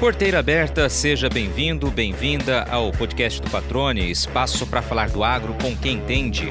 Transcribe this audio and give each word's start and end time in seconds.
Porteira 0.00 0.38
aberta, 0.38 0.88
seja 0.88 1.28
bem-vindo, 1.28 1.90
bem-vinda 1.90 2.62
ao 2.70 2.90
podcast 2.90 3.38
do 3.38 3.50
Patrone, 3.50 4.10
espaço 4.10 4.66
para 4.66 4.80
falar 4.80 5.10
do 5.10 5.22
agro 5.22 5.54
com 5.60 5.76
quem 5.76 5.96
entende. 5.96 6.50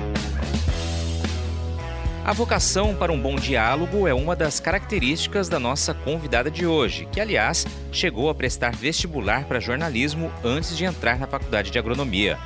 A 2.24 2.32
vocação 2.32 2.94
para 2.94 3.12
um 3.12 3.20
bom 3.20 3.38
diálogo 3.38 4.08
é 4.08 4.14
uma 4.14 4.36
das 4.36 4.60
características 4.60 5.50
da 5.50 5.60
nossa 5.60 5.96
convidada 5.96 6.52
de 6.52 6.68
hoje, 6.68 7.08
que, 7.12 7.20
aliás, 7.20 7.66
chegou 7.92 8.30
a 8.30 8.36
prestar 8.36 8.76
vestibular 8.76 9.46
para 9.46 9.60
jornalismo 9.60 10.32
antes 10.44 10.78
de 10.78 10.86
entrar 10.86 11.18
na 11.18 11.26
faculdade 11.26 11.72
de 11.72 11.80
agronomia. 11.80 12.38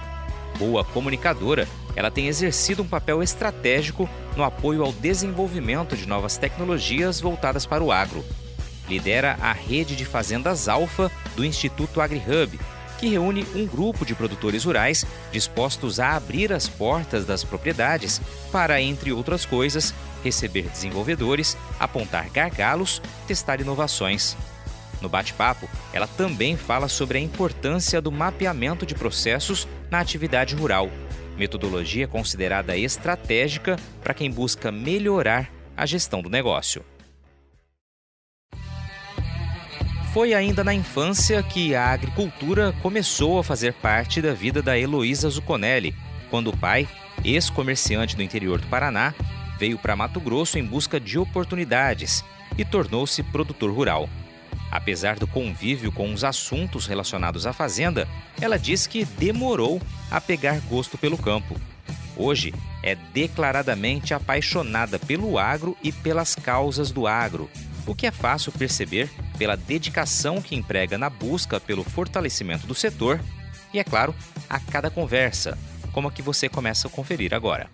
Boa 0.57 0.85
comunicadora, 0.85 1.67
ela 1.97 2.09
tem 2.09 2.29
exercido 2.29 2.81
um 2.81 2.87
papel 2.87 3.21
estratégico 3.21 4.09
no 4.37 4.43
apoio 4.45 4.81
ao 4.81 4.93
desenvolvimento 4.93 5.97
de 5.97 6.07
novas 6.07 6.37
tecnologias 6.37 7.19
voltadas 7.19 7.65
para 7.65 7.83
o 7.83 7.91
agro 7.91 8.23
lidera 8.87 9.37
a 9.41 9.51
rede 9.51 9.95
de 9.95 10.05
fazendas 10.05 10.67
Alfa 10.67 11.11
do 11.35 11.45
Instituto 11.45 12.01
AgriHub, 12.01 12.59
que 12.99 13.07
reúne 13.07 13.45
um 13.53 13.65
grupo 13.65 14.05
de 14.05 14.15
produtores 14.15 14.63
rurais 14.63 15.05
dispostos 15.31 15.99
a 15.99 16.15
abrir 16.15 16.53
as 16.53 16.69
portas 16.69 17.25
das 17.25 17.43
propriedades 17.43 18.21
para, 18.51 18.81
entre 18.81 19.11
outras 19.11 19.45
coisas, 19.45 19.93
receber 20.23 20.69
desenvolvedores, 20.69 21.57
apontar 21.79 22.29
gargalos, 22.29 23.01
testar 23.27 23.59
inovações. 23.59 24.37
No 25.01 25.09
bate-papo, 25.09 25.69
ela 25.91 26.07
também 26.07 26.55
fala 26.55 26.87
sobre 26.87 27.17
a 27.17 27.21
importância 27.21 28.01
do 28.01 28.09
mapeamento 28.09 28.85
de 28.85 28.95
processos 28.95 29.67
na 29.91 29.99
atividade 29.99 30.55
rural, 30.55 30.89
metodologia 31.37 32.07
considerada 32.07 32.77
estratégica 32.77 33.75
para 34.01 34.13
quem 34.13 34.31
busca 34.31 34.71
melhorar 34.71 35.51
a 35.75 35.85
gestão 35.85 36.21
do 36.21 36.29
negócio. 36.29 36.85
Foi 40.13 40.35
ainda 40.35 40.63
na 40.63 40.75
infância 40.75 41.41
que 41.41 41.73
a 41.73 41.87
agricultura 41.87 42.71
começou 42.83 43.39
a 43.39 43.43
fazer 43.43 43.73
parte 43.73 44.21
da 44.21 44.31
vida 44.31 44.61
da 44.61 44.77
Heloísa 44.77 45.27
Zuconelli, 45.27 45.95
quando 46.29 46.51
o 46.51 46.55
pai, 46.57 46.87
ex-comerciante 47.25 48.15
do 48.15 48.21
interior 48.21 48.61
do 48.61 48.67
Paraná, 48.67 49.11
veio 49.57 49.75
para 49.75 49.95
Mato 49.95 50.19
Grosso 50.19 50.59
em 50.59 50.63
busca 50.63 50.99
de 50.99 51.17
oportunidades 51.17 52.23
e 52.55 52.63
tornou-se 52.63 53.23
produtor 53.23 53.71
rural. 53.71 54.07
Apesar 54.69 55.17
do 55.17 55.25
convívio 55.25 55.91
com 55.91 56.13
os 56.13 56.23
assuntos 56.23 56.85
relacionados 56.85 57.47
à 57.47 57.51
fazenda, 57.51 58.07
ela 58.39 58.59
diz 58.59 58.85
que 58.85 59.05
demorou 59.05 59.81
a 60.11 60.21
pegar 60.21 60.59
gosto 60.69 60.95
pelo 60.95 61.17
campo. 61.17 61.59
Hoje 62.15 62.53
é 62.83 62.93
declaradamente 62.93 64.13
apaixonada 64.13 64.99
pelo 64.99 65.39
agro 65.39 65.75
e 65.81 65.91
pelas 65.91 66.35
causas 66.35 66.91
do 66.91 67.07
agro, 67.07 67.49
o 67.85 67.93
que 67.93 68.07
é 68.07 68.11
fácil 68.11 68.51
perceber 68.51 69.09
pela 69.37 69.55
dedicação 69.55 70.41
que 70.41 70.55
emprega 70.55 70.97
na 70.97 71.09
busca 71.09 71.59
pelo 71.59 71.83
fortalecimento 71.83 72.65
do 72.65 72.75
setor 72.75 73.19
e, 73.73 73.79
é 73.79 73.83
claro, 73.83 74.15
a 74.49 74.59
cada 74.59 74.89
conversa, 74.89 75.57
como 75.91 76.07
a 76.07 76.11
que 76.11 76.21
você 76.21 76.47
começa 76.47 76.87
a 76.87 76.91
conferir 76.91 77.33
agora. 77.33 77.69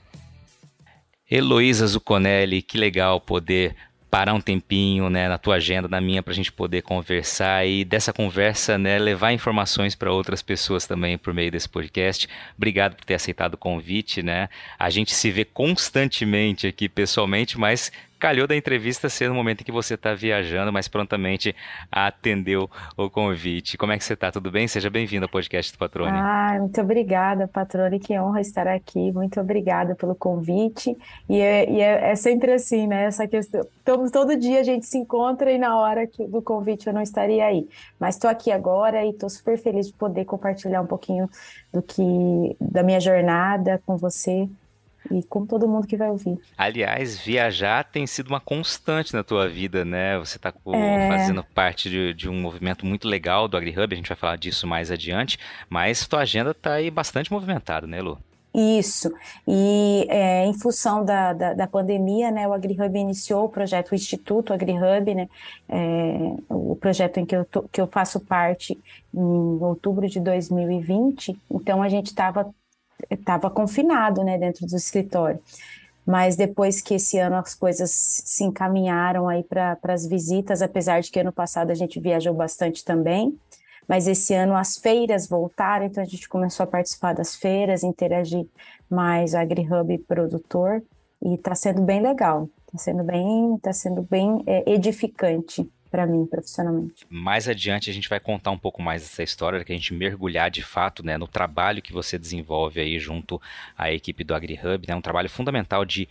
Heloísa 1.29 1.85
Zuconelli, 1.85 2.61
que 2.61 2.77
legal 2.77 3.21
poder 3.21 3.75
parar 4.09 4.33
um 4.33 4.41
tempinho 4.41 5.09
né, 5.09 5.29
na 5.29 5.37
tua 5.37 5.55
agenda, 5.55 5.87
na 5.87 6.01
minha, 6.01 6.23
para 6.23 6.33
a 6.33 6.35
gente 6.35 6.51
poder 6.51 6.81
conversar 6.81 7.65
e 7.67 7.85
dessa 7.85 8.11
conversa 8.11 8.77
né, 8.77 8.97
levar 8.97 9.31
informações 9.33 9.93
para 9.93 10.11
outras 10.11 10.41
pessoas 10.41 10.87
também 10.87 11.17
por 11.17 11.33
meio 11.33 11.51
desse 11.51 11.69
podcast. 11.69 12.27
Obrigado 12.57 12.95
por 12.95 13.05
ter 13.05 13.13
aceitado 13.13 13.53
o 13.53 13.57
convite. 13.57 14.23
Né? 14.23 14.49
A 14.79 14.89
gente 14.89 15.13
se 15.13 15.29
vê 15.29 15.45
constantemente 15.45 16.65
aqui 16.65 16.89
pessoalmente, 16.89 17.59
mas 17.59 17.91
calhou 18.19 18.45
da 18.45 18.55
entrevista 18.55 19.07
ser 19.07 19.29
no 19.29 19.35
momento 19.35 19.61
em 19.61 19.63
que 19.63 19.71
você 19.71 19.93
está 19.93 20.13
viajando, 20.13 20.73
mas 20.73 20.87
prontamente 20.87 21.55
atendeu 21.89 22.69
o 22.97 23.09
convite. 23.09 23.77
Como 23.77 23.93
é 23.93 23.97
que 23.97 24.03
você 24.03 24.13
está? 24.13 24.31
Tudo 24.31 24.51
bem? 24.51 24.67
Seja 24.67 24.89
bem-vindo 24.89 25.25
ao 25.25 25.29
podcast 25.29 25.71
do 25.71 25.77
Patrone. 25.77 26.17
Ah, 26.17 26.57
muito 26.59 26.81
obrigada, 26.81 27.47
Patrone. 27.47 27.99
Que 27.99 28.19
honra 28.19 28.41
estar 28.41 28.67
aqui. 28.67 29.11
Muito 29.11 29.39
obrigada 29.39 29.95
pelo 29.95 30.13
convite. 30.13 30.95
E 31.29 31.39
é, 31.39 31.69
e 31.69 31.79
é, 31.79 32.11
é 32.11 32.15
sempre 32.15 32.51
assim, 32.51 32.87
né? 32.87 33.05
Essa 33.05 33.25
questão. 33.27 33.65
Todo, 33.85 34.11
todo 34.11 34.37
dia 34.37 34.59
a 34.59 34.63
gente 34.63 34.85
se 34.85 34.97
encontra 34.97 35.51
e 35.51 35.57
na 35.57 35.79
hora 35.79 36.05
que, 36.05 36.27
do 36.27 36.41
convite 36.41 36.87
eu 36.87 36.93
não 36.93 37.01
estaria 37.01 37.45
aí. 37.45 37.67
Mas 37.97 38.15
estou 38.15 38.29
aqui 38.29 38.51
agora 38.51 39.05
e 39.05 39.11
estou 39.11 39.29
super 39.29 39.57
feliz 39.57 39.87
de 39.87 39.93
poder 39.93 40.25
compartilhar 40.25 40.81
um 40.81 40.87
pouquinho 40.87 41.29
do 41.71 41.81
que 41.81 42.55
da 42.59 42.83
minha 42.83 42.99
jornada 42.99 43.81
com 43.85 43.95
você 43.95 44.47
e 45.11 45.23
com 45.23 45.45
todo 45.45 45.67
mundo 45.67 45.87
que 45.87 45.97
vai 45.97 46.09
ouvir. 46.09 46.37
Aliás, 46.57 47.19
viajar 47.19 47.83
tem 47.83 48.05
sido 48.05 48.27
uma 48.27 48.39
constante 48.39 49.13
na 49.13 49.23
tua 49.23 49.47
vida, 49.47 49.83
né? 49.83 50.17
Você 50.19 50.37
está 50.37 50.53
é... 50.73 51.07
fazendo 51.09 51.43
parte 51.43 51.89
de, 51.89 52.13
de, 52.13 52.29
um 52.29 52.39
movimento 52.39 52.85
muito 52.85 53.07
legal 53.07 53.47
do 53.47 53.57
AgriHub, 53.57 53.93
a 53.93 53.97
gente 53.97 54.07
vai 54.09 54.17
falar 54.17 54.37
disso 54.37 54.67
mais 54.67 54.91
adiante, 54.91 55.37
mas 55.69 56.07
tua 56.07 56.21
agenda 56.21 56.51
está 56.51 56.73
aí 56.73 56.91
bastante 56.91 57.31
movimentada, 57.31 57.87
né, 57.87 58.01
Lu? 58.01 58.17
Isso, 58.53 59.13
e 59.47 60.07
é, 60.09 60.43
em 60.43 60.53
função 60.53 61.05
da, 61.05 61.33
da, 61.33 61.53
da, 61.53 61.67
pandemia, 61.67 62.31
né, 62.31 62.47
o 62.47 62.53
AgriHub 62.53 62.97
iniciou 62.97 63.45
o 63.45 63.49
projeto, 63.49 63.91
o 63.91 63.95
Instituto 63.95 64.51
AgriHub, 64.51 65.13
né, 65.13 65.29
é, 65.69 66.33
o 66.49 66.75
projeto 66.75 67.19
em 67.19 67.25
que 67.27 67.35
eu, 67.35 67.45
que 67.71 67.79
eu 67.79 67.85
faço 67.85 68.19
parte 68.19 68.79
em 69.13 69.19
outubro 69.63 70.09
de 70.09 70.19
2020, 70.19 71.39
então 71.51 71.83
a 71.83 71.89
gente 71.89 72.07
estava 72.07 72.51
estava 73.09 73.49
confinado, 73.49 74.23
né, 74.23 74.37
dentro 74.37 74.65
do 74.65 74.75
escritório. 74.75 75.39
Mas 76.05 76.35
depois 76.35 76.81
que 76.81 76.95
esse 76.95 77.19
ano 77.19 77.35
as 77.35 77.53
coisas 77.53 77.91
se 77.91 78.43
encaminharam 78.43 79.27
aí 79.27 79.43
para 79.43 79.77
as 79.83 80.07
visitas, 80.07 80.61
apesar 80.61 81.01
de 81.01 81.11
que 81.11 81.19
ano 81.19 81.31
passado 81.31 81.71
a 81.71 81.75
gente 81.75 81.99
viajou 81.99 82.33
bastante 82.33 82.83
também, 82.83 83.37
mas 83.87 84.07
esse 84.07 84.33
ano 84.33 84.55
as 84.55 84.77
feiras 84.77 85.27
voltaram, 85.27 85.85
então 85.85 86.01
a 86.01 86.05
gente 86.05 86.27
começou 86.29 86.63
a 86.63 86.67
participar 86.67 87.13
das 87.13 87.35
feiras, 87.35 87.83
interagir 87.83 88.47
mais 88.89 89.35
AgriHub 89.35 89.97
produtor, 89.99 90.83
e 91.23 91.35
está 91.35 91.53
sendo 91.53 91.81
bem 91.81 92.01
legal, 92.01 92.49
está 92.65 92.77
sendo 92.77 93.03
bem, 93.03 93.57
tá 93.61 93.73
sendo 93.73 94.01
bem 94.01 94.43
é, 94.47 94.71
edificante 94.71 95.69
para 95.89 96.05
mim 96.05 96.25
profissionalmente. 96.25 97.05
Mais 97.09 97.47
adiante 97.47 97.89
a 97.89 97.93
gente 97.93 98.09
vai 98.09 98.19
contar 98.19 98.51
um 98.51 98.57
pouco 98.57 98.81
mais 98.81 99.01
dessa 99.01 99.23
história, 99.23 99.63
que 99.63 99.71
a 99.71 99.75
gente 99.75 99.93
mergulhar 99.93 100.49
de 100.49 100.61
fato 100.61 101.03
né, 101.03 101.17
no 101.17 101.27
trabalho 101.27 101.81
que 101.81 101.93
você 101.93 102.17
desenvolve 102.17 102.79
aí 102.79 102.99
junto 102.99 103.41
à 103.77 103.91
equipe 103.91 104.23
do 104.23 104.35
AgriHub, 104.35 104.87
né, 104.87 104.95
um 104.95 105.01
trabalho 105.01 105.29
fundamental 105.29 105.83
de 105.85 106.07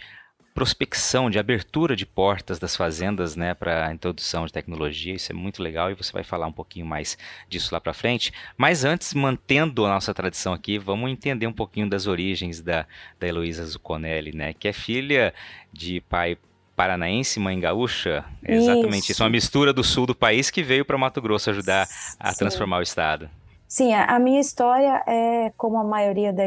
prospecção, 0.58 1.30
de 1.30 1.38
abertura 1.38 1.94
de 1.94 2.04
portas 2.04 2.58
das 2.58 2.74
fazendas 2.74 3.36
né, 3.36 3.54
para 3.54 3.86
a 3.86 3.94
introdução 3.94 4.44
de 4.44 4.52
tecnologia. 4.52 5.14
Isso 5.14 5.30
é 5.30 5.34
muito 5.34 5.62
legal 5.62 5.88
e 5.88 5.94
você 5.94 6.10
vai 6.10 6.24
falar 6.24 6.48
um 6.48 6.52
pouquinho 6.52 6.84
mais 6.84 7.16
disso 7.48 7.72
lá 7.72 7.80
para 7.80 7.94
frente. 7.94 8.32
Mas 8.56 8.84
antes, 8.84 9.14
mantendo 9.14 9.86
a 9.86 9.88
nossa 9.88 10.12
tradição 10.12 10.52
aqui, 10.52 10.76
vamos 10.76 11.12
entender 11.12 11.46
um 11.46 11.52
pouquinho 11.52 11.88
das 11.88 12.08
origens 12.08 12.60
da, 12.60 12.86
da 13.20 13.28
Heloísa 13.28 13.64
Zuconelli, 13.64 14.34
né, 14.34 14.52
que 14.52 14.66
é 14.66 14.72
filha 14.72 15.32
de 15.72 16.00
pai 16.00 16.36
paranaense, 16.78 17.40
mãe 17.40 17.58
gaúcha. 17.58 18.24
É 18.44 18.54
exatamente 18.54 19.02
isso. 19.02 19.12
isso. 19.12 19.24
Uma 19.24 19.30
mistura 19.30 19.72
do 19.72 19.82
sul 19.82 20.06
do 20.06 20.14
país 20.14 20.48
que 20.48 20.62
veio 20.62 20.84
para 20.84 20.96
Mato 20.96 21.20
Grosso 21.20 21.50
ajudar 21.50 21.88
a 22.20 22.30
Sim. 22.30 22.38
transformar 22.38 22.78
o 22.78 22.82
estado. 22.82 23.28
Sim, 23.66 23.92
a, 23.92 24.18
minha 24.18 24.40
história 24.40 25.02
é 25.06 25.52
como 25.56 25.76
a 25.76 25.84
maioria 25.84 26.32
da 26.32 26.44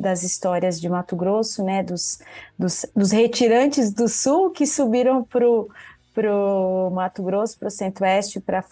das 0.00 0.22
histórias 0.22 0.78
de 0.80 0.88
Mato 0.88 1.16
Grosso, 1.16 1.64
né, 1.64 1.82
dos, 1.82 2.20
dos, 2.56 2.86
dos 2.94 3.10
retirantes 3.10 3.92
do 3.92 4.08
sul 4.08 4.50
que 4.50 4.64
subiram 4.66 5.24
para 5.24 5.48
o 5.48 6.90
Mato 6.90 7.22
Grosso, 7.22 7.58
para 7.58 7.68
o 7.68 7.70
centro-oeste, 7.70 8.40
para 8.40 8.62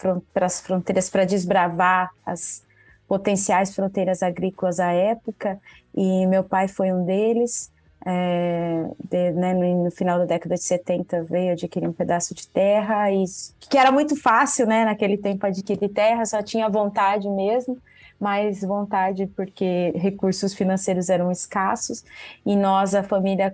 as 0.45 0.61
fronteiras, 0.61 1.09
para 1.09 1.25
desbravar 1.25 2.11
as 2.25 2.63
potenciais 3.07 3.75
fronteiras 3.75 4.23
agrícolas 4.23 4.79
à 4.79 4.93
época, 4.93 5.59
e 5.93 6.25
meu 6.27 6.45
pai 6.45 6.69
foi 6.69 6.93
um 6.93 7.03
deles 7.03 7.69
é, 8.05 8.89
de, 9.09 9.31
né, 9.31 9.53
no, 9.53 9.85
no, 9.85 9.91
final 9.91 10.17
da 10.19 10.25
década 10.25 10.55
de 10.55 10.63
70 10.63 11.23
veio 11.23 11.53
adquirir 11.53 11.87
um 11.87 11.93
pedaço 11.93 12.33
de 12.33 12.47
terra 12.47 13.11
e 13.11 13.23
que 13.59 13.77
era 13.77 13.91
muito 13.91 14.15
fácil, 14.15 14.65
né, 14.65 14.85
naquele 14.85 15.17
tempo 15.17 15.45
adquirir 15.45 15.89
terra, 15.89 16.25
só 16.25 16.41
tinha 16.41 16.67
vontade 16.67 17.29
mesmo, 17.29 17.77
mas 18.19 18.61
vontade 18.61 19.27
porque 19.35 19.91
recursos 19.95 20.53
financeiros 20.53 21.09
eram 21.09 21.31
escassos 21.31 22.03
e 22.45 22.55
nós 22.55 22.95
a 22.95 23.03
família 23.03 23.53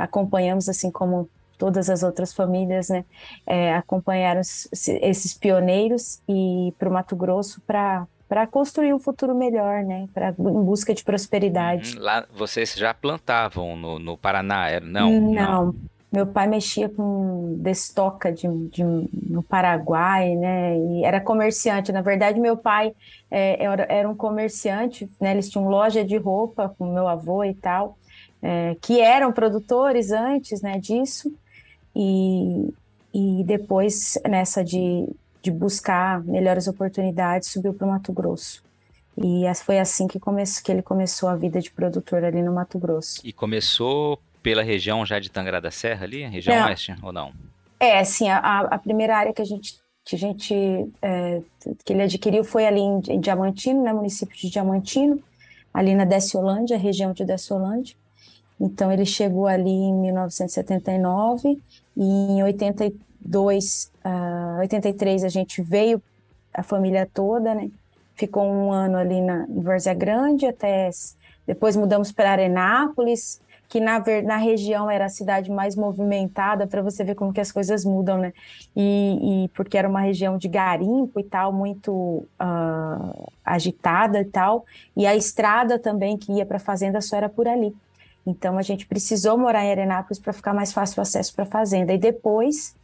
acompanhamos 0.00 0.68
assim 0.68 0.90
como 0.90 1.28
todas 1.56 1.90
as 1.90 2.02
outras 2.02 2.32
famílias, 2.32 2.88
né, 2.88 3.04
é, 3.46 3.74
acompanharam 3.74 4.40
esses 4.40 5.34
pioneiros 5.34 6.20
e 6.28 6.74
para 6.78 6.88
o 6.88 6.92
Mato 6.92 7.16
Grosso 7.16 7.60
para 7.66 8.06
para 8.30 8.46
construir 8.46 8.94
um 8.94 8.98
futuro 9.00 9.34
melhor, 9.34 9.82
né? 9.82 10.08
Para 10.14 10.28
em 10.28 10.64
busca 10.64 10.94
de 10.94 11.02
prosperidade. 11.02 11.98
Hum, 11.98 12.00
lá 12.00 12.24
vocês 12.32 12.74
já 12.76 12.94
plantavam 12.94 13.76
no, 13.76 13.98
no 13.98 14.16
Paraná? 14.16 14.78
Não, 14.80 15.10
não, 15.10 15.32
não. 15.32 15.74
Meu 16.12 16.24
pai 16.24 16.46
mexia 16.46 16.88
com 16.88 17.56
destoca 17.58 18.32
de, 18.32 18.46
de, 18.68 18.84
no 18.84 19.42
Paraguai, 19.42 20.36
né? 20.36 20.78
E 20.78 21.04
era 21.04 21.20
comerciante. 21.20 21.90
Na 21.90 22.02
verdade, 22.02 22.38
meu 22.38 22.56
pai 22.56 22.92
é, 23.28 23.64
era, 23.64 23.86
era, 23.88 24.08
um 24.08 24.14
comerciante, 24.14 25.10
né? 25.20 25.32
Eles 25.32 25.50
tinham 25.50 25.68
loja 25.68 26.04
de 26.04 26.16
roupa 26.16 26.72
com 26.78 26.94
meu 26.94 27.08
avô 27.08 27.42
e 27.42 27.54
tal, 27.54 27.98
é, 28.40 28.76
que 28.80 29.00
eram 29.00 29.32
produtores 29.32 30.12
antes, 30.12 30.62
né? 30.62 30.78
Disso. 30.78 31.32
E, 31.96 32.72
e 33.12 33.42
depois 33.44 34.16
nessa 34.24 34.62
de 34.62 35.08
de 35.42 35.50
buscar 35.50 36.22
melhores 36.22 36.68
oportunidades, 36.68 37.50
subiu 37.50 37.72
para 37.72 37.86
o 37.86 37.90
Mato 37.90 38.12
Grosso. 38.12 38.62
E 39.16 39.44
foi 39.64 39.78
assim 39.78 40.06
que, 40.06 40.18
começou, 40.18 40.62
que 40.62 40.72
ele 40.72 40.82
começou 40.82 41.28
a 41.28 41.36
vida 41.36 41.60
de 41.60 41.70
produtor 41.70 42.24
ali 42.24 42.42
no 42.42 42.52
Mato 42.52 42.78
Grosso. 42.78 43.20
E 43.24 43.32
começou 43.32 44.18
pela 44.42 44.62
região 44.62 45.04
já 45.04 45.18
de 45.18 45.30
Tangará 45.30 45.60
da 45.60 45.70
Serra 45.70 46.04
ali, 46.04 46.24
região 46.26 46.56
não. 46.56 46.66
oeste, 46.66 46.94
ou 47.02 47.12
não? 47.12 47.32
É, 47.78 48.02
sim, 48.04 48.28
a, 48.28 48.60
a 48.60 48.78
primeira 48.78 49.16
área 49.16 49.32
que 49.32 49.42
a 49.42 49.44
gente, 49.44 49.78
que 50.04 50.14
a 50.16 50.18
gente 50.18 50.54
é, 51.02 51.40
que 51.84 51.92
ele 51.92 52.02
adquiriu 52.02 52.44
foi 52.44 52.66
ali 52.66 52.80
em, 52.80 53.00
em 53.08 53.20
Diamantino, 53.20 53.82
né, 53.82 53.92
município 53.92 54.36
de 54.36 54.50
Diamantino, 54.50 55.22
ali 55.72 55.94
na 55.94 56.04
Desciolândia, 56.04 56.76
região 56.76 57.12
de 57.12 57.24
Desciolândia. 57.24 57.96
Então 58.60 58.92
ele 58.92 59.06
chegou 59.06 59.46
ali 59.46 59.70
em 59.70 59.94
1979 59.94 61.58
e 61.96 62.02
em 62.02 62.42
82, 62.42 63.89
uh, 64.04 64.60
83 64.60 65.24
a 65.24 65.28
gente 65.28 65.62
veio 65.62 66.02
a 66.52 66.62
família 66.62 67.08
toda, 67.12 67.54
né? 67.54 67.70
Ficou 68.14 68.44
um 68.44 68.72
ano 68.72 68.96
ali 68.96 69.20
na 69.20 69.46
em 69.48 69.62
Várzea 69.62 69.94
Grande 69.94 70.46
até 70.46 70.90
depois 71.46 71.74
mudamos 71.74 72.12
para 72.12 72.30
Arenápolis, 72.30 73.40
que 73.68 73.80
na, 73.80 74.02
na 74.24 74.36
região 74.36 74.90
era 74.90 75.06
a 75.06 75.08
cidade 75.08 75.50
mais 75.50 75.76
movimentada, 75.76 76.66
para 76.66 76.82
você 76.82 77.04
ver 77.04 77.14
como 77.14 77.32
que 77.32 77.40
as 77.40 77.52
coisas 77.52 77.84
mudam, 77.84 78.18
né? 78.18 78.32
E, 78.76 79.44
e, 79.44 79.48
porque 79.48 79.78
era 79.78 79.88
uma 79.88 80.00
região 80.00 80.36
de 80.36 80.48
garimpo 80.48 81.18
e 81.20 81.24
tal, 81.24 81.52
muito 81.52 81.92
uh, 81.92 83.30
agitada 83.44 84.20
e 84.20 84.24
tal, 84.24 84.64
e 84.96 85.06
a 85.06 85.16
estrada 85.16 85.78
também 85.78 86.16
que 86.16 86.32
ia 86.32 86.46
para 86.46 86.56
a 86.56 86.60
fazenda 86.60 87.00
só 87.00 87.16
era 87.16 87.28
por 87.28 87.48
ali. 87.48 87.74
Então 88.26 88.58
a 88.58 88.62
gente 88.62 88.86
precisou 88.86 89.38
morar 89.38 89.64
em 89.64 89.70
Arenápolis 89.70 90.18
para 90.18 90.32
ficar 90.32 90.52
mais 90.52 90.72
fácil 90.72 91.00
o 91.00 91.02
acesso 91.02 91.34
para 91.34 91.44
a 91.44 91.48
fazenda. 91.48 91.92
E 91.92 91.98
depois, 91.98 92.76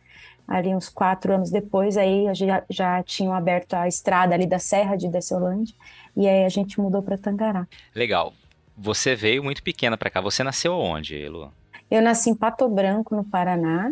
ali 0.47 0.75
uns 0.75 0.89
quatro 0.89 1.35
anos 1.35 1.51
depois, 1.51 1.97
aí 1.97 2.27
já, 2.35 2.63
já 2.71 3.03
tinham 3.03 3.35
aberto 3.35 3.75
a 3.75 3.89
estrada 3.89 4.35
ali 4.35 4.47
da 4.47 4.59
Serra 4.59 4.97
de 4.97 5.09
Dessolândia, 5.09 5.75
e 6.17 6.29
aí 6.29 6.45
a 6.45 6.49
gente 6.49 6.81
mudou 6.81 7.03
para 7.03 7.19
Tangará. 7.19 7.67
Legal. 7.95 8.33
Você 8.77 9.17
veio 9.17 9.43
muito 9.43 9.63
pequena 9.63 9.97
para 9.97 10.11
cá. 10.11 10.21
Você 10.21 10.45
nasceu 10.45 10.75
onde, 10.75 11.29
Lu? 11.29 11.51
Eu 11.91 12.03
nasci 12.03 12.31
em 12.31 12.35
Pato 12.35 12.69
Branco, 12.69 13.17
no 13.17 13.25
Paraná. 13.25 13.91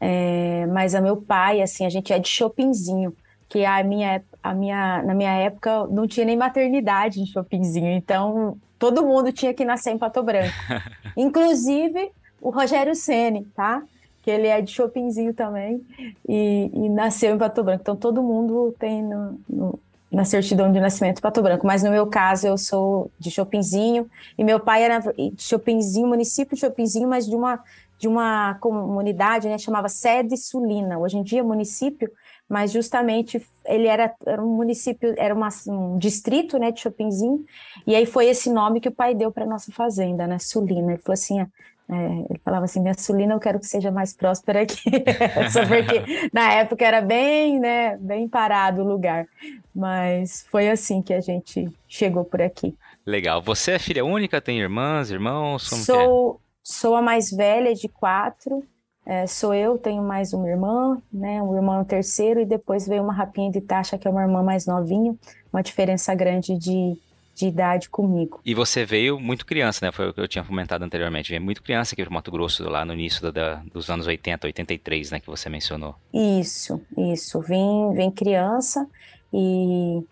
É, 0.00 0.66
mas 0.66 0.94
a 0.94 1.00
meu 1.00 1.16
pai, 1.16 1.60
assim, 1.60 1.84
a 1.84 1.90
gente 1.90 2.12
é 2.12 2.18
de 2.18 2.28
Chopinzinho, 2.28 3.14
que 3.48 3.64
a 3.64 3.82
minha, 3.84 4.22
a 4.42 4.54
minha, 4.54 5.02
na 5.02 5.14
minha 5.14 5.32
época 5.32 5.86
não 5.88 6.06
tinha 6.06 6.24
nem 6.24 6.36
maternidade 6.36 7.20
em 7.20 7.26
Chopinzinho, 7.26 7.90
então 7.90 8.56
todo 8.78 9.04
mundo 9.04 9.30
tinha 9.30 9.52
que 9.52 9.64
nascer 9.64 9.90
em 9.90 9.98
Pato 9.98 10.22
Branco. 10.22 10.54
Inclusive 11.16 12.10
o 12.40 12.48
Rogério 12.48 12.94
Ceni, 12.94 13.44
tá? 13.54 13.82
Que 14.22 14.30
ele 14.30 14.46
é 14.46 14.60
de 14.60 14.70
Chopinzinho 14.70 15.32
também 15.32 15.84
e, 16.28 16.70
e, 16.72 16.88
nasceu 16.88 17.34
em 17.34 17.38
Pato 17.38 17.62
Branco. 17.62 17.82
Então 17.82 17.96
todo 17.96 18.22
mundo 18.22 18.74
tem 18.78 19.02
no, 19.02 19.40
no, 19.48 19.78
na 20.12 20.24
certidão 20.24 20.70
de 20.70 20.78
nascimento 20.78 21.22
Pato 21.22 21.42
Branco. 21.42 21.66
Mas 21.66 21.82
no 21.82 21.90
meu 21.90 22.06
caso 22.06 22.46
eu 22.46 22.58
sou 22.58 23.10
de 23.18 23.30
Chopinzinho 23.30 24.10
e 24.36 24.44
meu 24.44 24.60
pai 24.60 24.82
era 24.82 24.98
de 24.98 25.42
Chopinzinho, 25.42 26.06
município 26.06 26.54
de 26.54 26.60
Chopinzinho, 26.60 27.08
mas 27.08 27.26
de 27.26 27.34
uma 27.34 27.62
de 28.00 28.08
uma 28.08 28.54
comunidade, 28.54 29.46
né, 29.46 29.58
chamava 29.58 29.86
Sede 29.90 30.34
Sulina. 30.38 30.98
Hoje 30.98 31.18
em 31.18 31.22
dia 31.22 31.44
município, 31.44 32.10
mas 32.48 32.72
justamente 32.72 33.46
ele 33.66 33.86
era, 33.86 34.12
era 34.26 34.42
um 34.42 34.56
município, 34.56 35.14
era 35.18 35.34
uma, 35.34 35.50
um 35.68 35.98
distrito, 35.98 36.58
né, 36.58 36.72
de 36.72 36.80
Chopinzinho, 36.80 37.44
e 37.86 37.94
aí 37.94 38.06
foi 38.06 38.26
esse 38.26 38.50
nome 38.50 38.80
que 38.80 38.88
o 38.88 38.92
pai 38.92 39.14
deu 39.14 39.30
para 39.30 39.44
nossa 39.44 39.70
fazenda, 39.70 40.26
né, 40.26 40.38
Sulina. 40.38 40.92
Ele 40.92 41.02
falou 41.02 41.12
assim, 41.12 41.46
é, 41.92 42.24
ele 42.30 42.40
falava 42.44 42.66
assim, 42.66 42.80
minha 42.80 42.94
Sulina, 42.94 43.34
eu 43.34 43.40
quero 43.40 43.58
que 43.58 43.66
seja 43.66 43.90
mais 43.90 44.12
próspera 44.12 44.62
aqui, 44.62 44.90
só 45.50 45.66
porque 45.66 46.30
na 46.32 46.52
época 46.52 46.84
era 46.84 47.00
bem, 47.00 47.58
né, 47.58 47.96
bem 47.96 48.28
parado 48.28 48.82
o 48.82 48.86
lugar, 48.86 49.26
mas 49.74 50.46
foi 50.52 50.70
assim 50.70 51.02
que 51.02 51.12
a 51.12 51.20
gente 51.20 51.68
chegou 51.88 52.24
por 52.24 52.40
aqui. 52.40 52.76
Legal. 53.04 53.42
Você 53.42 53.72
é 53.72 53.78
filha 53.80 54.04
única, 54.04 54.40
tem 54.40 54.60
irmãs, 54.60 55.10
irmãos? 55.10 55.72
É? 55.72 55.76
sou, 55.76 56.34
é? 56.34 56.38
sou 56.62 56.94
a 56.94 57.02
mais 57.02 57.32
velha 57.32 57.74
de 57.74 57.88
quatro, 57.88 58.62
é, 59.04 59.26
sou 59.26 59.52
eu, 59.52 59.76
tenho 59.76 60.02
mais 60.02 60.32
uma 60.32 60.48
irmã, 60.48 61.02
né, 61.12 61.42
um 61.42 61.56
irmão 61.56 61.84
terceiro, 61.84 62.40
e 62.40 62.46
depois 62.46 62.86
veio 62.86 63.02
uma 63.02 63.12
rapinha 63.12 63.50
de 63.50 63.60
taxa, 63.60 63.98
que 63.98 64.06
é 64.06 64.10
uma 64.10 64.22
irmã 64.22 64.44
mais 64.44 64.64
novinha, 64.64 65.16
uma 65.52 65.62
diferença 65.62 66.14
grande 66.14 66.56
de, 66.56 66.96
de 67.40 67.48
idade 67.48 67.88
comigo. 67.88 68.40
E 68.44 68.54
você 68.54 68.84
veio 68.84 69.18
muito 69.18 69.46
criança, 69.46 69.84
né? 69.84 69.90
Foi 69.90 70.10
o 70.10 70.14
que 70.14 70.20
eu 70.20 70.28
tinha 70.28 70.44
comentado 70.44 70.82
anteriormente. 70.82 71.30
Veio 71.30 71.42
muito 71.42 71.62
criança 71.62 71.94
aqui 71.94 72.04
para 72.04 72.12
Mato 72.12 72.30
Grosso, 72.30 72.68
lá 72.68 72.84
no 72.84 72.92
início 72.92 73.32
da, 73.32 73.62
dos 73.72 73.88
anos 73.88 74.06
80, 74.06 74.46
83, 74.46 75.10
né? 75.10 75.20
Que 75.20 75.26
você 75.26 75.48
mencionou. 75.48 75.94
Isso, 76.12 76.80
isso. 76.96 77.40
Vim, 77.40 77.92
vim 77.94 78.10
criança 78.10 78.86
e, 79.32 80.02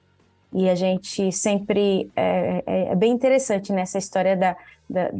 e 0.54 0.68
a 0.68 0.74
gente 0.74 1.30
sempre. 1.30 2.10
É, 2.16 2.64
é, 2.66 2.92
é 2.92 2.96
bem 2.96 3.12
interessante 3.12 3.72
nessa 3.72 3.98
história 3.98 4.34
da, 4.34 4.56
da, 4.88 5.10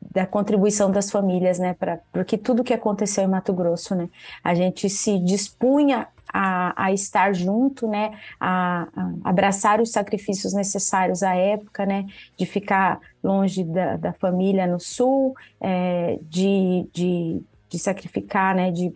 da 0.00 0.26
contribuição 0.26 0.90
das 0.90 1.10
famílias, 1.10 1.58
né, 1.58 1.74
para 1.78 1.98
porque 2.12 2.38
tudo 2.38 2.64
que 2.64 2.72
aconteceu 2.72 3.24
em 3.24 3.28
Mato 3.28 3.52
Grosso, 3.52 3.94
né, 3.94 4.08
a 4.42 4.54
gente 4.54 4.88
se 4.88 5.18
dispunha 5.18 6.08
a, 6.32 6.84
a 6.84 6.92
estar 6.92 7.34
junto, 7.34 7.86
né, 7.88 8.18
a, 8.38 8.88
a, 8.94 9.30
abraçar 9.30 9.80
os 9.80 9.90
sacrifícios 9.90 10.52
necessários 10.52 11.22
à 11.22 11.34
época, 11.34 11.86
né, 11.86 12.06
de 12.36 12.46
ficar 12.46 13.00
longe 13.22 13.64
da, 13.64 13.96
da 13.96 14.12
família 14.12 14.66
no 14.66 14.80
sul, 14.80 15.34
é, 15.60 16.18
de, 16.22 16.88
de, 16.92 17.42
de 17.68 17.78
sacrificar, 17.78 18.54
né, 18.54 18.70
de 18.70 18.94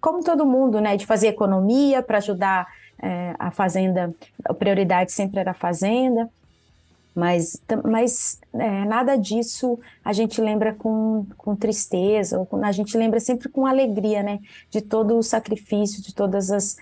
como 0.00 0.22
todo 0.22 0.46
mundo, 0.46 0.80
né, 0.80 0.96
de 0.96 1.04
fazer 1.06 1.28
economia 1.28 2.02
para 2.02 2.18
ajudar 2.18 2.66
é, 3.02 3.34
a 3.38 3.50
fazenda, 3.50 4.14
a 4.44 4.54
prioridade 4.54 5.12
sempre 5.12 5.40
era 5.40 5.52
a 5.52 5.54
fazenda, 5.54 6.30
mas, 7.18 7.60
mas 7.84 8.40
é, 8.54 8.84
nada 8.84 9.16
disso 9.16 9.78
a 10.04 10.12
gente 10.12 10.40
lembra 10.40 10.72
com, 10.72 11.26
com 11.36 11.56
tristeza, 11.56 12.38
ou 12.38 12.46
com, 12.46 12.64
a 12.64 12.72
gente 12.72 12.96
lembra 12.96 13.18
sempre 13.18 13.48
com 13.48 13.66
alegria, 13.66 14.22
né? 14.22 14.38
De 14.70 14.80
todo 14.80 15.18
o 15.18 15.22
sacrifício, 15.22 16.02
de 16.02 16.14
todas 16.14 16.50
as. 16.50 16.76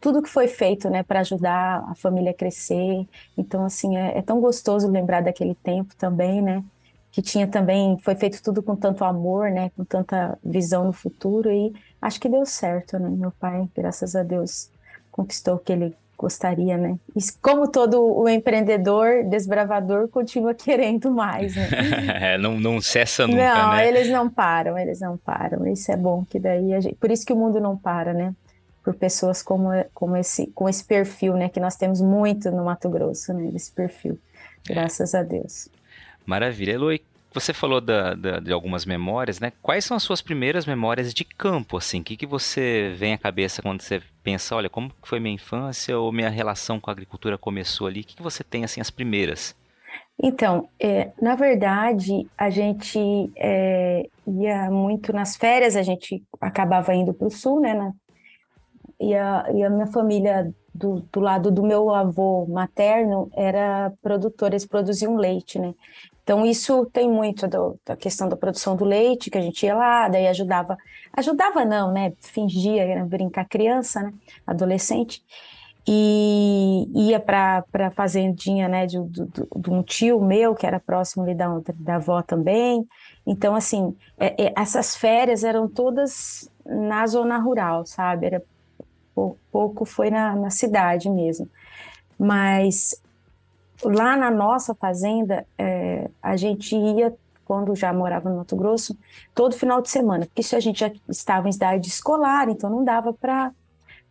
tudo 0.00 0.22
que 0.22 0.28
foi 0.28 0.46
feito, 0.46 0.90
né, 0.90 1.02
para 1.02 1.20
ajudar 1.20 1.84
a 1.88 1.94
família 1.94 2.32
a 2.32 2.34
crescer. 2.34 3.06
Então, 3.36 3.64
assim, 3.64 3.96
é, 3.96 4.18
é 4.18 4.22
tão 4.22 4.40
gostoso 4.40 4.88
lembrar 4.88 5.22
daquele 5.22 5.54
tempo 5.54 5.96
também, 5.96 6.42
né? 6.42 6.62
que 7.10 7.22
tinha 7.22 7.48
também, 7.48 7.96
foi 8.00 8.14
feito 8.14 8.42
tudo 8.42 8.62
com 8.62 8.76
tanto 8.76 9.02
amor, 9.02 9.50
né, 9.50 9.70
com 9.70 9.86
tanta 9.86 10.38
visão 10.44 10.84
no 10.84 10.92
futuro 10.92 11.50
e 11.50 11.72
acho 12.00 12.20
que 12.20 12.28
deu 12.28 12.44
certo, 12.44 12.98
né, 12.98 13.08
meu 13.08 13.30
pai, 13.30 13.66
graças 13.74 14.14
a 14.14 14.22
Deus, 14.22 14.70
conquistou 15.10 15.54
o 15.54 15.58
que 15.58 15.72
ele 15.72 15.96
gostaria, 16.16 16.76
né? 16.76 16.98
E 17.14 17.20
como 17.42 17.70
todo 17.70 18.02
o 18.02 18.28
empreendedor, 18.28 19.24
desbravador, 19.24 20.08
continua 20.08 20.54
querendo 20.54 21.10
mais, 21.10 21.54
né? 21.54 21.68
é, 22.34 22.38
não, 22.38 22.58
não 22.58 22.80
cessa 22.80 23.26
nunca, 23.26 23.54
não, 23.54 23.72
né? 23.72 23.88
eles 23.88 24.08
não 24.08 24.28
param, 24.28 24.78
eles 24.78 25.00
não 25.00 25.16
param. 25.16 25.66
Isso 25.66 25.90
é 25.92 25.96
bom, 25.96 26.24
que 26.24 26.38
daí 26.38 26.80
gente... 26.80 26.94
Por 26.94 27.10
isso 27.10 27.26
que 27.26 27.32
o 27.32 27.36
mundo 27.36 27.60
não 27.60 27.76
para, 27.76 28.12
né? 28.12 28.34
Por 28.82 28.94
pessoas 28.94 29.42
como, 29.42 29.68
como 29.92 30.16
esse, 30.16 30.46
com 30.48 30.68
esse 30.68 30.84
perfil, 30.84 31.34
né? 31.34 31.48
Que 31.48 31.60
nós 31.60 31.76
temos 31.76 32.00
muito 32.00 32.50
no 32.50 32.64
Mato 32.64 32.88
Grosso, 32.88 33.32
né? 33.34 33.50
Esse 33.54 33.72
perfil, 33.72 34.18
é. 34.68 34.74
graças 34.74 35.14
é. 35.14 35.18
a 35.18 35.22
Deus. 35.22 35.68
Maravilha. 36.24 36.72
Eloy, 36.72 37.00
você 37.40 37.52
falou 37.52 37.80
da, 37.80 38.14
da, 38.14 38.40
de 38.40 38.52
algumas 38.52 38.86
memórias, 38.86 39.40
né? 39.40 39.52
Quais 39.62 39.84
são 39.84 39.96
as 39.96 40.02
suas 40.02 40.22
primeiras 40.22 40.66
memórias 40.66 41.12
de 41.12 41.24
campo, 41.24 41.76
assim? 41.76 42.00
O 42.00 42.04
que, 42.04 42.16
que 42.16 42.26
você 42.26 42.94
vem 42.96 43.12
à 43.12 43.18
cabeça 43.18 43.62
quando 43.62 43.82
você 43.82 44.02
pensa, 44.22 44.56
olha, 44.56 44.68
como 44.68 44.90
foi 45.02 45.20
minha 45.20 45.34
infância 45.34 45.98
ou 45.98 46.10
minha 46.12 46.28
relação 46.28 46.80
com 46.80 46.90
a 46.90 46.92
agricultura 46.92 47.36
começou 47.36 47.86
ali? 47.86 48.00
O 48.00 48.04
que, 48.04 48.16
que 48.16 48.22
você 48.22 48.42
tem, 48.42 48.64
assim, 48.64 48.80
as 48.80 48.90
primeiras? 48.90 49.54
Então, 50.22 50.68
é, 50.80 51.10
na 51.20 51.34
verdade, 51.34 52.26
a 52.38 52.48
gente 52.48 52.98
é, 53.36 54.08
ia 54.26 54.70
muito 54.70 55.12
nas 55.12 55.36
férias, 55.36 55.76
a 55.76 55.82
gente 55.82 56.22
acabava 56.40 56.94
indo 56.94 57.12
para 57.12 57.26
o 57.26 57.30
sul, 57.30 57.60
né? 57.60 57.92
E, 58.98 59.14
a, 59.14 59.46
e 59.54 59.62
a 59.62 59.68
minha 59.68 59.86
família 59.88 60.50
do, 60.76 61.00
do, 61.12 61.20
lado 61.20 61.50
do 61.50 61.62
meu 61.62 61.94
avô 61.94 62.46
materno 62.46 63.30
era 63.34 63.92
produtora, 64.02 64.54
eles 64.54 64.66
produziam 64.66 65.16
leite, 65.16 65.58
né? 65.58 65.74
Então, 66.22 66.44
isso 66.44 66.84
tem 66.86 67.08
muito 67.08 67.46
do, 67.46 67.78
da 67.86 67.96
questão 67.96 68.28
da 68.28 68.36
produção 68.36 68.74
do 68.74 68.84
leite, 68.84 69.30
que 69.30 69.38
a 69.38 69.40
gente 69.40 69.64
ia 69.64 69.76
lá, 69.76 70.08
daí 70.08 70.26
ajudava. 70.26 70.76
Ajudava 71.12 71.64
não, 71.64 71.92
né? 71.92 72.12
Fingia, 72.20 73.04
brincar 73.04 73.44
criança, 73.44 74.02
né? 74.02 74.12
Adolescente. 74.44 75.22
E 75.86 76.88
ia 76.92 77.20
para 77.20 77.64
a 77.72 77.90
fazendinha, 77.92 78.68
né? 78.68 78.86
De, 78.86 79.00
de, 79.04 79.24
de, 79.24 79.70
um 79.70 79.84
tio 79.84 80.20
meu, 80.20 80.52
que 80.56 80.66
era 80.66 80.80
próximo 80.80 81.22
ali 81.22 81.32
da, 81.32 81.60
da 81.76 81.94
avó 81.94 82.20
também. 82.22 82.84
Então, 83.24 83.54
assim, 83.54 83.96
é, 84.18 84.46
é, 84.46 84.52
essas 84.56 84.96
férias 84.96 85.44
eram 85.44 85.68
todas 85.68 86.50
na 86.64 87.06
zona 87.06 87.38
rural, 87.38 87.86
sabe? 87.86 88.26
Era 88.26 88.42
pouco 89.50 89.84
foi 89.84 90.10
na, 90.10 90.34
na 90.36 90.50
cidade 90.50 91.08
mesmo. 91.08 91.48
Mas 92.18 93.00
lá 93.82 94.16
na 94.16 94.30
nossa 94.30 94.74
fazenda, 94.74 95.46
é, 95.58 96.10
a 96.22 96.36
gente 96.36 96.76
ia, 96.76 97.14
quando 97.44 97.74
já 97.74 97.92
morava 97.92 98.28
no 98.28 98.36
Mato 98.36 98.56
Grosso, 98.56 98.96
todo 99.34 99.56
final 99.56 99.80
de 99.80 99.90
semana, 99.90 100.26
porque 100.26 100.40
isso 100.40 100.56
a 100.56 100.60
gente 100.60 100.80
já 100.80 100.90
estava 101.08 101.48
em 101.48 101.54
idade 101.54 101.88
escolar, 101.88 102.48
então 102.48 102.70
não 102.70 102.84
dava 102.84 103.12
para 103.12 103.52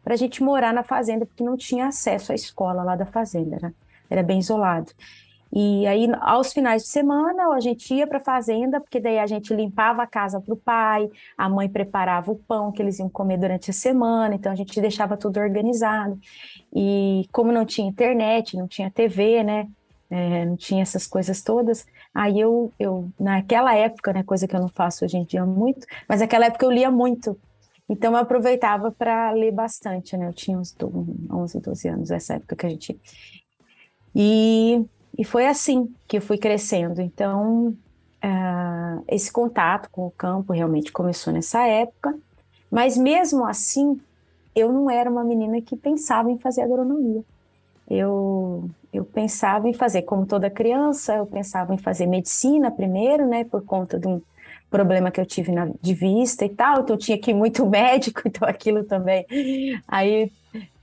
a 0.06 0.16
gente 0.16 0.44
morar 0.44 0.74
na 0.74 0.84
fazenda, 0.84 1.26
porque 1.26 1.44
não 1.44 1.58
tinha 1.58 1.88
acesso 1.88 2.32
à 2.32 2.36
escola 2.36 2.84
lá 2.84 2.96
da 2.96 3.06
fazenda, 3.06 3.56
era, 3.56 3.74
era 4.10 4.24
bem 4.24 4.40
isolado. 4.40 4.92
E 5.54 5.88
aí, 5.88 6.08
aos 6.22 6.52
finais 6.52 6.84
de 6.84 6.90
semana, 6.90 7.48
a 7.54 7.60
gente 7.60 7.94
ia 7.94 8.06
para 8.06 8.18
a 8.18 8.24
fazenda, 8.24 8.82
porque 8.82 9.00
daí 9.00 9.20
a 9.20 9.28
gente 9.28 9.54
limpava 9.54 10.04
a 10.04 10.08
casa 10.08 10.42
para 10.42 10.54
o 10.54 10.58
pai, 10.58 11.10
a 11.38 11.48
mãe 11.48 11.70
preparava 11.70 12.32
o 12.32 12.36
pão 12.36 12.72
que 12.72 12.82
eles 12.82 13.00
iam 13.00 13.10
comer 13.10 13.38
durante 13.38 13.70
a 13.70 13.74
semana, 13.74 14.36
então 14.36 14.52
a 14.52 14.56
gente 14.56 14.80
deixava 14.82 15.16
tudo 15.16 15.40
organizado. 15.40 16.20
E 16.76 17.26
como 17.32 17.52
não 17.52 17.66
tinha 17.66 17.88
internet, 17.88 18.58
não 18.58 18.68
tinha 18.68 18.92
TV, 18.92 19.44
né? 19.44 19.68
É, 20.10 20.46
não 20.46 20.56
tinha 20.56 20.82
essas 20.82 21.08
coisas 21.08 21.42
todas. 21.42 21.86
Aí 22.14 22.40
eu, 22.40 22.72
eu, 22.80 23.10
naquela 23.20 23.74
época, 23.76 24.14
né, 24.14 24.24
coisa 24.24 24.48
que 24.48 24.56
eu 24.56 24.62
não 24.62 24.70
faço 24.70 25.04
hoje 25.04 25.18
em 25.18 25.24
dia 25.24 25.46
muito, 25.46 25.86
mas 26.08 26.20
naquela 26.20 26.46
época 26.46 26.66
eu 26.66 26.72
lia 26.72 26.92
muito. 26.92 27.38
Então 27.88 28.14
eu 28.14 28.18
aproveitava 28.18 28.92
para 28.92 29.32
ler 29.32 29.52
bastante, 29.52 30.18
né? 30.18 30.28
Eu 30.28 30.34
tinha 30.34 30.58
uns 30.58 30.76
11, 31.32 31.60
12 31.60 31.88
anos, 31.88 32.12
essa 32.12 32.36
época 32.36 32.56
que 32.56 32.66
a 32.66 32.70
gente. 32.70 33.00
E, 34.16 34.84
e 35.18 35.24
foi 35.24 35.48
assim 35.48 35.94
que 36.08 36.18
eu 36.18 36.22
fui 36.22 36.38
crescendo. 36.38 37.02
Então, 37.02 37.70
uh, 38.24 39.04
esse 39.08 39.32
contato 39.32 39.90
com 39.90 40.08
o 40.08 40.12
campo 40.12 40.54
realmente 40.54 40.92
começou 40.92 41.32
nessa 41.32 41.66
época, 41.66 42.18
mas 42.70 42.98
mesmo 42.98 43.46
assim, 43.46 44.00
eu 44.56 44.72
não 44.72 44.90
era 44.90 45.10
uma 45.10 45.24
menina 45.24 45.62
que 45.62 45.76
pensava 45.76 46.30
em 46.30 46.38
fazer 46.38 46.62
agronomia. 46.62 47.24
Eu, 47.90 48.70
eu 48.92 49.06
pensava 49.06 49.70
em 49.70 49.74
fazer, 49.74 50.02
como 50.04 50.26
toda 50.26 50.50
criança, 50.50 51.16
eu 51.16 51.26
pensava 51.26 51.74
em 51.74 51.78
fazer 51.78 52.08
medicina 52.08 52.72
primeiro, 52.72 53.28
né, 53.28 53.44
por 53.44 53.64
conta 53.64 54.00
de 54.00 54.08
um 54.08 54.22
problema 54.70 55.12
que 55.12 55.22
eu 55.22 55.26
tive 55.26 55.52
na, 55.52 55.70
de 55.82 55.94
vista 55.94 56.44
e 56.44 56.50
tal, 56.50 56.82
então 56.82 56.96
eu 56.96 57.00
tinha 57.00 57.18
que 57.18 57.32
ir 57.32 57.34
muito 57.34 57.66
médico, 57.70 58.22
então 58.26 58.48
aquilo 58.48 58.84
também. 58.84 59.26
Aí 59.88 60.32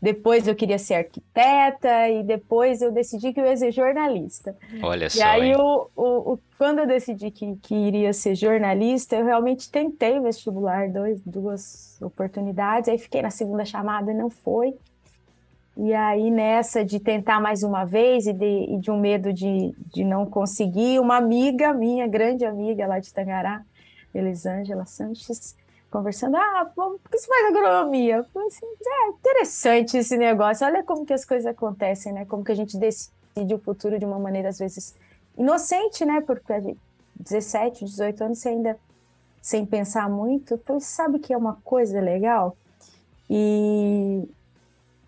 depois 0.00 0.48
eu 0.48 0.54
queria 0.54 0.78
ser 0.78 0.94
arquiteta 0.94 2.08
e 2.08 2.22
depois 2.22 2.82
eu 2.82 2.90
decidi 2.90 3.32
que 3.32 3.40
eu 3.40 3.46
ia 3.46 3.56
ser 3.56 3.72
jornalista. 3.72 4.56
Olha 4.82 5.06
e 5.06 5.10
só. 5.10 5.18
E 5.18 5.22
aí, 5.22 5.54
o, 5.54 5.88
o, 5.94 6.32
o, 6.32 6.38
quando 6.58 6.80
eu 6.80 6.86
decidi 6.86 7.30
que, 7.30 7.56
que 7.56 7.74
iria 7.74 8.12
ser 8.12 8.34
jornalista, 8.34 9.16
eu 9.16 9.24
realmente 9.24 9.70
tentei 9.70 10.18
vestibular, 10.20 10.88
dois, 10.90 11.20
duas 11.24 12.00
oportunidades, 12.02 12.88
aí 12.88 12.98
fiquei 12.98 13.22
na 13.22 13.30
segunda 13.30 13.64
chamada, 13.64 14.12
não 14.12 14.28
foi. 14.28 14.74
E 15.76 15.94
aí, 15.94 16.30
nessa 16.30 16.84
de 16.84 17.00
tentar 17.00 17.40
mais 17.40 17.62
uma 17.62 17.84
vez 17.84 18.26
e 18.26 18.32
de, 18.32 18.74
e 18.74 18.78
de 18.78 18.90
um 18.90 19.00
medo 19.00 19.32
de, 19.32 19.74
de 19.92 20.04
não 20.04 20.26
conseguir, 20.26 21.00
uma 21.00 21.16
amiga 21.16 21.72
minha, 21.72 22.06
grande 22.06 22.44
amiga 22.44 22.86
lá 22.86 22.98
de 22.98 23.12
Tangará, 23.12 23.62
Elisângela 24.14 24.84
Sanches, 24.84 25.56
conversando, 25.92 26.36
ah, 26.36 26.72
por 26.74 26.98
que 27.10 27.18
você 27.18 27.28
faz 27.28 27.46
agronomia? 27.46 28.16
Eu 28.16 28.24
falei 28.24 28.48
assim, 28.48 28.66
é 28.66 29.08
interessante 29.08 29.98
esse 29.98 30.16
negócio, 30.16 30.66
olha 30.66 30.82
como 30.82 31.04
que 31.04 31.12
as 31.12 31.24
coisas 31.24 31.46
acontecem, 31.46 32.12
né? 32.12 32.24
Como 32.24 32.42
que 32.42 32.50
a 32.50 32.54
gente 32.54 32.78
decide 32.78 33.54
o 33.54 33.58
futuro 33.58 33.98
de 33.98 34.04
uma 34.06 34.18
maneira, 34.18 34.48
às 34.48 34.58
vezes, 34.58 34.96
inocente, 35.36 36.04
né? 36.06 36.22
Porque 36.22 36.52
a 36.52 36.60
gente, 36.60 36.80
17, 37.14 37.84
18 37.84 38.24
anos, 38.24 38.38
você 38.38 38.48
ainda 38.48 38.78
sem 39.40 39.66
pensar 39.66 40.08
muito, 40.08 40.54
então 40.54 40.80
sabe 40.80 41.18
que 41.18 41.32
é 41.32 41.36
uma 41.36 41.58
coisa 41.62 42.00
legal? 42.00 42.56
E, 43.28 44.26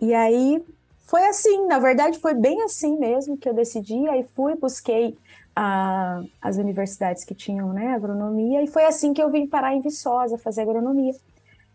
e 0.01 0.13
aí 0.13 0.63
foi 1.07 1.25
assim, 1.27 1.67
na 1.67 1.79
verdade 1.79 2.19
foi 2.19 2.35
bem 2.35 2.63
assim 2.63 2.99
mesmo 2.99 3.37
que 3.39 3.49
eu 3.49 3.55
decidi, 3.55 4.09
aí 4.09 4.25
fui, 4.35 4.57
busquei 4.57 5.17
a, 5.55 6.23
as 6.41 6.57
universidades 6.57 7.25
que 7.25 7.35
tinham 7.35 7.73
né, 7.73 7.95
agronomia, 7.95 8.63
e 8.63 8.67
foi 8.67 8.85
assim 8.85 9.13
que 9.13 9.23
eu 9.23 9.31
vim 9.31 9.47
parar 9.47 9.75
em 9.75 9.81
Viçosa 9.81 10.39
fazer 10.39 10.63
agronomia, 10.63 11.13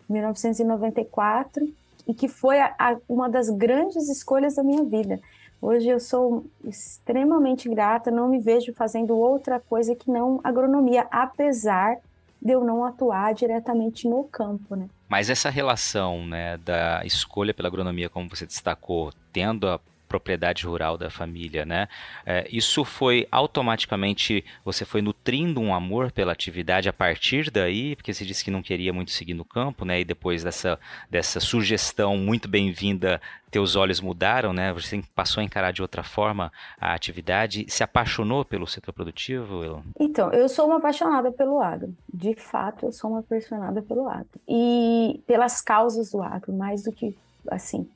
em 0.09 0.13
1994, 0.13 1.67
e 2.07 2.13
que 2.13 2.27
foi 2.27 2.59
a, 2.59 2.73
a, 2.77 2.97
uma 3.07 3.29
das 3.29 3.49
grandes 3.49 4.09
escolhas 4.09 4.55
da 4.55 4.63
minha 4.63 4.83
vida. 4.83 5.19
Hoje 5.61 5.89
eu 5.89 5.99
sou 5.99 6.45
extremamente 6.63 7.67
grata, 7.69 8.09
não 8.09 8.29
me 8.29 8.39
vejo 8.39 8.73
fazendo 8.73 9.17
outra 9.17 9.59
coisa 9.59 9.93
que 9.93 10.09
não 10.09 10.39
agronomia, 10.43 11.05
apesar 11.11 11.97
de 12.41 12.53
eu 12.53 12.63
não 12.63 12.85
atuar 12.85 13.33
diretamente 13.33 14.07
no 14.07 14.23
campo, 14.23 14.75
né? 14.75 14.87
Mas 15.07 15.29
essa 15.29 15.49
relação, 15.49 16.25
né, 16.25 16.57
da 16.57 17.01
escolha 17.03 17.53
pela 17.53 17.67
agronomia, 17.67 18.09
como 18.09 18.29
você 18.29 18.45
destacou, 18.45 19.11
tendo 19.33 19.67
a 19.67 19.79
propriedade 20.09 20.65
rural 20.65 20.97
da 20.97 21.09
família, 21.09 21.65
né? 21.65 21.87
É, 22.25 22.47
isso 22.51 22.83
foi 22.83 23.27
automaticamente, 23.31 24.43
você 24.65 24.83
foi 24.83 25.01
nutrindo 25.01 25.61
um 25.61 25.73
amor 25.73 26.11
pela 26.11 26.31
atividade 26.33 26.89
a 26.89 26.93
partir 26.93 27.51
daí, 27.51 27.95
porque 27.95 28.13
você 28.13 28.25
disse 28.25 28.43
que 28.43 28.51
não 28.51 28.63
queria 28.63 28.91
muito 28.91 29.11
seguir 29.11 29.35
no 29.35 29.45
campo, 29.45 29.85
né? 29.85 30.01
E 30.01 30.03
depois 30.03 30.43
dessa, 30.43 30.79
dessa 31.09 31.39
sugestão 31.39 32.17
muito 32.17 32.49
bem-vinda, 32.49 33.21
teus 33.51 33.75
olhos 33.75 34.01
mudaram, 34.01 34.51
né? 34.51 34.73
Você 34.73 35.01
passou 35.15 35.41
a 35.41 35.43
encarar 35.43 35.71
de 35.71 35.81
outra 35.81 36.03
forma 36.03 36.51
a 36.79 36.93
atividade, 36.93 37.65
se 37.69 37.83
apaixonou 37.83 38.43
pelo 38.43 38.67
setor 38.67 38.93
produtivo? 38.93 39.83
Então, 39.99 40.31
eu 40.31 40.49
sou 40.49 40.65
uma 40.65 40.77
apaixonada 40.77 41.31
pelo 41.31 41.61
agro. 41.61 41.95
De 42.11 42.35
fato, 42.35 42.87
eu 42.87 42.91
sou 42.91 43.11
uma 43.11 43.19
apaixonada 43.19 43.81
pelo 43.81 44.09
agro. 44.09 44.39
E 44.47 45.21
pelas 45.27 45.61
causas 45.61 46.11
do 46.11 46.21
agro, 46.21 46.51
mais 46.53 46.83
do 46.83 46.91
que, 46.91 47.15
assim, 47.49 47.87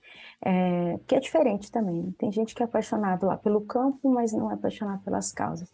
é, 0.46 1.00
que 1.08 1.16
é 1.16 1.20
diferente 1.20 1.72
também. 1.72 2.04
Né? 2.04 2.12
Tem 2.18 2.32
gente 2.32 2.54
que 2.54 2.62
é 2.62 2.66
apaixonado 2.66 3.26
lá 3.26 3.38
pelo 3.38 3.62
campo, 3.62 4.10
mas 4.10 4.34
não 4.34 4.52
é 4.52 4.56
apaixonado 4.56 5.02
pelas 5.04 5.32
causas. 5.32 5.72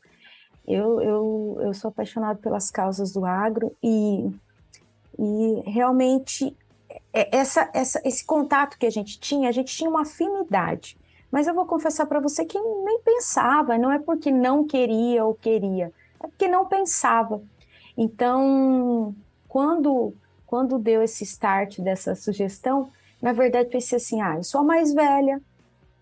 Eu, 0.67 1.01
eu, 1.01 1.57
eu 1.61 1.73
sou 1.73 1.89
apaixonado 1.89 2.37
pelas 2.37 2.69
causas 2.69 3.11
do 3.11 3.25
agro 3.25 3.75
e, 3.81 4.29
e 5.17 5.63
realmente 5.65 6.55
é, 7.11 7.35
essa, 7.35 7.69
essa, 7.73 7.99
esse 8.05 8.23
contato 8.23 8.77
que 8.77 8.85
a 8.85 8.91
gente 8.91 9.19
tinha, 9.19 9.49
a 9.49 9.51
gente 9.51 9.75
tinha 9.75 9.89
uma 9.89 10.03
afinidade. 10.03 10.97
Mas 11.31 11.47
eu 11.47 11.53
vou 11.53 11.65
confessar 11.65 12.05
para 12.05 12.19
você 12.19 12.45
que 12.45 12.59
nem 12.59 13.01
pensava, 13.01 13.77
não 13.77 13.91
é 13.91 13.99
porque 13.99 14.31
não 14.31 14.65
queria 14.65 15.25
ou 15.25 15.33
queria, 15.33 15.91
é 16.19 16.27
porque 16.27 16.47
não 16.47 16.65
pensava. 16.65 17.41
Então, 17.97 19.15
quando, 19.47 20.13
quando 20.45 20.79
deu 20.79 21.03
esse 21.03 21.23
start 21.23 21.79
dessa 21.79 22.15
sugestão, 22.15 22.91
na 23.21 23.33
verdade, 23.33 23.69
pensei 23.69 23.97
assim: 23.97 24.21
ah, 24.21 24.37
eu 24.37 24.43
sou 24.43 24.61
a 24.61 24.63
mais 24.63 24.93
velha, 24.93 25.41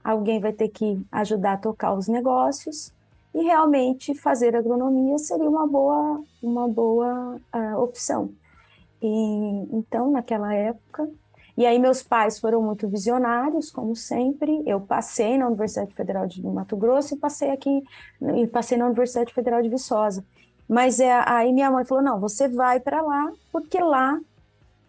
alguém 0.03 0.39
vai 0.39 0.53
ter 0.53 0.69
que 0.69 1.01
ajudar 1.11 1.53
a 1.53 1.57
tocar 1.57 1.93
os 1.93 2.07
negócios 2.07 2.93
e 3.33 3.43
realmente 3.43 4.15
fazer 4.15 4.55
agronomia 4.55 5.17
seria 5.17 5.49
uma 5.49 5.67
boa, 5.67 6.23
uma 6.41 6.67
boa 6.67 7.39
uh, 7.53 7.81
opção. 7.81 8.31
E, 9.01 9.07
então, 9.71 10.09
naquela 10.11 10.53
época, 10.53 11.07
e 11.55 11.65
aí 11.65 11.79
meus 11.79 12.03
pais 12.03 12.39
foram 12.39 12.61
muito 12.61 12.87
visionários, 12.87 13.71
como 13.71 13.95
sempre. 13.95 14.63
Eu 14.65 14.79
passei 14.79 15.37
na 15.37 15.47
Universidade 15.47 15.93
Federal 15.93 16.27
de 16.27 16.41
Mato 16.41 16.77
Grosso 16.77 17.15
e 17.15 17.17
passei 17.17 17.51
aqui, 17.51 17.83
e 18.35 18.47
passei 18.47 18.77
na 18.77 18.85
Universidade 18.85 19.33
Federal 19.33 19.61
de 19.61 19.69
Viçosa. 19.69 20.23
Mas 20.67 20.99
é, 20.99 21.11
aí 21.25 21.51
minha 21.53 21.71
mãe 21.71 21.85
falou: 21.85 22.03
não, 22.03 22.19
você 22.19 22.47
vai 22.47 22.79
para 22.79 23.01
lá, 23.01 23.31
porque 23.51 23.79
lá, 23.79 24.19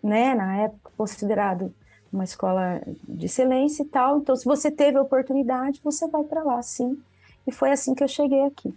né, 0.03 0.35
na 0.35 0.57
época 0.59 0.91
considerado 0.97 1.73
uma 2.13 2.25
escola 2.25 2.81
de 3.07 3.27
excelência 3.27 3.83
e 3.83 3.87
tal. 3.87 4.19
Então, 4.19 4.35
se 4.35 4.45
você 4.45 4.71
teve 4.71 4.99
a 4.99 5.03
oportunidade, 5.03 5.81
você 5.83 6.07
vai 6.09 6.25
para 6.25 6.43
lá, 6.43 6.63
sim. 6.63 6.99
E 7.47 7.53
foi 7.53 7.71
assim 7.71 7.95
que 7.95 8.03
eu 8.03 8.09
cheguei 8.09 8.45
aqui. 8.45 8.75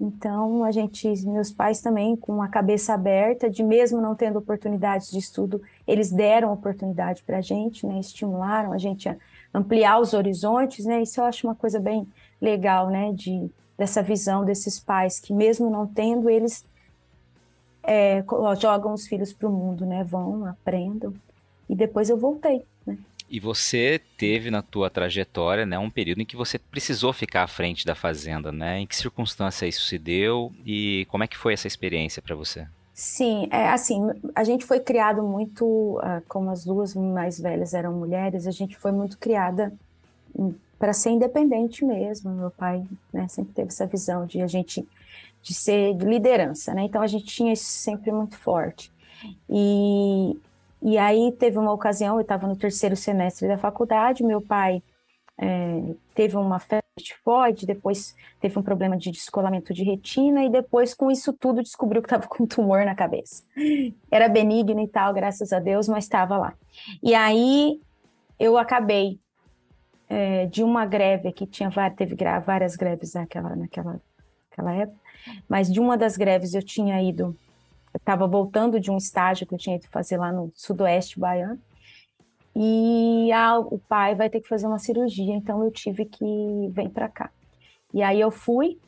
Então, 0.00 0.64
a 0.64 0.70
gente, 0.70 1.06
meus 1.26 1.52
pais 1.52 1.82
também, 1.82 2.16
com 2.16 2.40
a 2.40 2.48
cabeça 2.48 2.94
aberta, 2.94 3.50
de 3.50 3.62
mesmo 3.62 4.00
não 4.00 4.14
tendo 4.14 4.38
oportunidades 4.38 5.10
de 5.10 5.18
estudo, 5.18 5.60
eles 5.86 6.10
deram 6.10 6.52
oportunidade 6.52 7.22
para 7.22 7.38
a 7.38 7.40
gente, 7.42 7.86
né? 7.86 8.00
Estimularam 8.00 8.72
a 8.72 8.78
gente 8.78 9.10
a 9.10 9.16
ampliar 9.52 10.00
os 10.00 10.14
horizontes, 10.14 10.86
né? 10.86 11.02
Isso 11.02 11.20
eu 11.20 11.24
acho 11.24 11.46
uma 11.46 11.54
coisa 11.54 11.78
bem 11.78 12.08
legal, 12.40 12.88
né? 12.88 13.12
De, 13.12 13.50
dessa 13.76 14.02
visão 14.02 14.42
desses 14.42 14.80
pais 14.80 15.20
que, 15.20 15.34
mesmo 15.34 15.68
não 15.68 15.86
tendo, 15.86 16.30
eles 16.30 16.64
é, 17.82 18.24
jogam 18.58 18.94
os 18.94 19.06
filhos 19.06 19.34
para 19.34 19.48
o 19.48 19.52
mundo, 19.52 19.84
né? 19.84 20.02
Vão, 20.02 20.46
aprendam. 20.46 21.12
E 21.68 21.74
depois 21.74 22.08
eu 22.08 22.16
voltei. 22.16 22.64
E 23.30 23.38
você 23.38 24.00
teve 24.18 24.50
na 24.50 24.60
tua 24.60 24.90
trajetória, 24.90 25.64
né, 25.64 25.78
um 25.78 25.88
período 25.88 26.20
em 26.20 26.24
que 26.24 26.36
você 26.36 26.58
precisou 26.58 27.12
ficar 27.12 27.44
à 27.44 27.46
frente 27.46 27.86
da 27.86 27.94
fazenda, 27.94 28.50
né? 28.50 28.80
Em 28.80 28.86
que 28.86 28.96
circunstância 28.96 29.66
isso 29.66 29.84
se 29.84 29.96
deu 29.98 30.52
e 30.66 31.06
como 31.08 31.22
é 31.22 31.28
que 31.28 31.38
foi 31.38 31.52
essa 31.52 31.68
experiência 31.68 32.20
para 32.20 32.34
você? 32.34 32.66
Sim, 32.92 33.48
é 33.52 33.68
assim, 33.68 34.00
a 34.34 34.42
gente 34.42 34.64
foi 34.64 34.80
criado 34.80 35.22
muito, 35.22 35.64
uh, 35.64 36.20
como 36.28 36.50
as 36.50 36.64
duas 36.64 36.94
mais 36.94 37.40
velhas 37.40 37.72
eram 37.72 37.94
mulheres, 37.94 38.48
a 38.48 38.50
gente 38.50 38.76
foi 38.76 38.90
muito 38.90 39.16
criada 39.16 39.72
para 40.76 40.92
ser 40.92 41.10
independente 41.10 41.84
mesmo. 41.84 42.30
Meu 42.32 42.50
pai, 42.50 42.84
né, 43.12 43.28
sempre 43.28 43.54
teve 43.54 43.68
essa 43.68 43.86
visão 43.86 44.26
de 44.26 44.42
a 44.42 44.46
gente 44.46 44.86
de 45.42 45.54
ser 45.54 45.94
de 45.94 46.04
liderança, 46.04 46.74
né? 46.74 46.82
Então 46.82 47.00
a 47.00 47.06
gente 47.06 47.24
tinha 47.24 47.52
isso 47.52 47.64
sempre 47.64 48.10
muito 48.10 48.36
forte. 48.36 48.92
E 49.48 50.36
e 50.82 50.96
aí 50.96 51.32
teve 51.32 51.58
uma 51.58 51.72
ocasião, 51.72 52.16
eu 52.16 52.22
estava 52.22 52.46
no 52.46 52.56
terceiro 52.56 52.96
semestre 52.96 53.46
da 53.46 53.58
faculdade, 53.58 54.24
meu 54.24 54.40
pai 54.40 54.82
é, 55.38 55.94
teve 56.14 56.36
uma 56.36 56.58
febre 56.58 56.84
tifoide, 56.98 57.64
depois 57.64 58.14
teve 58.40 58.58
um 58.58 58.62
problema 58.62 58.96
de 58.96 59.10
descolamento 59.10 59.72
de 59.72 59.82
retina, 59.82 60.44
e 60.44 60.50
depois, 60.50 60.92
com 60.92 61.10
isso 61.10 61.32
tudo, 61.32 61.62
descobriu 61.62 62.02
que 62.02 62.06
estava 62.06 62.26
com 62.28 62.44
um 62.44 62.46
tumor 62.46 62.84
na 62.84 62.94
cabeça. 62.94 63.42
Era 64.10 64.28
benigno 64.28 64.80
e 64.80 64.88
tal, 64.88 65.14
graças 65.14 65.52
a 65.52 65.58
Deus, 65.58 65.88
mas 65.88 66.04
estava 66.04 66.36
lá. 66.36 66.54
E 67.02 67.14
aí 67.14 67.80
eu 68.38 68.58
acabei 68.58 69.18
é, 70.10 70.46
de 70.46 70.62
uma 70.62 70.84
greve 70.84 71.32
que 71.32 71.46
tinha 71.46 71.70
teve 71.96 72.16
várias 72.44 72.76
greves 72.76 73.14
naquela, 73.14 73.56
naquela, 73.56 74.00
naquela 74.50 74.74
época, 74.74 74.98
mas 75.48 75.72
de 75.72 75.80
uma 75.80 75.96
das 75.96 76.16
greves 76.16 76.54
eu 76.54 76.62
tinha 76.62 77.00
ido, 77.02 77.34
estava 77.94 78.26
voltando 78.26 78.78
de 78.78 78.90
um 78.90 78.96
estágio 78.96 79.46
que 79.46 79.54
eu 79.54 79.58
tinha 79.58 79.76
ido 79.76 79.86
fazer 79.88 80.16
lá 80.16 80.32
no 80.32 80.52
sudoeste 80.54 81.18
baiano, 81.18 81.60
e 82.54 83.30
a, 83.32 83.58
o 83.58 83.78
pai 83.78 84.14
vai 84.14 84.28
ter 84.28 84.40
que 84.40 84.48
fazer 84.48 84.66
uma 84.66 84.78
cirurgia, 84.78 85.34
então 85.34 85.62
eu 85.62 85.70
tive 85.70 86.04
que 86.04 86.68
vir 86.70 86.90
para 86.90 87.08
cá. 87.08 87.30
E 87.94 88.02
aí 88.02 88.20
eu 88.20 88.30
fui, 88.30 88.78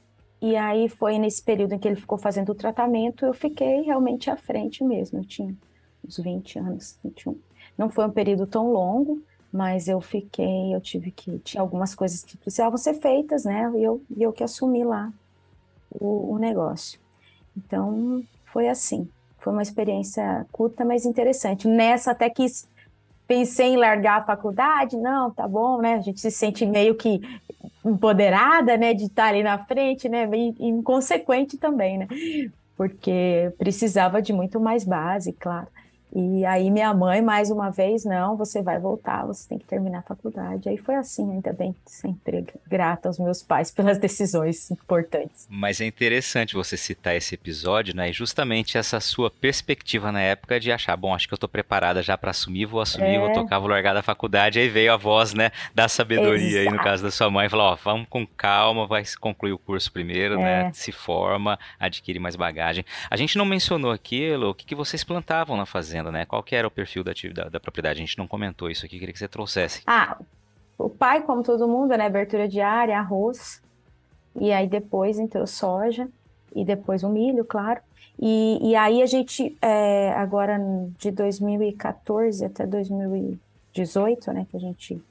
e 0.40 0.56
aí 0.56 0.88
foi 0.88 1.18
nesse 1.18 1.42
período 1.42 1.75
em 1.75 1.78
que 1.78 1.87
ele 1.87 2.00
ficou 2.00 2.18
fazendo 2.18 2.50
o 2.50 2.54
tratamento, 2.54 3.25
eu 3.25 3.32
fiquei 3.32 3.82
realmente 3.82 4.30
à 4.30 4.37
frente 4.37 4.82
mesmo, 4.82 5.21
eu 5.21 5.25
tinha 5.25 5.54
uns 6.04 6.18
20 6.18 6.59
anos, 6.59 6.99
21. 7.04 7.38
Não 7.78 7.88
foi 7.88 8.04
um 8.06 8.11
período 8.11 8.47
tão 8.47 8.73
longo, 8.73 9.23
mas 9.52 9.87
eu 9.87 10.00
fiquei, 10.00 10.75
eu 10.75 10.80
tive 10.80 11.11
que, 11.11 11.38
tinha 11.40 11.61
algumas 11.61 11.94
coisas 11.94 12.25
que 12.25 12.37
precisavam 12.37 12.76
ser 12.76 12.94
feitas, 12.94 13.44
né, 13.44 13.71
e 13.76 13.85
eu, 13.85 14.02
eu 14.16 14.32
que 14.32 14.42
assumi 14.42 14.82
lá 14.82 15.12
o, 15.90 16.35
o 16.35 16.38
negócio. 16.38 16.99
Então, 17.56 18.25
foi 18.52 18.68
assim, 18.68 19.09
foi 19.38 19.52
uma 19.52 19.62
experiência 19.62 20.47
curta, 20.52 20.85
mas 20.85 21.04
interessante. 21.04 21.66
Nessa 21.66 22.12
até 22.12 22.30
quis 22.30 22.68
pensei 23.26 23.68
em 23.68 23.76
largar 23.76 24.21
a 24.21 24.25
faculdade, 24.25 24.97
não, 24.97 25.30
tá 25.30 25.49
bom, 25.49 25.80
né? 25.80 25.94
A 25.94 26.00
gente 26.00 26.21
se 26.21 26.30
sente 26.30 26.66
meio 26.66 26.94
que 26.94 27.21
empoderada, 27.85 28.76
né, 28.76 28.92
de 28.94 29.04
estar 29.06 29.28
ali 29.28 29.42
na 29.42 29.59
frente, 29.64 30.09
né, 30.09 30.28
inconsequente 30.61 31.56
também, 31.56 31.99
né? 31.99 32.09
Porque 32.76 33.52
precisava 33.59 34.21
de 34.21 34.32
muito 34.32 34.61
mais 34.61 34.85
base, 34.85 35.32
claro. 35.32 35.66
E 36.14 36.45
aí 36.45 36.71
minha 36.71 36.92
mãe, 36.92 37.23
mais 37.23 37.50
uma 37.50 37.71
vez, 37.71 38.04
não, 38.04 38.37
você 38.37 38.61
vai 38.61 38.78
voltar, 38.78 39.25
você 39.25 39.49
tem 39.49 39.59
que 39.59 39.64
terminar 39.64 40.00
a 40.00 40.02
faculdade. 40.02 40.69
Aí 40.69 40.76
foi 40.76 40.95
assim, 40.95 41.31
ainda 41.33 41.54
bem, 41.54 41.75
sempre 41.87 42.45
grata 42.69 43.09
aos 43.09 43.19
meus 43.19 43.42
pais 43.42 43.71
pelas 43.73 43.99
decisões 43.99 44.71
importantes. 44.71 45.47
Mas 45.49 45.81
é 45.81 45.87
interessante 45.87 46.54
você 46.54 46.76
citar 46.76 47.16
esse 47.16 47.35
episódio, 47.35 47.97
né? 47.97 48.11
E 48.11 48.12
justamente 48.12 48.76
essa 48.76 49.00
sua 49.00 49.31
perspectiva 49.31 50.12
na 50.12 50.21
época 50.21 50.61
de 50.61 50.71
achar, 50.71 50.95
bom, 50.97 51.14
acho 51.14 51.26
que 51.26 51.33
eu 51.33 51.38
tô 51.38 51.49
preparada 51.49 52.02
já 52.02 52.19
para 52.19 52.31
assumir, 52.31 52.66
vou 52.66 52.83
assumir, 52.83 53.14
é... 53.14 53.19
vou 53.19 53.33
tocar, 53.33 53.59
vou 53.59 53.69
largar 53.69 53.95
da 53.95 54.02
faculdade. 54.02 54.59
Aí 54.59 54.69
veio 54.69 54.92
a 54.92 54.99
voz, 54.99 55.33
né, 55.33 55.50
da 55.75 55.88
sabedoria 55.88 56.61
Exato. 56.61 56.69
aí 56.69 56.76
no 56.76 56.85
caso 56.85 57.02
da 57.02 57.11
sua 57.11 57.31
mãe, 57.31 57.49
falou, 57.49 57.66
ó, 57.66 57.75
vamos 57.76 58.07
com 58.11 58.26
calma, 58.26 58.87
vai 58.87 59.02
concluir 59.19 59.52
o 59.52 59.59
curso 59.59 59.90
primeiro, 59.90 60.37
né? 60.37 60.61
é. 60.61 60.64
né? 60.64 60.71
Se 60.75 60.92
forma, 60.92 61.59
adquire 61.81 62.19
mais 62.19 62.37
bagagem. 62.37 62.85
A 63.09 63.16
gente 63.16 63.38
não 63.38 63.47
mencionou 63.47 63.90
aquilo, 63.90 64.50
o 64.50 64.54
que, 64.54 64.66
que 64.66 64.75
vocês 64.75 65.02
plantavam 65.02 65.57
na 65.57 65.64
fazenda? 65.64 66.01
Né? 66.11 66.25
Qual 66.25 66.42
que 66.42 66.56
era 66.56 66.66
o 66.66 66.71
perfil 66.71 67.04
da, 67.04 67.12
da, 67.35 67.49
da 67.49 67.61
propriedade? 67.61 67.99
A 67.99 68.04
gente 68.04 68.18
não 68.18 68.26
comentou 68.26 68.71
isso 68.71 68.85
aqui, 68.85 68.99
queria 68.99 69.12
que 69.12 69.18
você 69.18 69.28
trouxesse. 69.28 69.82
Ah, 69.87 70.18
o 70.78 70.88
pai, 70.88 71.23
como 71.23 71.42
todo 71.42 71.68
mundo, 71.68 71.97
né? 71.97 72.06
Abertura 72.06 72.49
diária, 72.49 72.99
arroz, 72.99 73.62
e 74.35 74.50
aí 74.50 74.66
depois 74.66 75.18
entrou 75.18 75.47
soja, 75.47 76.09
e 76.54 76.64
depois 76.64 77.02
o 77.02 77.09
milho, 77.09 77.44
claro. 77.44 77.80
E, 78.18 78.59
e 78.71 78.76
aí 78.76 79.02
a 79.02 79.06
gente, 79.06 79.56
é, 79.61 80.12
agora 80.12 80.59
de 80.99 81.11
2014 81.11 82.44
até 82.44 82.66
2018, 82.66 84.32
né, 84.32 84.47
que 84.50 84.56
a 84.56 84.61
gente, 84.61 85.02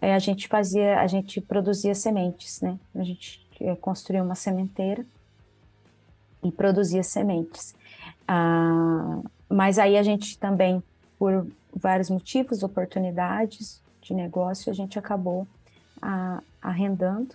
é, 0.00 0.14
a 0.14 0.18
gente 0.18 0.48
fazia, 0.48 1.00
a 1.00 1.06
gente 1.06 1.40
produzia 1.40 1.94
sementes, 1.94 2.60
né? 2.60 2.78
A 2.94 3.02
gente 3.02 3.44
é, 3.60 3.74
construía 3.76 4.22
uma 4.22 4.34
sementeira 4.34 5.04
e 6.42 6.52
produzia 6.52 7.02
sementes. 7.02 7.74
Ah, 8.26 9.20
mas 9.48 9.78
aí 9.78 9.96
a 9.96 10.02
gente 10.02 10.38
também, 10.38 10.82
por 11.18 11.46
vários 11.74 12.10
motivos, 12.10 12.62
oportunidades 12.62 13.82
de 14.02 14.14
negócio, 14.14 14.70
a 14.70 14.74
gente 14.74 14.98
acabou 14.98 15.46
a, 16.00 16.42
arrendando. 16.60 17.34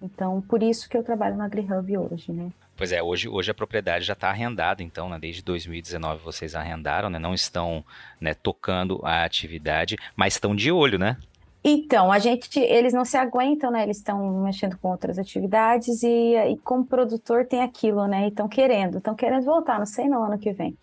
Então, 0.00 0.40
por 0.40 0.62
isso 0.62 0.88
que 0.88 0.96
eu 0.96 1.02
trabalho 1.02 1.36
na 1.36 1.44
AgriHub 1.44 1.98
hoje, 1.98 2.32
né? 2.32 2.50
Pois 2.76 2.92
é, 2.92 3.02
hoje, 3.02 3.28
hoje 3.28 3.50
a 3.50 3.54
propriedade 3.54 4.04
já 4.04 4.12
está 4.12 4.28
arrendada, 4.28 4.84
então, 4.84 5.08
né, 5.08 5.18
desde 5.18 5.42
2019 5.42 6.22
vocês 6.22 6.54
arrendaram, 6.54 7.10
né, 7.10 7.18
não 7.18 7.34
estão 7.34 7.84
né, 8.20 8.34
tocando 8.34 9.00
a 9.02 9.24
atividade, 9.24 9.96
mas 10.14 10.34
estão 10.34 10.54
de 10.54 10.70
olho, 10.70 10.96
né? 10.96 11.16
Então, 11.64 12.12
a 12.12 12.20
gente, 12.20 12.60
eles 12.60 12.94
não 12.94 13.04
se 13.04 13.16
aguentam, 13.16 13.70
né? 13.70 13.82
Eles 13.82 13.96
estão 13.96 14.42
mexendo 14.42 14.78
com 14.78 14.90
outras 14.90 15.18
atividades 15.18 16.04
e, 16.04 16.36
e 16.36 16.56
como 16.58 16.86
produtor 16.86 17.44
tem 17.44 17.62
aquilo, 17.62 18.06
né? 18.06 18.26
E 18.26 18.28
estão 18.28 18.48
querendo, 18.48 18.98
estão 18.98 19.14
querendo 19.14 19.44
voltar, 19.44 19.78
não 19.78 19.84
sei 19.84 20.08
no 20.08 20.22
ano 20.22 20.38
que 20.38 20.52
vem. 20.52 20.76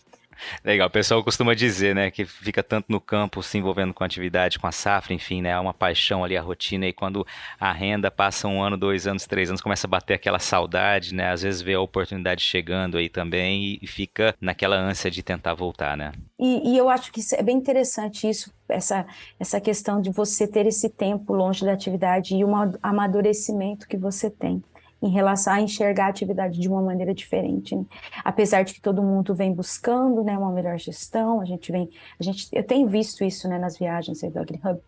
Legal, 0.64 0.88
o 0.88 0.92
pessoal 0.92 1.24
costuma 1.24 1.54
dizer, 1.54 1.96
né, 1.96 2.12
que 2.12 2.26
fica 2.26 2.64
tanto 2.64 2.86
no 2.90 3.00
campo 3.00 3.42
se 3.42 3.58
envolvendo 3.58 3.94
com 3.94 4.04
atividade, 4.04 4.60
com 4.60 4.68
a 4.68 4.72
safra, 4.72 5.14
enfim, 5.14 5.42
né, 5.42 5.50
é 5.50 5.60
uma 5.60 5.74
paixão 5.74 6.24
ali 6.24 6.38
a 6.38 6.42
rotina 6.42 6.88
e 6.88 6.94
quando 6.94 7.26
a 7.60 7.72
renda 7.72 8.12
passa 8.12 8.48
um 8.48 8.62
ano, 8.62 8.78
dois 8.78 9.08
anos, 9.08 9.26
três 9.26 9.50
anos, 9.50 9.62
começa 9.62 9.88
a 9.88 9.90
bater 9.90 10.14
aquela 10.14 10.40
saudade, 10.40 11.14
né, 11.14 11.32
às 11.32 11.42
vezes 11.42 11.62
vê 11.62 11.74
a 11.74 11.82
oportunidade 11.82 12.42
chegando 12.42 12.98
aí 12.98 13.10
também 13.10 13.80
e, 13.82 13.88
fica 13.88 14.36
naquela 14.42 14.76
ânsia 14.76 15.10
de 15.10 15.24
tentar 15.24 15.54
voltar, 15.54 15.96
né. 15.96 16.12
E, 16.40 16.74
e 16.74 16.78
eu 16.78 16.90
acho 16.90 17.12
que 17.14 17.22
é 17.34 17.42
bem 17.42 17.56
interessante 17.56 18.28
isso, 18.30 18.52
essa, 18.68 19.06
essa 19.40 19.62
questão 19.62 20.02
de 20.02 20.12
você 20.12 20.48
ter 20.48 20.66
esse 20.66 20.90
tempo 20.90 21.34
longe 21.34 21.64
da 21.64 21.72
atividade 21.72 22.36
e 22.36 22.44
o 22.44 22.50
amadurecimento 22.82 23.88
que 23.88 23.96
você 23.96 24.30
tem 24.30 24.62
em 25.06 25.10
relação 25.10 25.54
a 25.54 25.62
enxergar 25.62 26.08
a 26.08 26.10
atividade 26.10 26.60
de 26.60 26.68
uma 26.68 26.82
maneira 26.82 27.14
diferente. 27.14 27.76
Né? 27.76 27.86
Apesar 28.24 28.64
de 28.64 28.74
que 28.74 28.82
todo 28.82 29.04
mundo 29.04 29.36
vem 29.36 29.54
buscando 29.54 30.24
né, 30.24 30.36
uma 30.36 30.52
melhor 30.52 30.80
gestão, 30.80 31.40
a 31.40 31.46
gente 31.46 31.72
vem, 31.72 31.88
a 32.20 32.24
gente, 32.24 32.48
eu 32.52 32.64
tenho 32.64 32.88
visto 32.88 33.24
isso 33.24 33.48
né, 33.48 33.60
nas 33.60 33.78
viagens 33.78 34.22
do 34.22 34.40
AgriHub, 34.40 34.80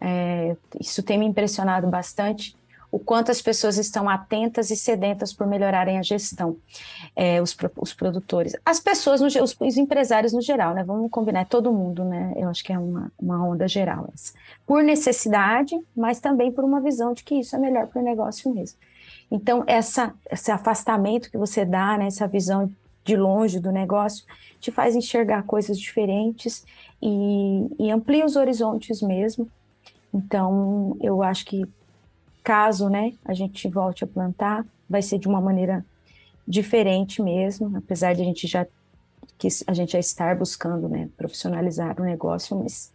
é, 0.00 0.56
isso 0.80 1.02
tem 1.02 1.18
me 1.18 1.26
impressionado 1.26 1.88
bastante, 1.88 2.56
o 2.88 3.00
quanto 3.00 3.32
as 3.32 3.42
pessoas 3.42 3.76
estão 3.76 4.08
atentas 4.08 4.70
e 4.70 4.76
sedentas 4.76 5.32
por 5.32 5.48
melhorarem 5.48 5.98
a 5.98 6.02
gestão, 6.02 6.56
é, 7.16 7.42
os, 7.42 7.56
os, 7.76 7.92
produtores, 7.92 8.54
as 8.64 8.78
pessoas, 8.78 9.20
no, 9.20 9.26
os, 9.26 9.56
os, 9.58 9.76
empresários 9.76 10.32
no 10.32 10.40
geral, 10.40 10.72
né? 10.72 10.84
Vamos 10.84 11.10
combinar, 11.10 11.40
é 11.40 11.44
todo 11.44 11.72
mundo, 11.72 12.04
né? 12.04 12.32
Eu 12.36 12.48
acho 12.48 12.62
que 12.62 12.72
é 12.72 12.78
uma, 12.78 13.10
uma 13.18 13.44
onda 13.44 13.66
geral 13.66 14.08
essa. 14.14 14.32
Por 14.64 14.84
necessidade, 14.84 15.76
mas 15.96 16.20
também 16.20 16.52
por 16.52 16.62
uma 16.62 16.80
visão 16.80 17.12
de 17.12 17.24
que 17.24 17.34
isso 17.34 17.56
é 17.56 17.58
melhor 17.58 17.88
para 17.88 18.00
o 18.00 18.04
negócio 18.04 18.54
mesmo. 18.54 18.78
Então, 19.34 19.64
essa, 19.66 20.14
esse 20.30 20.52
afastamento 20.52 21.28
que 21.28 21.36
você 21.36 21.64
dá, 21.64 21.98
né, 21.98 22.06
essa 22.06 22.28
visão 22.28 22.70
de 23.04 23.16
longe 23.16 23.58
do 23.58 23.72
negócio, 23.72 24.24
te 24.60 24.70
faz 24.70 24.94
enxergar 24.94 25.42
coisas 25.42 25.76
diferentes 25.76 26.64
e, 27.02 27.66
e 27.76 27.90
amplia 27.90 28.24
os 28.24 28.36
horizontes 28.36 29.02
mesmo. 29.02 29.50
Então, 30.14 30.96
eu 31.00 31.20
acho 31.20 31.46
que 31.46 31.66
caso 32.44 32.88
né, 32.88 33.14
a 33.24 33.34
gente 33.34 33.66
volte 33.66 34.04
a 34.04 34.06
plantar, 34.06 34.64
vai 34.88 35.02
ser 35.02 35.18
de 35.18 35.26
uma 35.26 35.40
maneira 35.40 35.84
diferente 36.46 37.20
mesmo, 37.20 37.76
apesar 37.76 38.14
de 38.14 38.22
a 38.22 38.24
gente 38.24 38.46
já 38.46 38.64
que 39.36 39.48
a 39.66 39.74
gente 39.74 39.94
já 39.94 39.98
estar 39.98 40.36
buscando 40.36 40.88
né, 40.88 41.08
profissionalizar 41.16 42.00
o 42.00 42.04
negócio, 42.04 42.56
mas 42.56 42.92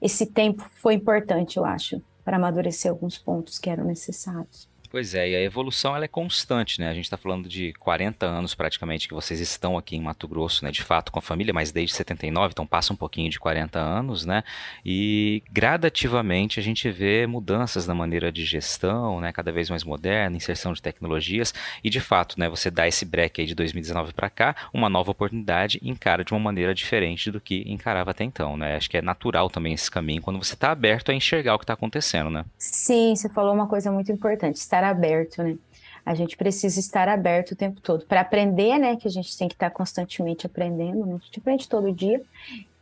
esse 0.00 0.24
tempo 0.24 0.66
foi 0.76 0.94
importante, 0.94 1.58
eu 1.58 1.66
acho, 1.66 2.00
para 2.24 2.38
amadurecer 2.38 2.90
alguns 2.90 3.18
pontos 3.18 3.58
que 3.58 3.68
eram 3.68 3.84
necessários. 3.84 4.66
Pois 4.90 5.14
é, 5.14 5.30
e 5.30 5.36
a 5.36 5.42
evolução 5.42 5.94
ela 5.94 6.04
é 6.04 6.08
constante, 6.08 6.80
né? 6.80 6.88
A 6.88 6.94
gente 6.94 7.04
está 7.04 7.16
falando 7.16 7.48
de 7.48 7.72
40 7.74 8.26
anos 8.26 8.54
praticamente 8.54 9.08
que 9.08 9.14
vocês 9.14 9.40
estão 9.40 9.76
aqui 9.76 9.96
em 9.96 10.00
Mato 10.00 10.26
Grosso, 10.26 10.64
né? 10.64 10.70
De 10.70 10.82
fato 10.82 11.12
com 11.12 11.18
a 11.18 11.22
família, 11.22 11.52
mas 11.52 11.72
desde 11.72 11.94
79, 11.94 12.52
então 12.52 12.66
passa 12.66 12.92
um 12.92 12.96
pouquinho 12.96 13.30
de 13.30 13.38
40 13.38 13.78
anos, 13.78 14.24
né? 14.24 14.42
E 14.84 15.42
gradativamente 15.50 16.60
a 16.60 16.62
gente 16.62 16.90
vê 16.90 17.26
mudanças 17.26 17.86
na 17.86 17.94
maneira 17.94 18.30
de 18.30 18.44
gestão, 18.44 19.20
né? 19.20 19.32
Cada 19.32 19.52
vez 19.52 19.70
mais 19.70 19.84
moderna, 19.84 20.36
inserção 20.36 20.72
de 20.72 20.82
tecnologias 20.82 21.52
e 21.82 21.90
de 21.90 22.00
fato, 22.00 22.38
né? 22.38 22.48
Você 22.48 22.70
dá 22.70 22.86
esse 22.86 23.04
break 23.04 23.40
aí 23.40 23.46
de 23.46 23.54
2019 23.54 24.12
para 24.12 24.30
cá, 24.30 24.56
uma 24.72 24.88
nova 24.88 25.10
oportunidade 25.10 25.80
encara 25.82 26.24
de 26.24 26.32
uma 26.32 26.40
maneira 26.40 26.74
diferente 26.74 27.30
do 27.30 27.40
que 27.40 27.64
encarava 27.66 28.10
até 28.10 28.24
então, 28.24 28.56
né? 28.56 28.76
Acho 28.76 28.88
que 28.90 28.96
é 28.96 29.02
natural 29.02 29.50
também 29.50 29.72
esse 29.72 29.90
caminho 29.90 30.22
quando 30.22 30.42
você 30.42 30.54
está 30.54 30.70
aberto 30.70 31.10
a 31.10 31.14
enxergar 31.14 31.54
o 31.54 31.58
que 31.58 31.64
está 31.64 31.74
acontecendo, 31.74 32.30
né? 32.30 32.44
Sim, 32.58 33.14
você 33.14 33.28
falou 33.28 33.54
uma 33.54 33.66
coisa 33.66 33.90
muito 33.90 34.10
importante, 34.12 34.58
estar 34.76 34.84
aberto, 34.84 35.42
né? 35.42 35.56
A 36.04 36.14
gente 36.14 36.36
precisa 36.36 36.78
estar 36.78 37.08
aberto 37.08 37.52
o 37.52 37.56
tempo 37.56 37.80
todo 37.80 38.06
para 38.06 38.20
aprender, 38.20 38.78
né? 38.78 38.96
Que 38.96 39.08
a 39.08 39.10
gente 39.10 39.36
tem 39.36 39.48
que 39.48 39.54
estar 39.54 39.70
constantemente 39.70 40.46
aprendendo, 40.46 41.04
né? 41.04 41.14
A 41.20 41.24
gente 41.24 41.40
aprende 41.40 41.68
todo 41.68 41.92
dia 41.92 42.22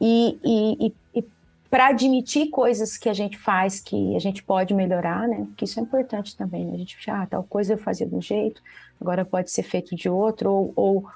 e, 0.00 0.38
e, 0.44 0.87
e, 0.87 0.94
e 1.20 1.24
para 1.70 1.88
admitir 1.88 2.50
coisas 2.50 2.98
que 2.98 3.09
a 3.09 3.14
gente 3.14 3.38
faz 3.38 3.80
que 3.80 4.14
a 4.14 4.18
gente 4.18 4.42
pode 4.42 4.74
melhorar, 4.74 5.26
né? 5.26 5.38
Porque 5.46 5.64
isso 5.64 5.80
é 5.80 5.83
importante 5.83 6.37
também, 6.37 6.66
né? 6.66 6.74
A 6.74 6.78
gente, 6.78 7.11
ah, 7.11 7.26
tal 7.26 7.42
coisa 7.44 7.72
eu 7.72 7.78
fazia 7.78 8.07
de 8.07 8.14
um 8.14 8.20
jeito, 8.20 8.62
agora 9.00 9.24
pode 9.24 9.50
ser 9.50 9.62
feito 9.62 9.96
de 9.96 10.09
outro, 10.09 10.50
ou, 10.50 10.72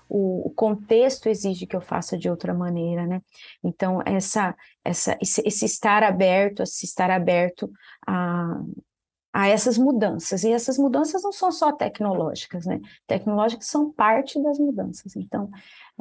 ou 0.09 0.45
o, 0.45 0.51
contexto 0.57 1.29
exige 1.29 1.67
que 1.67 1.77
eu 1.77 1.81
faça 1.81 2.17
de 2.17 2.29
outra 2.29 2.55
maneira, 2.55 3.07
né? 3.07 3.21
Então, 3.62 4.03
essa, 4.05 4.57
essa, 4.85 5.17
esse, 5.21 5.43
esse 5.47 5.64
estar 5.67 6.03
aberto, 6.03 6.62
esse 6.62 6.87
estar 6.87 7.11
aberto 7.11 7.71
a, 8.07 8.61
a 9.33 9.49
essas 9.49 9.79
mudanças. 9.79 10.45
E 10.45 10.53
essas 10.53 10.79
mudanças 10.79 11.23
não 11.23 11.33
são 11.33 11.53
só 11.53 11.73
tecnológicas, 11.73 12.67
né? 12.67 12.81
Tecnológicas 13.07 13.67
são 13.67 13.91
parte 13.91 14.43
das 14.43 14.59
mudanças. 14.59 15.17
Então, 15.17 15.51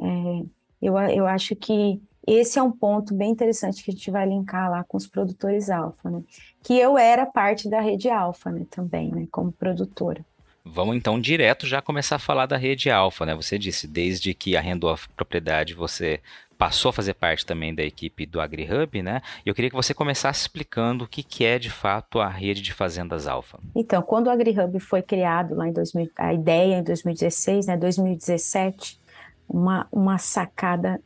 é, 0.00 0.44
eu, 0.80 0.96
eu 0.98 1.26
acho 1.26 1.54
que 1.56 2.00
esse 2.26 2.58
é 2.58 2.62
um 2.62 2.70
ponto 2.70 3.14
bem 3.14 3.30
interessante 3.30 3.82
que 3.82 3.90
a 3.90 3.94
gente 3.94 4.10
vai 4.10 4.26
linkar 4.26 4.70
lá 4.70 4.84
com 4.84 4.96
os 4.98 5.06
produtores 5.06 5.70
alfa, 5.70 6.10
né? 6.10 6.22
Que 6.62 6.78
eu 6.78 6.98
era 6.98 7.24
parte 7.24 7.70
da 7.70 7.80
rede 7.80 8.10
alfa, 8.10 8.50
né, 8.50 8.66
também, 8.70 9.10
né, 9.10 9.26
como 9.30 9.50
produtora. 9.50 10.22
Vamos 10.62 10.96
então 10.96 11.18
direto 11.18 11.66
já 11.66 11.80
começar 11.80 12.16
a 12.16 12.18
falar 12.18 12.44
da 12.44 12.58
rede 12.58 12.90
alfa, 12.90 13.24
né? 13.24 13.34
Você 13.34 13.58
disse, 13.58 13.86
desde 13.86 14.34
que 14.34 14.56
arrendou 14.56 14.90
a 14.90 14.98
propriedade, 15.16 15.72
você 15.72 16.20
passou 16.58 16.88
a 16.88 16.92
fazer 16.92 17.14
parte 17.14 17.46
também 17.46 17.72
da 17.72 17.84
equipe 17.84 18.26
do 18.26 18.40
AgriHub, 18.40 19.00
né? 19.00 19.22
E 19.46 19.48
eu 19.48 19.54
queria 19.54 19.70
que 19.70 19.76
você 19.76 19.94
começasse 19.94 20.40
explicando 20.40 21.04
o 21.04 21.08
que, 21.08 21.22
que 21.22 21.44
é 21.44 21.56
de 21.58 21.70
fato 21.70 22.18
a 22.18 22.28
rede 22.28 22.60
de 22.60 22.74
fazendas 22.74 23.28
alfa. 23.28 23.60
Então, 23.76 24.02
quando 24.02 24.26
o 24.26 24.30
AgriHub 24.30 24.78
foi 24.80 25.00
criado 25.00 25.54
lá 25.54 25.68
em 25.68 25.72
2000, 25.72 26.10
a 26.16 26.34
ideia 26.34 26.78
em 26.78 26.82
2016, 26.82 27.68
né, 27.68 27.76
2017, 27.76 29.00
uma, 29.48 29.86
uma 29.92 30.18
sacada 30.18 31.00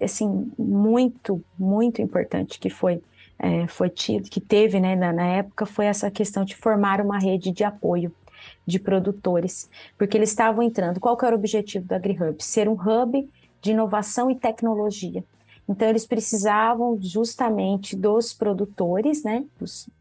assim 0.00 0.52
muito 0.56 1.42
muito 1.58 2.00
importante 2.00 2.60
que 2.60 2.70
foi 2.70 3.02
é, 3.36 3.66
foi 3.66 3.90
tido 3.90 4.30
que 4.30 4.40
teve 4.40 4.78
né, 4.78 4.94
na, 4.94 5.12
na 5.12 5.26
época 5.26 5.66
foi 5.66 5.86
essa 5.86 6.08
questão 6.08 6.44
de 6.44 6.54
formar 6.54 7.00
uma 7.00 7.18
rede 7.18 7.50
de 7.50 7.64
apoio 7.64 8.14
de 8.64 8.78
produtores, 8.78 9.68
porque 9.98 10.16
eles 10.16 10.30
estavam 10.30 10.62
entrando. 10.62 11.00
Qual 11.00 11.16
que 11.16 11.24
era 11.24 11.34
o 11.34 11.38
objetivo 11.38 11.86
do 11.86 11.94
AgriHub? 11.94 12.42
Ser 12.42 12.68
um 12.68 12.74
hub 12.74 13.28
de 13.60 13.72
inovação 13.72 14.30
e 14.30 14.34
tecnologia. 14.34 15.24
Então, 15.68 15.88
eles 15.88 16.06
precisavam 16.06 16.98
justamente 17.00 17.94
dos 17.94 18.32
produtores, 18.32 19.22
né, 19.22 19.44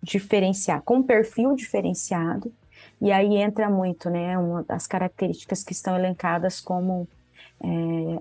diferenciar, 0.02 0.82
com 0.82 1.04
perfil 1.04 1.56
diferenciado, 1.56 2.52
e 3.00 3.12
aí 3.12 3.38
entra 3.38 3.70
muito, 3.70 4.10
né, 4.10 4.38
uma 4.38 4.64
das 4.64 4.88
características 4.88 5.64
que 5.64 5.72
estão 5.72 5.96
elencadas 5.96 6.60
como 6.60 7.08
é, 7.62 7.68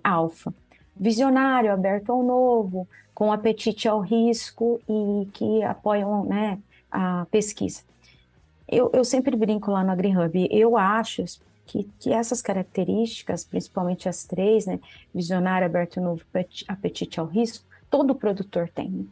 alfa. 0.05 0.53
Visionário, 0.94 1.72
aberto 1.72 2.11
ao 2.11 2.22
novo, 2.22 2.87
com 3.14 3.33
apetite 3.33 3.88
ao 3.88 4.01
risco 4.01 4.81
e 4.88 5.27
que 5.33 5.62
apoiam, 5.62 6.24
né, 6.24 6.59
a 6.90 7.27
pesquisa. 7.31 7.83
Eu, 8.68 8.90
eu 8.92 9.05
sempre 9.05 9.35
brinco 9.35 9.70
lá 9.70 9.83
no 9.83 9.90
AgriHub, 9.90 10.48
eu 10.51 10.77
acho 10.77 11.24
que, 11.68 11.88
que 12.00 12.12
essas 12.12 12.40
características, 12.40 13.44
principalmente 13.44 14.09
as 14.09 14.24
três, 14.24 14.66
né, 14.66 14.81
visionário, 15.14 15.66
aberto 15.66 16.00
novo, 16.00 16.22
apetite 16.66 17.20
ao 17.20 17.26
risco, 17.26 17.64
todo 17.90 18.14
produtor 18.14 18.68
tem. 18.74 18.88
Né? 18.88 19.04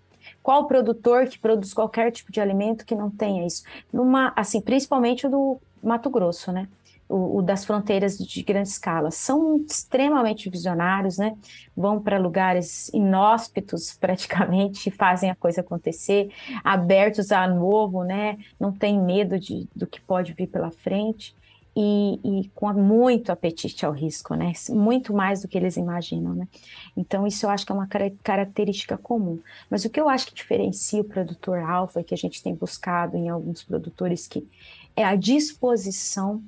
Qual 0.42 0.66
produtor 0.66 1.28
que 1.28 1.38
produz 1.38 1.74
qualquer 1.74 2.10
tipo 2.10 2.32
de 2.32 2.40
alimento 2.40 2.86
que 2.86 2.94
não 2.94 3.10
tenha 3.10 3.46
isso? 3.46 3.62
Numa, 3.92 4.32
assim, 4.34 4.60
principalmente 4.60 5.26
o 5.26 5.30
do 5.30 5.60
Mato 5.82 6.10
Grosso, 6.10 6.50
né? 6.50 6.66
O, 7.08 7.38
o, 7.38 7.42
das 7.42 7.64
fronteiras 7.64 8.18
de 8.18 8.42
grande 8.42 8.68
escala. 8.68 9.12
São 9.12 9.58
extremamente 9.58 10.50
visionários, 10.50 11.18
né? 11.18 11.36
Vão 11.76 12.00
para 12.00 12.18
lugares 12.18 12.88
inóspitos 12.88 13.94
praticamente, 14.00 14.90
fazem 14.90 15.30
a 15.30 15.36
coisa 15.36 15.60
acontecer, 15.60 16.32
abertos 16.64 17.30
a 17.30 17.46
novo, 17.46 18.02
né? 18.02 18.36
Não 18.58 18.72
tem 18.72 19.00
medo 19.00 19.38
de, 19.38 19.68
do 19.76 19.86
que 19.86 20.00
pode 20.00 20.32
vir 20.32 20.48
pela 20.48 20.72
frente. 20.72 21.32
E, 21.78 22.20
e, 22.24 22.48
com 22.54 22.72
muito 22.72 23.30
apetite 23.30 23.84
ao 23.84 23.92
risco, 23.92 24.34
né? 24.34 24.54
Muito 24.70 25.12
mais 25.12 25.42
do 25.42 25.48
que 25.48 25.58
eles 25.58 25.76
imaginam, 25.76 26.34
né? 26.34 26.48
Então, 26.96 27.26
isso 27.26 27.44
eu 27.44 27.50
acho 27.50 27.66
que 27.66 27.72
é 27.72 27.74
uma 27.74 27.86
característica 28.22 28.96
comum. 28.96 29.38
Mas 29.68 29.84
o 29.84 29.90
que 29.90 30.00
eu 30.00 30.08
acho 30.08 30.28
que 30.28 30.34
diferencia 30.34 31.02
o 31.02 31.04
produtor 31.04 31.58
alfa, 31.58 32.02
que 32.02 32.14
a 32.14 32.16
gente 32.16 32.42
tem 32.42 32.54
buscado 32.54 33.18
em 33.18 33.28
alguns 33.28 33.62
produtores, 33.62 34.26
que 34.26 34.48
é 34.96 35.04
a 35.04 35.14
disposição 35.14 36.42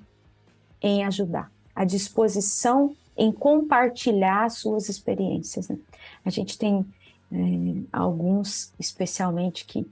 em 0.81 1.05
ajudar, 1.05 1.53
a 1.75 1.85
disposição 1.85 2.97
em 3.14 3.31
compartilhar 3.31 4.49
suas 4.51 4.88
experiências. 4.88 5.69
Né? 5.69 5.77
A 6.25 6.31
gente 6.31 6.57
tem 6.57 6.87
é, 7.31 7.37
alguns, 7.93 8.73
especialmente, 8.79 9.67
que 9.67 9.87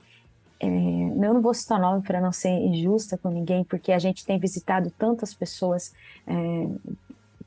é, 0.60 0.66
eu 0.66 1.34
não 1.34 1.42
vou 1.42 1.52
citar 1.52 1.80
nome 1.80 2.02
para 2.02 2.20
não 2.20 2.32
ser 2.32 2.50
injusta 2.50 3.18
com 3.18 3.28
ninguém, 3.28 3.64
porque 3.64 3.92
a 3.92 3.98
gente 3.98 4.24
tem 4.24 4.38
visitado 4.38 4.90
tantas 4.90 5.34
pessoas 5.34 5.92
é, 6.26 6.66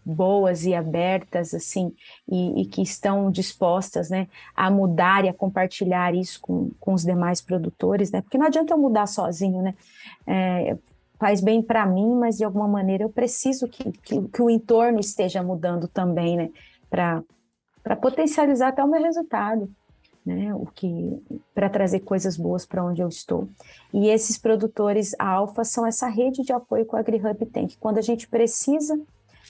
boas 0.06 0.66
e 0.66 0.74
abertas, 0.74 1.54
assim, 1.54 1.94
e, 2.28 2.62
e, 2.62 2.66
que 2.66 2.82
estão 2.82 3.30
dispostas, 3.30 4.10
né, 4.10 4.28
a 4.56 4.70
mudar 4.72 5.26
e 5.26 5.30
a 5.30 5.34
compartilhar 5.34 6.16
isso 6.16 6.40
com, 6.42 6.72
com 6.80 6.94
os 6.94 7.04
demais 7.04 7.42
produtores, 7.42 8.12
né, 8.12 8.22
porque 8.22 8.38
não 8.38 8.48
adianta 8.48 8.74
eu 8.74 8.78
mudar 8.78 9.08
sozinho, 9.08 9.62
né, 9.62 9.76
é, 10.26 10.78
faz 11.20 11.42
bem 11.42 11.62
para 11.62 11.86
mim, 11.86 12.16
mas 12.16 12.38
de 12.38 12.44
alguma 12.44 12.68
maneira 12.68 13.04
eu 13.04 13.10
preciso 13.10 13.68
que, 13.68 13.92
que, 13.92 14.22
que 14.28 14.42
o 14.42 14.50
entorno 14.50 15.00
esteja 15.00 15.44
mudando 15.44 15.88
também, 15.88 16.38
né, 16.38 16.50
para 16.90 17.96
potencializar 18.02 18.70
até 18.70 18.84
o 18.84 18.88
meu 18.88 19.02
resultado. 19.02 19.70
Né, 20.26 20.54
o 20.54 20.66
que 20.66 21.24
para 21.56 21.70
trazer 21.70 22.02
coisas 22.02 22.38
boas 22.38 22.66
para 22.66 22.84
onde 22.84 23.02
eu 23.02 23.08
estou. 23.08 23.48
E 23.92 24.10
esses 24.10 24.38
produtores 24.38 25.16
alfa 25.18 25.64
são 25.64 25.88
essa 25.88 26.08
rede 26.08 26.44
de 26.44 26.52
apoio 26.52 26.86
que 26.86 26.94
o 26.94 27.00
AgriHub 27.00 27.46
tem, 27.48 27.66
que 27.66 27.78
quando 27.78 27.98
a 27.98 28.02
gente 28.02 28.28
precisa, 28.28 29.00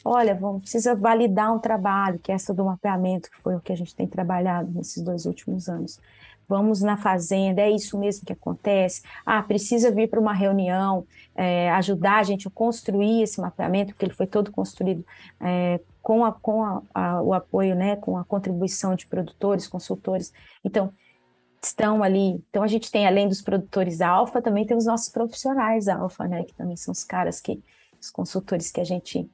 olha, 0.05 0.33
vamos, 0.35 0.61
precisa 0.61 0.95
validar 0.95 1.53
um 1.53 1.59
trabalho, 1.59 2.19
que 2.19 2.31
é 2.31 2.35
essa 2.35 2.53
do 2.53 2.63
mapeamento, 2.63 3.29
que 3.29 3.41
foi 3.41 3.55
o 3.55 3.59
que 3.59 3.73
a 3.73 3.75
gente 3.75 3.95
tem 3.95 4.07
trabalhado 4.07 4.71
nesses 4.71 5.03
dois 5.03 5.25
últimos 5.25 5.67
anos 5.67 5.99
vamos 6.49 6.81
na 6.81 6.97
fazenda, 6.97 7.61
é 7.61 7.69
isso 7.69 7.97
mesmo 7.97 8.25
que 8.25 8.33
acontece. 8.33 9.03
Ah, 9.23 9.43
precisa 9.43 9.91
vir 9.91 10.09
para 10.09 10.19
uma 10.19 10.33
reunião, 10.33 11.05
é, 11.35 11.69
ajudar 11.71 12.17
a 12.17 12.23
gente 12.23 12.47
a 12.47 12.51
construir 12.51 13.21
esse 13.21 13.39
mapeamento, 13.39 13.93
porque 13.93 14.05
ele 14.05 14.15
foi 14.15 14.25
todo 14.25 14.51
construído 14.51 15.05
é, 15.39 15.79
com, 16.01 16.25
a, 16.25 16.31
com 16.31 16.63
a, 16.63 16.81
a, 16.91 17.21
o 17.21 17.35
apoio, 17.35 17.75
né, 17.75 17.95
com 17.97 18.17
a 18.17 18.25
contribuição 18.25 18.95
de 18.95 19.05
produtores, 19.05 19.67
consultores. 19.67 20.33
Então, 20.65 20.91
estão 21.63 22.01
ali. 22.01 22.43
Então, 22.49 22.63
a 22.63 22.67
gente 22.67 22.89
tem, 22.89 23.05
além 23.05 23.27
dos 23.27 23.43
produtores 23.43 24.01
alfa, 24.01 24.41
também 24.41 24.65
tem 24.65 24.75
os 24.75 24.87
nossos 24.87 25.09
profissionais 25.09 25.87
alfa, 25.87 26.27
né, 26.27 26.43
que 26.43 26.53
também 26.55 26.75
são 26.75 26.91
os 26.91 27.03
caras 27.03 27.39
que, 27.39 27.61
os 28.01 28.09
consultores 28.09 28.71
que 28.71 28.81
a 28.81 28.85
gente 28.85 29.29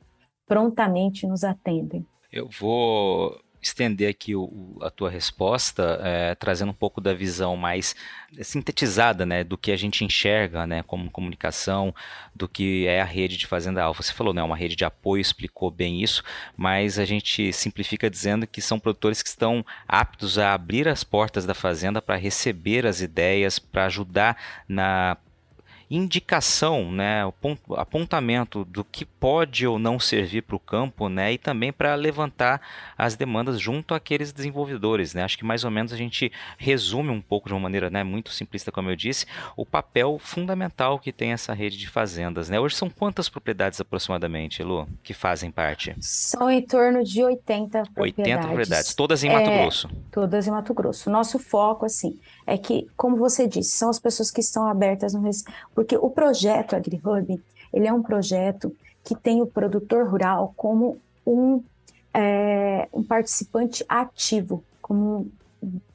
prontamente 0.45 1.25
nos 1.25 1.45
atendem. 1.45 2.05
Eu 2.29 2.49
vou 2.59 3.39
estender 3.65 4.09
aqui 4.09 4.35
o, 4.35 4.77
a 4.81 4.89
tua 4.89 5.09
resposta, 5.09 5.99
é, 6.01 6.35
trazendo 6.35 6.69
um 6.69 6.75
pouco 6.75 7.01
da 7.01 7.13
visão 7.13 7.55
mais 7.55 7.95
sintetizada, 8.41 9.25
né, 9.25 9.43
do 9.43 9.57
que 9.57 9.71
a 9.71 9.77
gente 9.77 10.03
enxerga, 10.03 10.67
né, 10.67 10.83
como 10.83 11.09
comunicação, 11.09 11.93
do 12.33 12.47
que 12.47 12.85
é 12.87 13.01
a 13.01 13.05
rede 13.05 13.37
de 13.37 13.47
Fazenda 13.47 13.83
Alfa. 13.83 14.03
Você 14.03 14.13
falou, 14.13 14.33
né, 14.33 14.43
uma 14.43 14.55
rede 14.55 14.75
de 14.75 14.85
apoio 14.85 15.21
explicou 15.21 15.71
bem 15.71 16.01
isso, 16.01 16.23
mas 16.55 16.99
a 16.99 17.05
gente 17.05 17.51
simplifica 17.53 18.09
dizendo 18.09 18.45
que 18.45 18.61
são 18.61 18.79
produtores 18.79 19.21
que 19.21 19.29
estão 19.29 19.65
aptos 19.87 20.37
a 20.37 20.53
abrir 20.53 20.87
as 20.87 21.03
portas 21.03 21.45
da 21.45 21.53
fazenda 21.53 22.01
para 22.01 22.15
receber 22.15 22.85
as 22.85 23.01
ideias, 23.01 23.57
para 23.59 23.85
ajudar 23.85 24.37
na 24.67 25.17
indicação, 25.89 26.91
né, 26.91 27.21
apontamento 27.75 28.65
do 28.65 28.83
que 28.83 29.05
pode 29.05 29.67
ou 29.67 29.77
não 29.77 29.99
servir 29.99 30.41
para 30.41 30.55
o 30.55 30.59
campo, 30.59 31.09
né, 31.09 31.33
e 31.33 31.37
também 31.37 31.71
para 31.71 31.93
levantar 31.95 32.61
as 32.97 33.15
demandas 33.15 33.59
junto 33.59 33.93
àqueles 33.93 34.31
desenvolvedores, 34.31 35.13
né. 35.13 35.23
Acho 35.23 35.37
que 35.37 35.45
mais 35.45 35.63
ou 35.63 35.71
menos 35.71 35.93
a 35.93 35.97
gente 35.97 36.31
resume 36.57 37.09
um 37.09 37.21
pouco 37.21 37.47
de 37.47 37.53
uma 37.53 37.59
maneira, 37.59 37.89
né, 37.89 38.03
muito 38.03 38.31
simplista, 38.31 38.71
como 38.71 38.89
eu 38.89 38.95
disse, 38.95 39.25
o 39.55 39.65
papel 39.65 40.17
fundamental 40.19 40.99
que 40.99 41.11
tem 41.11 41.31
essa 41.31 41.53
rede 41.53 41.77
de 41.77 41.87
fazendas, 41.87 42.49
né. 42.49 42.59
Hoje 42.59 42.75
são 42.75 42.89
quantas 42.89 43.29
propriedades 43.29 43.79
aproximadamente, 43.79 44.63
Lu, 44.63 44.87
que 45.03 45.13
fazem 45.13 45.51
parte? 45.51 45.95
São 45.99 46.49
em 46.49 46.61
torno 46.61 47.03
de 47.03 47.23
80 47.23 47.83
propriedades. 47.93 48.17
80 48.17 48.47
propriedades, 48.47 48.93
todas 48.93 49.23
em 49.23 49.29
Mato 49.29 49.49
é, 49.49 49.61
Grosso. 49.61 49.89
Todas 50.11 50.47
em 50.47 50.51
Mato 50.51 50.73
Grosso. 50.73 51.09
Nosso 51.09 51.37
foco, 51.37 51.85
assim, 51.85 52.19
é 52.45 52.57
que, 52.57 52.87
como 52.95 53.15
você 53.15 53.47
disse, 53.47 53.71
são 53.71 53.89
as 53.89 53.99
pessoas 53.99 54.31
que 54.31 54.39
estão 54.39 54.67
abertas 54.67 55.13
no 55.13 55.21
porque 55.75 55.97
o 55.97 56.09
projeto 56.09 56.75
AgriHub, 56.75 57.39
ele 57.73 57.87
é 57.87 57.93
um 57.93 58.01
projeto 58.01 58.75
que 59.03 59.13
tem 59.13 59.41
o 59.41 59.45
produtor 59.45 60.07
rural 60.09 60.53
como 60.55 60.97
um, 61.27 61.61
é, 62.13 62.87
um 62.91 63.03
participante 63.03 63.85
ativo, 63.87 64.63
como 64.81 65.29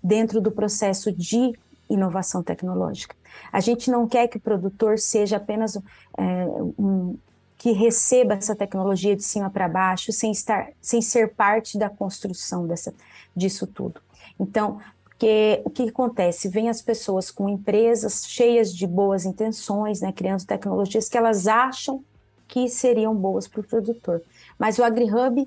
dentro 0.03 0.41
do 0.41 0.51
processo 0.51 1.11
de 1.11 1.53
inovação 1.89 2.43
tecnológica. 2.43 3.17
A 3.53 3.61
gente 3.61 3.91
não 3.91 4.07
quer 4.07 4.29
que 4.29 4.37
o 4.37 4.41
produtor 4.41 4.99
seja 4.99 5.39
apenas 5.39 5.77
é, 5.77 6.47
um, 6.79 7.17
que 7.57 7.73
receba 7.73 8.35
essa 8.35 8.55
tecnologia 8.55 9.17
de 9.17 9.23
cima 9.23 9.51
para 9.51 9.69
baixo, 9.69 10.13
sem 10.13 10.31
estar, 10.31 10.69
sem 10.81 11.01
ser 11.03 11.35
parte 11.35 11.79
da 11.79 11.89
construção 11.89 12.67
dessa, 12.67 12.95
disso 13.35 13.67
tudo. 13.67 14.01
Então, 14.39 14.79
porque 15.21 15.61
o 15.67 15.69
que 15.69 15.83
acontece? 15.91 16.49
Vem 16.49 16.71
as 16.71 16.81
pessoas 16.81 17.31
com 17.31 17.47
empresas 17.47 18.25
cheias 18.27 18.75
de 18.75 18.87
boas 18.87 19.27
intenções, 19.27 20.01
né, 20.01 20.11
criando 20.13 20.47
tecnologias 20.47 21.11
que 21.11 21.19
elas 21.19 21.47
acham 21.47 22.03
que 22.49 22.71
seriam 22.71 23.15
boas 23.15 23.47
para 23.47 23.61
o 23.61 23.65
produtor. 23.65 24.23
Mas 24.59 24.79
o 24.79 24.83
AgriHub, 24.83 25.47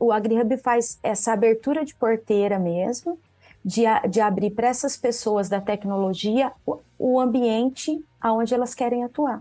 o 0.00 0.10
AgriHub 0.10 0.56
faz 0.56 0.98
essa 1.04 1.32
abertura 1.32 1.84
de 1.84 1.94
porteira 1.94 2.58
mesmo, 2.58 3.16
de, 3.64 3.82
de 4.10 4.20
abrir 4.20 4.50
para 4.50 4.66
essas 4.66 4.96
pessoas 4.96 5.48
da 5.48 5.60
tecnologia 5.60 6.50
o, 6.66 6.80
o 6.98 7.20
ambiente 7.20 8.04
aonde 8.20 8.52
elas 8.52 8.74
querem 8.74 9.04
atuar. 9.04 9.40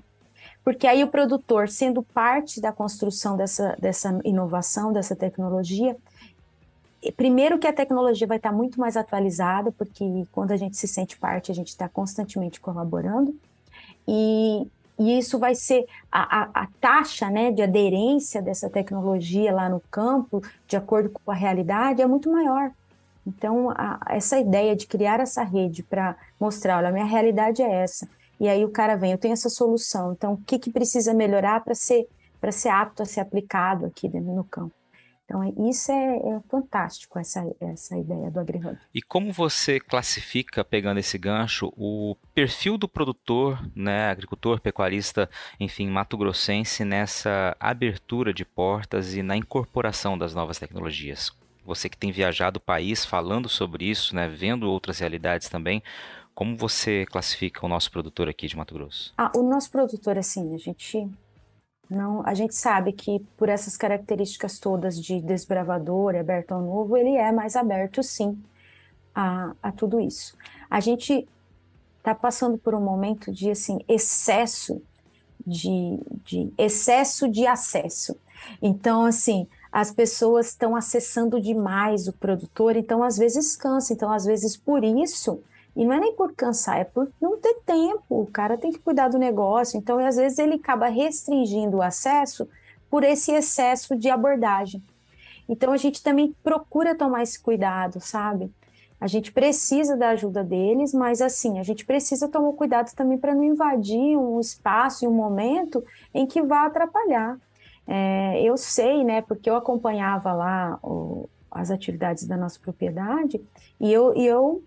Porque 0.64 0.86
aí 0.86 1.04
o 1.04 1.08
produtor, 1.08 1.68
sendo 1.68 2.04
parte 2.04 2.62
da 2.62 2.72
construção 2.72 3.36
dessa, 3.36 3.76
dessa 3.80 4.20
inovação, 4.24 4.94
dessa 4.94 5.16
tecnologia, 5.16 5.98
primeiro 7.10 7.58
que 7.58 7.66
a 7.66 7.74
tecnologia 7.74 8.28
vai 8.28 8.38
estar 8.38 8.52
muito 8.52 8.80
mais 8.80 8.96
atualizada, 8.96 9.72
porque 9.72 10.28
quando 10.32 10.52
a 10.52 10.58
gente 10.58 10.78
se 10.78 10.88
sente 10.88 11.18
parte, 11.18 11.52
a 11.52 11.56
gente 11.56 11.70
está 11.70 11.90
constantemente 11.90 12.60
colaborando. 12.60 13.36
E, 14.08 14.68
e 15.00 15.18
isso 15.18 15.40
vai 15.40 15.56
ser 15.56 15.88
a, 16.12 16.42
a, 16.42 16.64
a, 16.64 16.68
taxa 16.80 17.30
né, 17.30 17.52
de 17.52 17.62
aderência 17.62 18.42
dessa 18.42 18.70
tecnologia 18.70 19.54
lá 19.54 19.68
no 19.68 19.80
campo, 19.90 20.44
de 20.68 20.76
acordo 20.76 21.10
com 21.10 21.32
a 21.32 21.36
realidade, 21.36 22.02
é 22.02 22.06
muito 22.06 22.30
maior. 22.30 22.72
Então, 23.26 23.72
a, 23.72 24.00
essa 24.10 24.40
ideia 24.40 24.76
de 24.76 24.86
criar 24.86 25.20
essa 25.20 25.44
rede 25.44 25.82
para 25.82 26.16
mostrar, 26.40 26.78
olha, 26.78 26.90
a 26.90 26.92
minha 26.92 27.06
realidade 27.06 27.62
é 27.62 27.84
essa. 27.84 28.08
E 28.40 28.48
aí 28.48 28.66
o 28.66 28.70
cara 28.70 28.96
vem, 28.96 29.12
eu 29.12 29.18
tenho 29.18 29.34
essa 29.34 29.50
solução. 29.50 30.14
Então, 30.14 30.34
o 30.34 30.38
que, 30.38 30.60
que 30.60 30.72
precisa 30.72 31.14
melhorar 31.14 31.64
para 31.64 31.76
ser, 31.76 32.08
ser 32.52 32.70
apto 32.70 33.04
a 33.04 33.06
ser 33.06 33.22
aplicado 33.22 33.86
aqui 33.86 34.10
dentro 34.10 34.34
no 34.34 34.44
campo? 34.44 34.81
Então, 35.32 35.70
isso 35.70 35.90
é, 35.94 36.18
é, 36.18 36.40
fantástico, 36.50 37.18
essa, 37.18 37.42
essa 37.62 37.98
ideia 37.98 38.30
do 38.30 38.38
AgriHub. 38.38 38.78
E 38.94 39.02
como 39.02 39.32
você 39.32 39.80
classifica, 39.80 40.62
pegando 40.62 41.00
esse 41.00 41.18
gancho, 41.18 41.72
o 41.78 42.18
perfil 42.36 42.78
do 42.78 42.86
produtor, 42.86 43.58
né, 43.74 44.10
agricultor, 44.10 44.60
pecuarista, 44.60 45.30
enfim, 45.58 45.88
mato-grossense, 45.88 46.84
nessa 46.84 47.56
abertura 47.58 48.34
de 48.34 48.44
portas 48.44 49.16
e 49.16 49.24
na 49.24 49.38
incorporação 49.38 50.18
das 50.18 50.36
novas 50.36 50.60
tecnologias? 50.60 51.32
Você 51.66 51.88
que 51.88 51.98
tem 51.98 52.12
viajado 52.12 52.58
o 52.58 52.62
país 52.62 53.06
falando 53.06 53.48
sobre 53.48 53.86
isso, 53.86 54.14
né, 54.14 54.28
vendo 54.28 54.70
outras 54.70 55.00
realidades 55.00 55.48
também, 55.48 55.82
como 56.36 56.58
você 56.58 57.06
classifica 57.06 57.66
o 57.66 57.70
nosso 57.70 57.90
produtor 57.90 58.28
aqui 58.28 58.48
de 58.48 58.58
Mato 58.58 58.74
Grosso? 58.74 59.14
Ah, 59.18 59.32
o 59.34 59.44
nosso 59.44 59.72
produtor, 59.72 60.18
assim, 60.18 60.54
a 60.54 60.58
gente 60.58 61.10
não, 61.92 62.26
a 62.26 62.34
gente 62.34 62.56
sabe 62.56 62.94
que 62.94 63.20
por 63.36 63.50
essas 63.50 63.76
características 63.76 64.58
todas 64.58 64.98
de 64.98 65.20
desbravador, 65.20 66.16
aberto 66.16 66.54
ao 66.54 66.62
novo, 66.62 66.96
ele 66.96 67.18
é 67.18 67.34
mais 67.34 67.58
aberto, 67.58 68.02
sim, 68.02 68.42
a, 69.14 69.54
a 69.62 69.74
tudo 69.74 70.00
isso. 70.00 70.38
A 70.70 70.80
gente 70.80 71.28
está 71.98 72.16
passando 72.16 72.58
por 72.58 72.74
um 72.74 72.80
momento 72.80 73.30
de 73.30 73.52
assim 73.52 73.80
excesso 73.90 74.82
de, 75.46 76.00
de 76.24 76.54
excesso 76.58 77.28
de 77.28 77.46
acesso. 77.46 78.16
Então, 78.62 79.06
assim, 79.06 79.46
as 79.70 79.92
pessoas 79.92 80.48
estão 80.48 80.76
acessando 80.78 81.42
demais 81.42 82.08
o 82.08 82.14
produtor, 82.14 82.78
então 82.78 83.04
às 83.04 83.18
vezes 83.18 83.58
cansa. 83.58 83.92
Então, 83.92 84.10
às 84.10 84.24
vezes, 84.24 84.56
por 84.56 84.82
isso, 84.84 85.44
e 85.76 85.86
não 85.86 85.94
é 85.94 86.00
nem 86.00 86.16
por 86.16 86.34
cansar, 86.34 86.80
é 86.80 86.84
por 86.84 87.10
não 87.22 87.40
ter 87.40 87.56
tempo. 87.66 88.22
O 88.22 88.28
cara 88.28 88.58
tem 88.58 88.72
que 88.72 88.80
cuidar 88.80 89.08
do 89.08 89.18
negócio. 89.18 89.78
Então, 89.78 90.00
às 90.00 90.18
vezes, 90.18 90.38
ele 90.38 90.56
acaba 90.56 90.88
restringindo 90.88 91.78
o 91.78 91.82
acesso 91.82 92.48
por 92.90 93.04
esse 93.04 93.32
excesso 93.32 93.96
de 93.96 94.10
abordagem. 94.10 94.84
Então, 95.48 95.72
a 95.72 95.78
gente 95.78 96.04
também 96.04 96.36
procura 96.44 96.96
tomar 96.96 97.24
esse 97.24 97.40
cuidado, 97.40 98.00
sabe? 98.02 98.52
A 99.02 99.08
gente 99.08 99.32
precisa 99.32 99.98
da 99.98 100.10
ajuda 100.10 100.44
deles, 100.44 100.94
mas 100.94 101.22
assim, 101.22 101.58
a 101.58 101.64
gente 101.64 101.84
precisa 101.84 102.28
tomar 102.28 102.54
cuidado 102.54 102.94
também 102.94 103.18
para 103.18 103.34
não 103.34 103.44
invadir 103.44 104.16
um 104.16 104.40
espaço 104.40 105.04
e 105.04 105.08
um 105.08 105.12
momento 105.12 105.84
em 106.14 106.28
que 106.28 106.40
vá 106.44 106.68
atrapalhar. 106.68 107.36
É, 107.88 108.40
eu 108.44 108.56
sei, 108.58 109.04
né, 109.04 109.24
porque 109.24 109.50
eu 109.50 109.56
acompanhava 109.56 110.32
lá 110.34 110.78
o, 110.84 111.28
as 111.50 111.72
atividades 111.72 112.28
da 112.28 112.38
nossa 112.38 112.60
propriedade 112.60 113.42
e 113.80 113.92
eu, 113.92 114.16
e 114.16 114.24
eu 114.24 114.62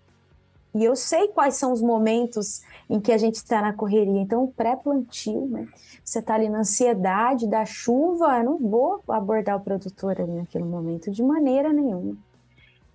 e 0.74 0.84
eu 0.84 0.96
sei 0.96 1.28
quais 1.28 1.54
são 1.54 1.72
os 1.72 1.80
momentos 1.80 2.62
em 2.90 3.00
que 3.00 3.12
a 3.12 3.18
gente 3.18 3.36
está 3.36 3.62
na 3.62 3.72
correria. 3.72 4.20
Então, 4.20 4.46
pré-plantio, 4.46 5.46
né? 5.46 5.68
Você 6.04 6.18
está 6.18 6.34
ali 6.34 6.48
na 6.48 6.58
ansiedade 6.58 7.46
da 7.46 7.64
chuva, 7.64 8.38
eu 8.38 8.44
não 8.44 8.58
vou 8.58 9.02
abordar 9.08 9.56
o 9.56 9.60
produtor 9.60 10.20
ali 10.20 10.32
naquele 10.32 10.64
momento 10.64 11.10
de 11.10 11.22
maneira 11.22 11.72
nenhuma. 11.72 12.16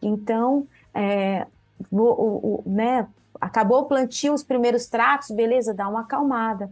Então, 0.01 0.67
é, 0.93 1.47
o, 1.89 2.01
o, 2.01 2.63
né, 2.65 3.07
acabou 3.39 3.81
o 3.81 3.85
plantio, 3.85 4.33
os 4.33 4.43
primeiros 4.43 4.87
tratos, 4.87 5.31
beleza, 5.31 5.73
dá 5.73 5.87
uma 5.87 6.01
acalmada. 6.01 6.69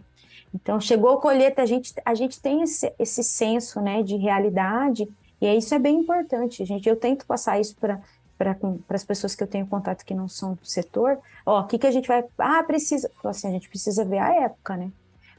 Então, 0.54 0.80
chegou 0.80 1.12
a 1.12 1.22
colheita, 1.22 1.62
a 1.62 1.66
gente, 1.66 1.94
a 2.04 2.14
gente 2.14 2.42
tem 2.42 2.62
esse, 2.64 2.94
esse 3.00 3.24
senso 3.24 3.80
né, 3.80 4.04
de 4.04 4.16
realidade, 4.18 5.08
e 5.40 5.56
isso 5.56 5.74
é 5.74 5.80
bem 5.80 6.00
importante. 6.00 6.66
Gente, 6.66 6.90
eu 6.90 6.96
tento 6.96 7.26
passar 7.26 7.60
isso 7.60 7.76
para 7.76 8.02
para 8.38 8.56
as 8.90 9.04
pessoas 9.04 9.36
que 9.36 9.44
eu 9.44 9.48
tenho 9.48 9.66
contato 9.66 10.06
que 10.06 10.14
não 10.14 10.28
são 10.28 10.54
do 10.54 10.66
setor, 10.66 11.18
ó, 11.46 11.62
o 11.62 11.68
que, 11.68 11.78
que 11.78 11.88
a 11.88 11.92
gente 11.92 12.08
vai. 12.08 12.24
Ah, 12.38 12.64
precisa. 12.64 13.10
Assim, 13.24 13.48
a 13.48 13.52
gente 13.52 13.68
precisa 13.68 14.06
ver 14.06 14.20
a 14.20 14.44
época, 14.44 14.78
né? 14.78 14.92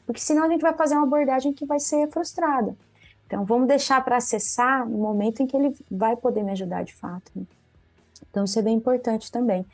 Porque 0.04 0.20
senão 0.20 0.44
a 0.44 0.48
gente 0.48 0.62
vai 0.62 0.72
fazer 0.72 0.94
uma 0.94 1.04
abordagem 1.04 1.52
que 1.52 1.66
vai 1.66 1.78
ser 1.78 2.08
frustrada. 2.10 2.74
Então, 3.26 3.44
vamos 3.44 3.68
deixar 3.68 4.02
para 4.02 4.16
acessar 4.16 4.88
no 4.88 4.98
momento 4.98 5.42
em 5.42 5.46
que 5.46 5.54
ele 5.54 5.76
vai 5.90 6.16
poder 6.16 6.42
me 6.42 6.50
ajudar 6.52 6.82
de 6.82 6.94
fato. 6.94 7.30
Né? 7.36 7.44
Então, 8.30 8.44
isso 8.44 8.58
é 8.58 8.62
bem 8.62 8.74
importante 8.74 9.30
também. 9.30 9.66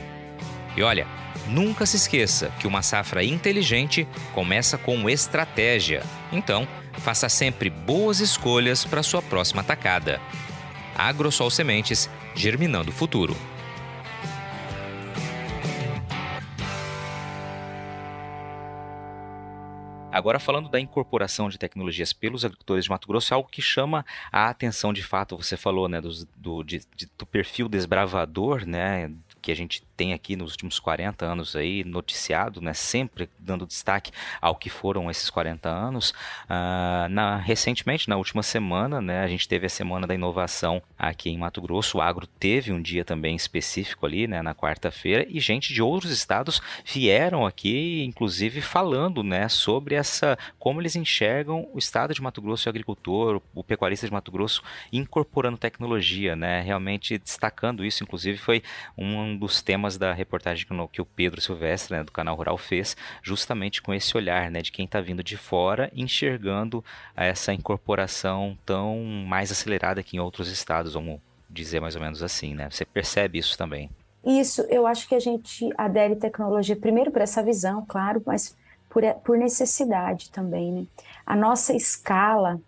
E 0.75 0.83
olha, 0.83 1.07
nunca 1.47 1.85
se 1.85 1.95
esqueça 1.97 2.51
que 2.59 2.67
uma 2.67 2.81
safra 2.81 3.23
inteligente 3.23 4.07
começa 4.33 4.77
com 4.77 5.09
estratégia. 5.09 6.03
Então, 6.31 6.67
faça 6.93 7.29
sempre 7.29 7.69
boas 7.69 8.19
escolhas 8.19 8.85
para 8.85 9.03
sua 9.03 9.21
próxima 9.21 9.63
tacada. 9.63 10.19
Agrosol 10.95 11.49
Sementes, 11.49 12.09
germinando 12.35 12.91
o 12.91 12.93
futuro. 12.93 13.35
Agora, 20.11 20.39
falando 20.39 20.69
da 20.69 20.79
incorporação 20.79 21.49
de 21.49 21.57
tecnologias 21.57 22.11
pelos 22.11 22.43
agricultores 22.43 22.85
de 22.85 22.89
Mato 22.89 23.07
Grosso, 23.07 23.31
é 23.31 23.35
algo 23.35 23.47
que 23.47 23.61
chama 23.61 24.03
a 24.31 24.49
atenção 24.49 24.91
de 24.91 25.03
fato. 25.03 25.37
Você 25.37 25.55
falou 25.55 25.87
né, 25.87 26.01
do, 26.01 26.09
do, 26.35 26.63
de, 26.63 26.81
do 27.17 27.25
perfil 27.27 27.69
desbravador, 27.69 28.65
né, 28.65 29.11
que 29.41 29.51
a 29.51 29.55
gente 29.55 29.83
tem 29.99 30.13
aqui 30.13 30.35
nos 30.37 30.51
últimos 30.51 30.79
40 30.79 31.25
anos 31.25 31.57
aí 31.57 31.83
noticiado, 31.83 32.61
né, 32.61 32.73
sempre 32.73 33.29
dando 33.37 33.65
destaque 33.65 34.11
ao 34.39 34.55
que 34.55 34.69
foram 34.69 35.11
esses 35.11 35.29
40 35.29 35.67
anos. 35.67 36.11
Uh, 36.45 37.09
na, 37.09 37.35
recentemente, 37.35 38.07
na 38.07 38.15
última 38.15 38.41
semana, 38.41 39.01
né, 39.01 39.21
a 39.21 39.27
gente 39.27 39.45
teve 39.45 39.65
a 39.65 39.69
Semana 39.69 40.07
da 40.07 40.15
Inovação 40.15 40.81
aqui 40.97 41.29
em 41.29 41.37
Mato 41.37 41.61
Grosso. 41.61 41.97
O 41.97 42.01
Agro 42.01 42.25
teve 42.25 42.71
um 42.71 42.81
dia 42.81 43.03
também 43.03 43.35
específico 43.35 44.05
ali, 44.05 44.25
né, 44.25 44.41
na 44.41 44.55
quarta-feira, 44.55 45.25
e 45.27 45.39
gente 45.39 45.73
de 45.73 45.81
outros 45.81 46.11
estados 46.11 46.61
vieram 46.85 47.45
aqui, 47.45 48.03
inclusive 48.05 48.61
falando, 48.61 49.21
né, 49.21 49.49
sobre 49.49 49.95
essa 49.95 50.37
como 50.57 50.81
eles 50.81 50.95
enxergam 50.95 51.67
o 51.73 51.77
estado 51.77 52.13
de 52.13 52.21
Mato 52.21 52.41
Grosso 52.41 52.67
e 52.67 52.69
o 52.69 52.71
agricultor, 52.71 53.41
o 53.53 53.63
pecuarista 53.63 54.07
de 54.07 54.13
Mato 54.13 54.31
Grosso 54.31 54.63
incorporando 54.93 55.57
tecnologia, 55.57 56.35
né, 56.35 56.61
realmente 56.61 57.17
destacando 57.17 57.83
isso. 57.83 58.03
Inclusive 58.03 58.37
foi 58.37 58.63
um 58.97 59.28
dos 59.37 59.61
temas 59.61 59.97
da 59.97 60.13
reportagem 60.13 60.65
que 60.91 61.01
o 61.01 61.05
Pedro 61.05 61.41
Silvestre, 61.41 61.97
né, 61.97 62.03
do 62.03 62.11
canal 62.11 62.35
Rural 62.35 62.57
fez, 62.57 62.95
justamente 63.21 63.81
com 63.81 63.93
esse 63.93 64.15
olhar, 64.15 64.49
né, 64.51 64.61
de 64.61 64.71
quem 64.71 64.85
está 64.85 65.01
vindo 65.01 65.23
de 65.23 65.37
fora, 65.37 65.91
enxergando 65.95 66.83
essa 67.15 67.53
incorporação 67.53 68.57
tão 68.65 68.99
mais 69.27 69.51
acelerada 69.51 70.03
que 70.03 70.17
em 70.17 70.19
outros 70.19 70.49
estados, 70.49 70.93
vamos 70.93 71.19
dizer 71.49 71.79
mais 71.79 71.95
ou 71.95 72.01
menos 72.01 72.21
assim, 72.21 72.53
né? 72.53 72.69
Você 72.69 72.85
percebe 72.85 73.39
isso 73.39 73.57
também? 73.57 73.89
Isso, 74.23 74.61
eu 74.63 74.85
acho 74.85 75.07
que 75.07 75.15
a 75.15 75.19
gente 75.19 75.69
adere 75.77 76.15
tecnologia 76.15 76.75
primeiro 76.75 77.11
por 77.11 77.21
essa 77.21 77.41
visão, 77.41 77.83
claro, 77.87 78.21
mas 78.25 78.55
por, 78.89 79.03
por 79.23 79.37
necessidade 79.37 80.29
também, 80.29 80.71
né? 80.71 80.85
A 81.25 81.35
nossa 81.35 81.73
escala, 81.73 82.59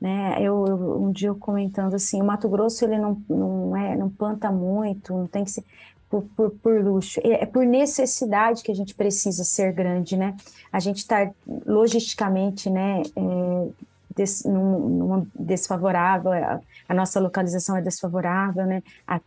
né? 0.00 0.36
Eu, 0.40 0.64
eu, 0.66 1.02
um 1.02 1.12
dia 1.12 1.28
eu 1.28 1.36
comentando 1.36 1.94
assim, 1.94 2.20
o 2.20 2.24
Mato 2.24 2.48
Grosso 2.48 2.84
ele 2.84 2.98
não, 2.98 3.22
não 3.28 3.76
é, 3.76 3.96
não 3.96 4.10
planta 4.10 4.50
muito, 4.50 5.12
não 5.12 5.26
tem 5.26 5.44
que 5.44 5.50
ser 5.50 5.64
por, 6.08 6.22
por, 6.36 6.50
por 6.50 6.84
luxo, 6.84 7.20
é, 7.22 7.42
é 7.42 7.46
por 7.46 7.64
necessidade 7.64 8.62
que 8.62 8.70
a 8.70 8.74
gente 8.74 8.94
precisa 8.94 9.44
ser 9.44 9.72
grande, 9.72 10.16
né? 10.16 10.36
A 10.72 10.80
gente 10.80 10.98
está 10.98 11.30
logisticamente, 11.66 12.70
né? 12.70 13.02
É, 13.16 13.68
des, 14.14 14.44
num, 14.44 14.88
num 14.88 15.26
desfavorável, 15.34 16.32
a, 16.32 16.60
a, 16.88 16.94
nossa 16.94 17.20
localização 17.20 17.76
é 17.76 17.82
desfavorável, 17.82 18.64
né? 18.66 18.82
A, 19.06 19.20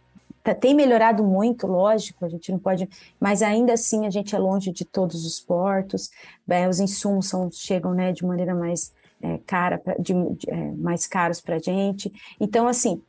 tá, 0.44 0.56
tem 0.56 0.74
melhorado 0.74 1.24
muito, 1.24 1.68
lógico, 1.68 2.26
a 2.26 2.30
gente 2.30 2.52
não 2.52 2.60
pode, 2.60 2.90
mas 3.20 3.42
ainda 3.42 3.74
assim 3.74 4.08
a 4.08 4.10
gente 4.10 4.36
é 4.36 4.40
longe 4.40 4.72
de 4.72 4.84
todos 4.84 5.26
os 5.26 5.40
portos, 5.40 6.10
é, 6.48 6.68
os 6.68 6.80
insumos 6.80 7.28
são, 7.28 7.52
chegam 7.52 7.94
né, 7.94 8.12
de 8.12 8.26
maneira 8.26 8.56
mais 8.56 8.92
é, 9.22 9.38
cara, 9.46 9.78
pra, 9.78 9.96
de, 9.96 10.14
de, 10.14 10.50
é, 10.50 10.72
mais 10.72 11.06
caros 11.06 11.42
para 11.42 11.60
gente. 11.60 12.12
Então, 12.40 12.68
assim, 12.68 13.02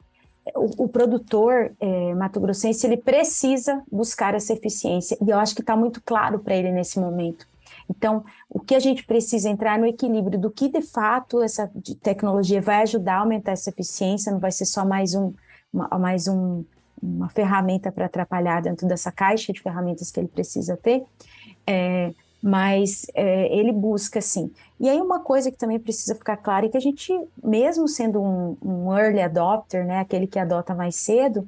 o, 0.54 0.84
o 0.84 0.88
produtor 0.88 1.72
é, 1.80 2.14
mato-grossense 2.14 2.86
ele 2.86 2.96
precisa 2.96 3.82
buscar 3.90 4.34
essa 4.34 4.52
eficiência 4.52 5.16
e 5.20 5.30
eu 5.30 5.38
acho 5.38 5.54
que 5.54 5.60
está 5.60 5.76
muito 5.76 6.02
claro 6.02 6.38
para 6.38 6.54
ele 6.54 6.70
nesse 6.70 6.98
momento. 6.98 7.46
Então, 7.88 8.24
o 8.48 8.60
que 8.60 8.74
a 8.74 8.78
gente 8.78 9.04
precisa 9.04 9.48
entrar 9.48 9.78
no 9.78 9.86
equilíbrio 9.86 10.38
do 10.38 10.50
que 10.50 10.68
de 10.68 10.80
fato 10.80 11.42
essa 11.42 11.70
tecnologia 12.02 12.60
vai 12.60 12.82
ajudar 12.82 13.16
a 13.16 13.20
aumentar 13.20 13.52
essa 13.52 13.70
eficiência, 13.70 14.32
não 14.32 14.38
vai 14.38 14.52
ser 14.52 14.64
só 14.64 14.84
mais 14.84 15.14
um, 15.14 15.32
uma, 15.72 15.88
mais 15.98 16.28
um, 16.28 16.64
uma 17.02 17.28
ferramenta 17.28 17.90
para 17.90 18.06
atrapalhar 18.06 18.62
dentro 18.62 18.86
dessa 18.86 19.10
caixa 19.10 19.52
de 19.52 19.60
ferramentas 19.60 20.10
que 20.10 20.20
ele 20.20 20.28
precisa 20.28 20.76
ter. 20.76 21.02
É, 21.66 22.12
mas 22.42 23.06
é, 23.14 23.54
ele 23.54 23.72
busca 23.72 24.18
assim. 24.18 24.50
E 24.78 24.88
aí 24.88 25.00
uma 25.00 25.20
coisa 25.20 25.50
que 25.50 25.58
também 25.58 25.78
precisa 25.78 26.14
ficar 26.14 26.36
clara 26.38 26.66
é 26.66 26.68
que 26.68 26.76
a 26.76 26.80
gente, 26.80 27.12
mesmo 27.42 27.86
sendo 27.86 28.20
um, 28.20 28.56
um, 28.62 28.98
early 28.98 29.20
adopter, 29.20 29.84
né, 29.84 30.00
aquele 30.00 30.26
que 30.26 30.38
adota 30.38 30.74
mais 30.74 30.96
cedo, 30.96 31.46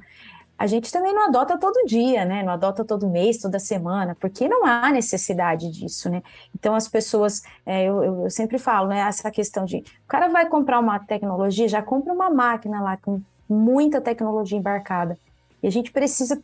a 0.58 0.66
gente 0.66 0.92
também 0.92 1.14
não 1.14 1.26
adota 1.26 1.58
todo 1.58 1.86
dia, 1.86 2.24
né, 2.24 2.42
não 2.42 2.52
adota 2.52 2.84
todo 2.84 3.08
mês, 3.08 3.38
toda 3.38 3.58
semana, 3.58 4.14
porque 4.20 4.46
não 4.46 4.64
há 4.66 4.90
necessidade 4.92 5.70
disso, 5.70 6.10
né. 6.10 6.22
Então 6.54 6.74
as 6.74 6.86
pessoas, 6.86 7.42
é, 7.64 7.84
eu, 7.84 8.04
eu, 8.04 8.30
sempre 8.30 8.58
falo, 8.58 8.88
né, 8.88 9.00
essa 9.00 9.30
questão 9.30 9.64
de, 9.64 9.78
o 9.78 10.06
cara 10.06 10.28
vai 10.28 10.46
comprar 10.46 10.78
uma 10.78 10.98
tecnologia, 10.98 11.66
já 11.66 11.82
compra 11.82 12.12
uma 12.12 12.28
máquina 12.28 12.82
lá 12.82 12.96
com 12.98 13.20
muita 13.48 14.00
tecnologia 14.00 14.58
embarcada, 14.58 15.18
e 15.62 15.66
a 15.66 15.70
gente 15.70 15.90
precisa 15.90 16.42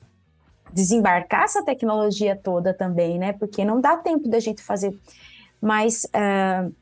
desembarcar 0.72 1.44
essa 1.44 1.62
tecnologia 1.64 2.37
toda 2.37 2.74
também, 2.74 3.18
né? 3.18 3.33
Porque 3.33 3.64
não 3.64 3.81
dá 3.81 3.96
tempo 3.96 4.28
da 4.28 4.40
gente 4.40 4.62
fazer. 4.62 4.96
Mas 5.61 6.04
uh, 6.04 6.72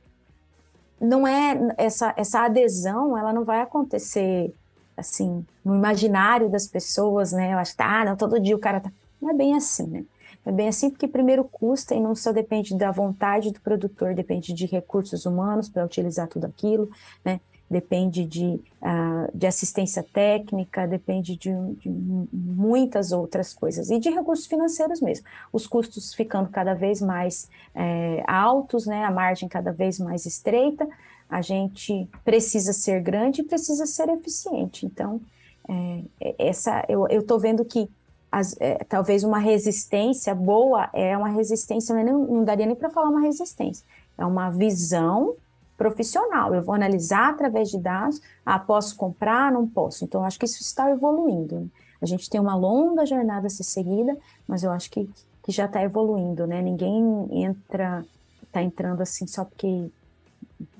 não 1.00 1.26
é 1.26 1.58
essa, 1.76 2.14
essa 2.16 2.44
adesão, 2.44 3.16
ela 3.16 3.32
não 3.32 3.44
vai 3.44 3.60
acontecer 3.60 4.54
assim 4.96 5.44
no 5.64 5.74
imaginário 5.74 6.48
das 6.48 6.66
pessoas, 6.66 7.32
né? 7.32 7.52
Eu 7.52 7.58
acho 7.58 7.72
que 7.72 7.78
tá, 7.78 8.00
ah, 8.00 8.04
não, 8.04 8.16
todo 8.16 8.40
dia 8.40 8.56
o 8.56 8.60
cara 8.60 8.80
tá. 8.80 8.90
Não 9.20 9.30
é 9.30 9.34
bem 9.34 9.54
assim, 9.54 9.86
né? 9.86 10.04
É 10.44 10.52
bem 10.52 10.68
assim 10.68 10.90
porque 10.90 11.08
primeiro 11.08 11.42
custa 11.44 11.94
e 11.94 12.00
não 12.00 12.14
só 12.14 12.32
depende 12.32 12.76
da 12.76 12.92
vontade 12.92 13.50
do 13.50 13.60
produtor, 13.60 14.14
depende 14.14 14.52
de 14.52 14.64
recursos 14.64 15.26
humanos 15.26 15.68
para 15.68 15.84
utilizar 15.84 16.28
tudo 16.28 16.44
aquilo, 16.44 16.88
né? 17.24 17.40
Depende 17.68 18.24
de, 18.24 18.60
uh, 18.80 19.28
de 19.34 19.46
assistência 19.46 20.02
técnica, 20.02 20.86
depende 20.86 21.36
de, 21.36 21.50
de, 21.80 21.88
muitas 22.32 23.12
outras 23.12 23.52
coisas, 23.52 23.90
e 23.90 23.98
de 23.98 24.08
recursos 24.10 24.46
financeiros 24.46 25.00
mesmo. 25.00 25.26
Os 25.52 25.66
custos 25.66 26.14
ficando 26.14 26.48
cada 26.48 26.74
vez 26.74 27.00
mais 27.00 27.48
é, 27.74 28.22
altos, 28.26 28.86
né, 28.86 29.04
a 29.04 29.10
margem 29.10 29.48
cada 29.48 29.72
vez 29.72 29.98
mais 29.98 30.26
estreita, 30.26 30.88
a 31.28 31.42
gente 31.42 32.08
precisa 32.24 32.72
ser 32.72 33.02
grande 33.02 33.40
e 33.40 33.44
precisa 33.44 33.84
ser 33.84 34.08
eficiente. 34.10 34.86
Então, 34.86 35.20
é, 35.68 36.34
essa, 36.38 36.84
eu 36.88 37.06
estou 37.08 37.40
vendo 37.40 37.64
que 37.64 37.90
as, 38.30 38.56
é, 38.60 38.76
talvez 38.88 39.24
uma 39.24 39.38
resistência 39.38 40.34
boa 40.34 40.88
é 40.92 41.16
uma 41.16 41.30
resistência, 41.30 41.94
não, 42.04 42.26
não 42.26 42.44
daria 42.44 42.66
nem 42.66 42.76
para 42.76 42.90
falar 42.90 43.08
uma 43.08 43.22
resistência, 43.22 43.84
é 44.16 44.24
uma 44.24 44.50
visão 44.50 45.34
profissional. 45.76 46.54
Eu 46.54 46.62
vou 46.62 46.74
analisar 46.74 47.30
através 47.30 47.70
de 47.70 47.78
dados, 47.78 48.20
ah, 48.44 48.58
posso 48.58 48.96
comprar, 48.96 49.52
não 49.52 49.66
posso. 49.66 50.04
Então, 50.04 50.24
acho 50.24 50.38
que 50.38 50.46
isso 50.46 50.62
está 50.62 50.90
evoluindo. 50.90 51.70
A 52.00 52.06
gente 52.06 52.28
tem 52.28 52.40
uma 52.40 52.54
longa 52.54 53.06
jornada 53.06 53.46
a 53.46 53.50
ser 53.50 53.64
seguida, 53.64 54.16
mas 54.46 54.62
eu 54.62 54.70
acho 54.70 54.90
que, 54.90 55.08
que 55.42 55.52
já 55.52 55.66
está 55.66 55.82
evoluindo, 55.82 56.46
né? 56.46 56.60
Ninguém 56.60 57.28
entra, 57.30 58.04
está 58.42 58.62
entrando 58.62 59.00
assim 59.00 59.26
só 59.26 59.44
porque, 59.44 59.90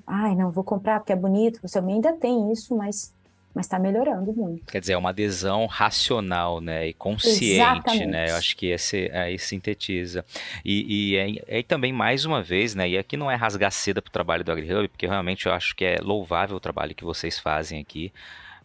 ai, 0.05 0.35
não, 0.35 0.51
vou 0.51 0.63
comprar 0.63 0.99
porque 0.99 1.13
é 1.13 1.15
bonito. 1.15 1.59
Você 1.61 1.79
ainda 1.79 2.13
tem 2.13 2.51
isso, 2.51 2.75
mas 2.75 3.13
mas 3.57 3.65
está 3.65 3.79
melhorando 3.79 4.31
muito. 4.31 4.71
Quer 4.71 4.79
dizer, 4.79 4.93
é 4.93 4.97
uma 4.97 5.09
adesão 5.09 5.65
racional, 5.65 6.61
né, 6.61 6.89
e 6.89 6.93
consciente, 6.93 7.55
Exatamente. 7.55 8.05
né, 8.05 8.29
eu 8.29 8.35
acho 8.35 8.55
que 8.55 8.67
esse 8.67 9.09
aí 9.11 9.39
sintetiza. 9.39 10.23
E, 10.63 11.15
e 11.15 11.41
aí, 11.49 11.63
também, 11.63 11.91
mais 11.91 12.23
uma 12.23 12.43
vez, 12.43 12.75
né, 12.75 12.87
e 12.87 12.97
aqui 12.99 13.17
não 13.17 13.31
é 13.31 13.35
rasgar 13.35 13.71
seda 13.71 13.99
para 13.99 14.09
o 14.09 14.11
trabalho 14.11 14.43
do 14.43 14.51
AgriHub, 14.51 14.87
porque 14.89 15.07
realmente 15.07 15.47
eu 15.47 15.53
acho 15.53 15.75
que 15.75 15.83
é 15.83 15.97
louvável 15.99 16.55
o 16.55 16.59
trabalho 16.59 16.93
que 16.93 17.03
vocês 17.03 17.39
fazem 17.39 17.81
aqui, 17.81 18.13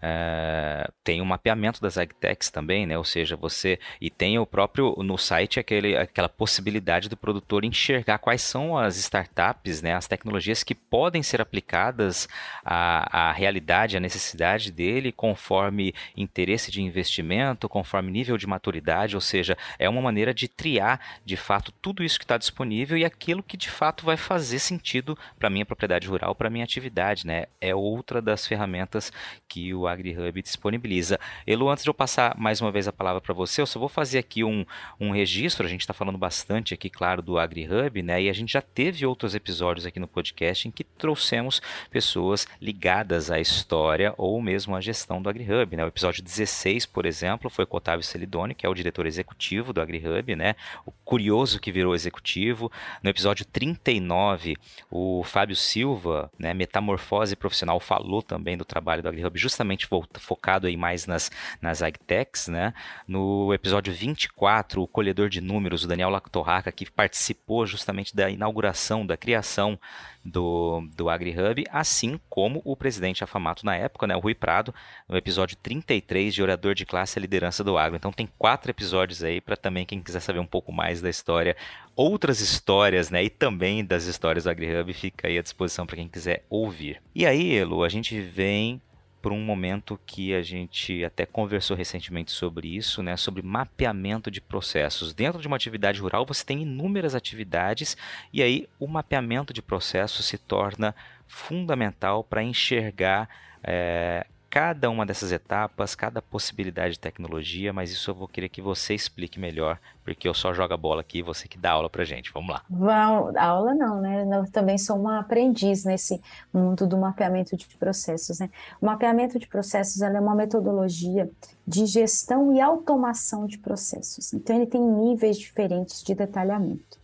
é, 0.04 0.90
tem 1.04 1.20
o 1.20 1.22
um 1.22 1.26
mapeamento 1.26 1.80
das 1.80 1.96
agtechs 1.96 2.50
também, 2.50 2.86
né? 2.86 2.98
Ou 2.98 3.04
seja, 3.04 3.36
você 3.36 3.78
e 4.00 4.10
tem 4.10 4.36
o 4.36 4.44
próprio 4.44 4.96
no 4.98 5.16
site 5.16 5.60
aquele, 5.60 5.96
aquela 5.96 6.28
possibilidade 6.28 7.08
do 7.08 7.16
produtor 7.16 7.64
enxergar 7.64 8.18
quais 8.18 8.42
são 8.42 8.76
as 8.76 8.96
startups, 8.96 9.80
né? 9.80 9.94
As 9.94 10.08
tecnologias 10.08 10.64
que 10.64 10.74
podem 10.74 11.22
ser 11.22 11.40
aplicadas 11.40 12.28
à, 12.64 13.28
à 13.28 13.32
realidade, 13.32 13.96
à 13.96 14.00
necessidade 14.00 14.72
dele, 14.72 15.12
conforme 15.12 15.94
interesse 16.16 16.72
de 16.72 16.82
investimento, 16.82 17.68
conforme 17.68 18.10
nível 18.10 18.36
de 18.36 18.46
maturidade. 18.46 19.14
Ou 19.14 19.20
seja, 19.20 19.56
é 19.78 19.88
uma 19.88 20.02
maneira 20.02 20.34
de 20.34 20.48
triar 20.48 21.00
de 21.24 21.36
fato 21.36 21.70
tudo 21.80 22.02
isso 22.02 22.18
que 22.18 22.24
está 22.24 22.36
disponível 22.36 22.98
e 22.98 23.04
aquilo 23.04 23.42
que 23.42 23.56
de 23.56 23.70
fato 23.70 24.04
vai 24.04 24.16
fazer 24.16 24.58
sentido 24.58 25.16
para 25.38 25.48
minha 25.48 25.64
propriedade 25.64 26.08
rural, 26.08 26.34
para 26.34 26.50
minha 26.50 26.64
atividade, 26.64 27.24
né? 27.24 27.46
É 27.60 27.72
outra 27.72 28.20
das 28.20 28.44
ferramentas 28.44 29.12
que 29.48 29.72
o 29.72 29.91
AgriHub 29.92 30.42
disponibiliza. 30.42 31.18
Elo, 31.46 31.68
antes 31.68 31.84
de 31.84 31.90
eu 31.90 31.94
passar 31.94 32.36
mais 32.38 32.60
uma 32.60 32.70
vez 32.70 32.88
a 32.88 32.92
palavra 32.92 33.20
para 33.20 33.34
você, 33.34 33.60
eu 33.60 33.66
só 33.66 33.78
vou 33.78 33.88
fazer 33.88 34.18
aqui 34.18 34.44
um, 34.44 34.64
um 34.98 35.10
registro. 35.10 35.66
A 35.66 35.68
gente 35.68 35.82
está 35.82 35.92
falando 35.92 36.18
bastante 36.18 36.74
aqui, 36.74 36.90
claro, 36.90 37.22
do 37.22 37.38
AgriHub, 37.38 38.02
né? 38.02 38.22
E 38.22 38.28
a 38.28 38.32
gente 38.32 38.52
já 38.52 38.62
teve 38.62 39.06
outros 39.06 39.34
episódios 39.34 39.86
aqui 39.86 40.00
no 40.00 40.08
podcast 40.08 40.66
em 40.66 40.70
que 40.70 40.84
trouxemos 40.84 41.60
pessoas 41.90 42.46
ligadas 42.60 43.30
à 43.30 43.40
história 43.40 44.14
ou 44.16 44.40
mesmo 44.40 44.74
à 44.74 44.80
gestão 44.80 45.20
do 45.20 45.28
AgriHub, 45.28 45.76
né? 45.76 45.84
O 45.84 45.88
episódio 45.88 46.22
16, 46.22 46.86
por 46.86 47.06
exemplo, 47.06 47.50
foi 47.50 47.66
com 47.66 47.76
o 47.76 47.78
Otávio 47.78 48.04
Celidoni, 48.04 48.54
que 48.54 48.66
é 48.66 48.68
o 48.68 48.74
diretor 48.74 49.06
executivo 49.06 49.72
do 49.72 49.80
AgriHub, 49.80 50.34
né? 50.36 50.54
O 50.86 50.92
curioso 51.04 51.60
que 51.60 51.72
virou 51.72 51.94
executivo. 51.94 52.70
No 53.02 53.10
episódio 53.10 53.44
39, 53.44 54.56
o 54.90 55.22
Fábio 55.24 55.56
Silva, 55.56 56.30
né, 56.38 56.54
metamorfose 56.54 57.36
profissional, 57.36 57.78
falou 57.80 58.22
também 58.22 58.56
do 58.56 58.64
trabalho 58.64 59.02
do 59.02 59.08
AgriHub 59.08 59.38
justamente 59.38 59.81
justamente 59.86 60.20
focado 60.20 60.66
aí 60.66 60.76
mais 60.76 61.06
nas, 61.06 61.30
nas 61.60 61.82
agtechs, 61.82 62.48
né? 62.48 62.72
No 63.06 63.52
episódio 63.52 63.92
24, 63.92 64.82
o 64.82 64.88
colhedor 64.88 65.28
de 65.28 65.40
números, 65.40 65.84
o 65.84 65.88
Daniel 65.88 66.10
Lactorraca, 66.10 66.72
que 66.72 66.90
participou 66.90 67.66
justamente 67.66 68.14
da 68.14 68.30
inauguração, 68.30 69.06
da 69.06 69.16
criação 69.16 69.78
do, 70.24 70.82
do 70.94 71.08
AgriHub, 71.08 71.64
assim 71.70 72.20
como 72.28 72.62
o 72.64 72.76
presidente 72.76 73.24
afamato 73.24 73.66
na 73.66 73.76
época, 73.76 74.06
né, 74.06 74.16
o 74.16 74.20
Rui 74.20 74.34
Prado, 74.34 74.74
no 75.08 75.16
episódio 75.16 75.56
33 75.56 76.32
de 76.32 76.42
Orador 76.42 76.74
de 76.74 76.86
Classe 76.86 77.18
e 77.18 77.20
Liderança 77.20 77.64
do 77.64 77.76
Agro. 77.76 77.96
Então 77.96 78.12
tem 78.12 78.28
quatro 78.38 78.70
episódios 78.70 79.22
aí 79.22 79.40
para 79.40 79.56
também 79.56 79.84
quem 79.84 80.00
quiser 80.00 80.20
saber 80.20 80.38
um 80.38 80.46
pouco 80.46 80.72
mais 80.72 81.00
da 81.00 81.10
história, 81.10 81.56
outras 81.96 82.40
histórias, 82.40 83.10
né, 83.10 83.24
e 83.24 83.30
também 83.30 83.84
das 83.84 84.04
histórias 84.04 84.44
do 84.44 84.50
AgriHub, 84.50 84.92
fica 84.92 85.28
aí 85.28 85.38
à 85.38 85.42
disposição 85.42 85.86
para 85.86 85.96
quem 85.96 86.08
quiser 86.08 86.44
ouvir. 86.48 87.02
E 87.14 87.26
aí, 87.26 87.56
Elo, 87.56 87.82
a 87.82 87.88
gente 87.88 88.20
vem 88.20 88.80
por 89.22 89.32
um 89.32 89.40
momento 89.40 89.98
que 90.04 90.34
a 90.34 90.42
gente 90.42 91.04
até 91.04 91.24
conversou 91.24 91.76
recentemente 91.76 92.32
sobre 92.32 92.76
isso, 92.76 93.02
né, 93.02 93.16
sobre 93.16 93.40
mapeamento 93.40 94.30
de 94.30 94.40
processos. 94.40 95.14
Dentro 95.14 95.40
de 95.40 95.46
uma 95.46 95.56
atividade 95.56 96.00
rural, 96.00 96.26
você 96.26 96.44
tem 96.44 96.62
inúmeras 96.62 97.14
atividades 97.14 97.96
e 98.32 98.42
aí 98.42 98.68
o 98.80 98.88
mapeamento 98.88 99.52
de 99.52 99.62
processos 99.62 100.26
se 100.26 100.36
torna 100.36 100.94
fundamental 101.28 102.24
para 102.24 102.42
enxergar 102.42 103.28
é, 103.62 104.26
cada 104.52 104.90
uma 104.90 105.06
dessas 105.06 105.32
etapas, 105.32 105.94
cada 105.94 106.20
possibilidade 106.20 106.92
de 106.92 106.98
tecnologia, 106.98 107.72
mas 107.72 107.90
isso 107.90 108.10
eu 108.10 108.14
vou 108.14 108.28
querer 108.28 108.50
que 108.50 108.60
você 108.60 108.92
explique 108.92 109.40
melhor, 109.40 109.78
porque 110.04 110.28
eu 110.28 110.34
só 110.34 110.52
jogo 110.52 110.74
a 110.74 110.76
bola 110.76 111.00
aqui 111.00 111.22
você 111.22 111.48
que 111.48 111.56
dá 111.56 111.70
aula 111.70 111.88
pra 111.88 112.04
gente. 112.04 112.30
Vamos 112.34 112.52
lá. 112.52 112.62
Vamos, 112.68 113.34
aula 113.34 113.74
não, 113.74 114.02
né? 114.02 114.28
Eu 114.30 114.52
também 114.52 114.76
sou 114.76 114.98
uma 114.98 115.20
aprendiz 115.20 115.86
nesse 115.86 116.20
mundo 116.52 116.86
do 116.86 116.98
mapeamento 116.98 117.56
de 117.56 117.66
processos, 117.78 118.40
né? 118.40 118.50
O 118.78 118.84
mapeamento 118.84 119.38
de 119.38 119.46
processos 119.46 120.02
é 120.02 120.20
uma 120.20 120.34
metodologia 120.34 121.30
de 121.66 121.86
gestão 121.86 122.54
e 122.54 122.60
automação 122.60 123.46
de 123.46 123.56
processos. 123.56 124.34
Então 124.34 124.54
ele 124.54 124.66
tem 124.66 124.82
níveis 124.82 125.38
diferentes 125.38 126.02
de 126.02 126.14
detalhamento. 126.14 127.01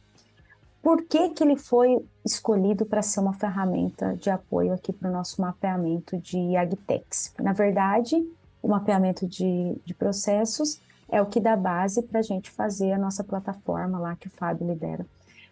Por 0.89 1.03
que, 1.03 1.28
que 1.28 1.45
ele 1.45 1.55
foi 1.55 2.03
escolhido 2.24 2.86
para 2.86 3.03
ser 3.03 3.20
uma 3.20 3.34
ferramenta 3.34 4.16
de 4.16 4.30
apoio 4.30 4.72
aqui 4.72 4.91
para 4.91 5.11
o 5.11 5.12
nosso 5.12 5.39
mapeamento 5.39 6.16
de 6.16 6.57
Agtex? 6.57 7.34
Na 7.39 7.53
verdade, 7.53 8.16
o 8.62 8.68
mapeamento 8.68 9.28
de, 9.28 9.76
de 9.84 9.93
processos 9.93 10.80
é 11.11 11.20
o 11.20 11.26
que 11.26 11.41
dá 11.41 11.55
base 11.55 12.01
para 12.01 12.20
a 12.20 12.22
gente 12.22 12.51
fazer 12.51 12.93
a 12.93 12.99
nossa 12.99 13.22
plataforma 13.22 13.99
lá 13.99 14.16
que 14.16 14.28
o 14.28 14.30
Fábio 14.30 14.66
lidera, 14.66 15.05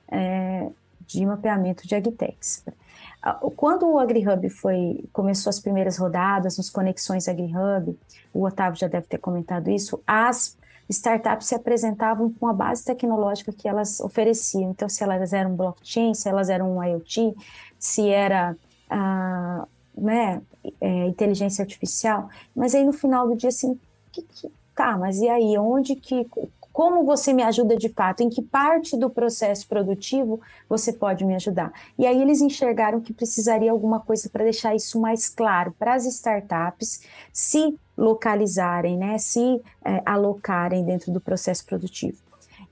é, 0.09 0.71
de 1.03 1.27
mapeamento 1.27 1.87
de 1.87 1.95
Agtex. 1.95 2.65
Quando 3.57 3.87
o 3.91 3.99
AgriHub 3.99 4.49
foi, 4.49 5.05
começou 5.13 5.51
as 5.51 5.61
primeiras 5.61 5.99
rodadas, 5.99 6.57
nos 6.57 6.71
conexões 6.71 7.29
AgriHub, 7.29 7.95
o 8.33 8.43
Otávio 8.43 8.81
já 8.81 8.89
deve 8.89 9.07
ter 9.07 9.19
comentado 9.19 9.69
isso, 9.69 10.03
as 10.07 10.57
startups 10.89 11.47
se 11.47 11.55
apresentavam 11.55 12.33
com 12.33 12.47
a 12.47 12.53
base 12.53 12.85
tecnológica 12.85 13.53
que 13.53 13.69
elas 13.69 14.01
ofereciam. 14.01 14.71
Então, 14.71 14.89
se 14.89 15.03
elas 15.03 15.33
eram 15.33 15.55
blockchain, 15.55 16.15
se 16.15 16.29
elas 16.29 16.49
eram 16.49 16.83
IoT, 16.83 17.35
se 17.79 18.09
era 18.09 18.57
ah, 18.89 19.67
né, 19.97 20.43
é, 20.81 21.07
inteligência 21.07 21.63
artificial. 21.63 22.29
Mas 22.55 22.75
aí 22.75 22.85
no 22.85 22.93
final 22.93 23.29
do 23.29 23.37
dia, 23.37 23.49
assim, 23.49 23.79
que, 24.13 24.23
que, 24.23 24.53
tá, 24.75 24.97
mas 24.97 25.19
e 25.19 25.29
aí, 25.29 25.59
onde 25.59 25.97
que, 25.97 26.25
como 26.77 27.05
você 27.05 27.33
me 27.33 27.43
ajuda 27.43 27.75
de 27.75 27.89
fato? 27.89 28.21
Em 28.23 28.29
que 28.29 28.43
parte 28.43 28.99
do 28.99 29.09
processo 29.09 29.67
produtivo 29.67 30.39
você 30.69 30.93
pode 30.93 31.25
me 31.25 31.35
ajudar? 31.35 31.73
E 31.99 32.07
aí 32.07 32.21
eles 32.21 32.43
enxergaram 32.43 33.01
que 33.01 33.15
precisaria 33.15 33.73
alguma 33.73 33.99
coisa 33.99 34.29
para 34.29 34.45
deixar 34.45 34.75
isso 34.75 35.01
mais 35.01 35.27
claro 35.27 35.75
para 35.79 35.95
as 35.95 36.05
startups 36.05 37.01
se 37.33 37.75
localizarem, 37.97 38.99
né, 38.99 39.17
se 39.17 39.59
é, 39.83 40.03
alocarem 40.05 40.85
dentro 40.85 41.11
do 41.11 41.19
processo 41.19 41.65
produtivo. 41.65 42.19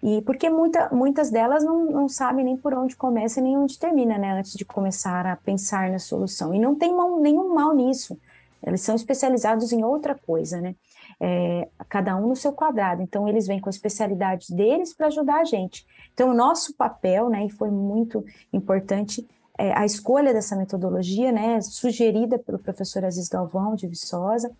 E 0.02 0.20
porque 0.20 0.50
muita, 0.50 0.90
muitas 0.92 1.30
delas 1.30 1.64
não, 1.64 1.86
não 1.86 2.06
sabem 2.06 2.44
nem 2.44 2.58
por 2.58 2.74
onde 2.74 2.94
começa 2.94 3.40
nem 3.40 3.56
onde 3.56 3.78
termina, 3.78 4.18
né, 4.18 4.32
antes 4.32 4.52
de 4.52 4.66
começar 4.66 5.24
a 5.24 5.34
pensar 5.34 5.88
na 5.90 5.98
solução. 5.98 6.52
E 6.52 6.58
não 6.58 6.74
tem 6.74 6.94
mal, 6.94 7.18
nenhum 7.20 7.54
mal 7.54 7.74
nisso. 7.74 8.18
Eles 8.62 8.82
são 8.82 8.94
especializados 8.94 9.72
em 9.72 9.82
outra 9.82 10.14
coisa, 10.14 10.60
né? 10.60 10.74
É, 11.20 11.68
cada 11.88 12.16
um 12.16 12.28
no 12.28 12.36
seu 12.36 12.52
quadrado. 12.52 13.02
Então, 13.02 13.28
eles 13.28 13.46
vêm 13.46 13.60
com 13.60 13.68
a 13.68 13.70
especialidade 13.70 14.54
deles 14.54 14.92
para 14.92 15.06
ajudar 15.08 15.40
a 15.40 15.44
gente. 15.44 15.86
Então, 16.12 16.30
o 16.30 16.34
nosso 16.34 16.74
papel, 16.74 17.28
né, 17.28 17.46
e 17.46 17.50
foi 17.50 17.70
muito 17.70 18.24
importante, 18.52 19.26
é, 19.58 19.72
a 19.72 19.84
escolha 19.84 20.32
dessa 20.32 20.56
metodologia, 20.56 21.30
né, 21.32 21.60
sugerida 21.60 22.38
pelo 22.38 22.58
professor 22.58 23.04
Aziz 23.04 23.28
Galvão, 23.28 23.74
de 23.74 23.86
Viçosa, 23.86 24.50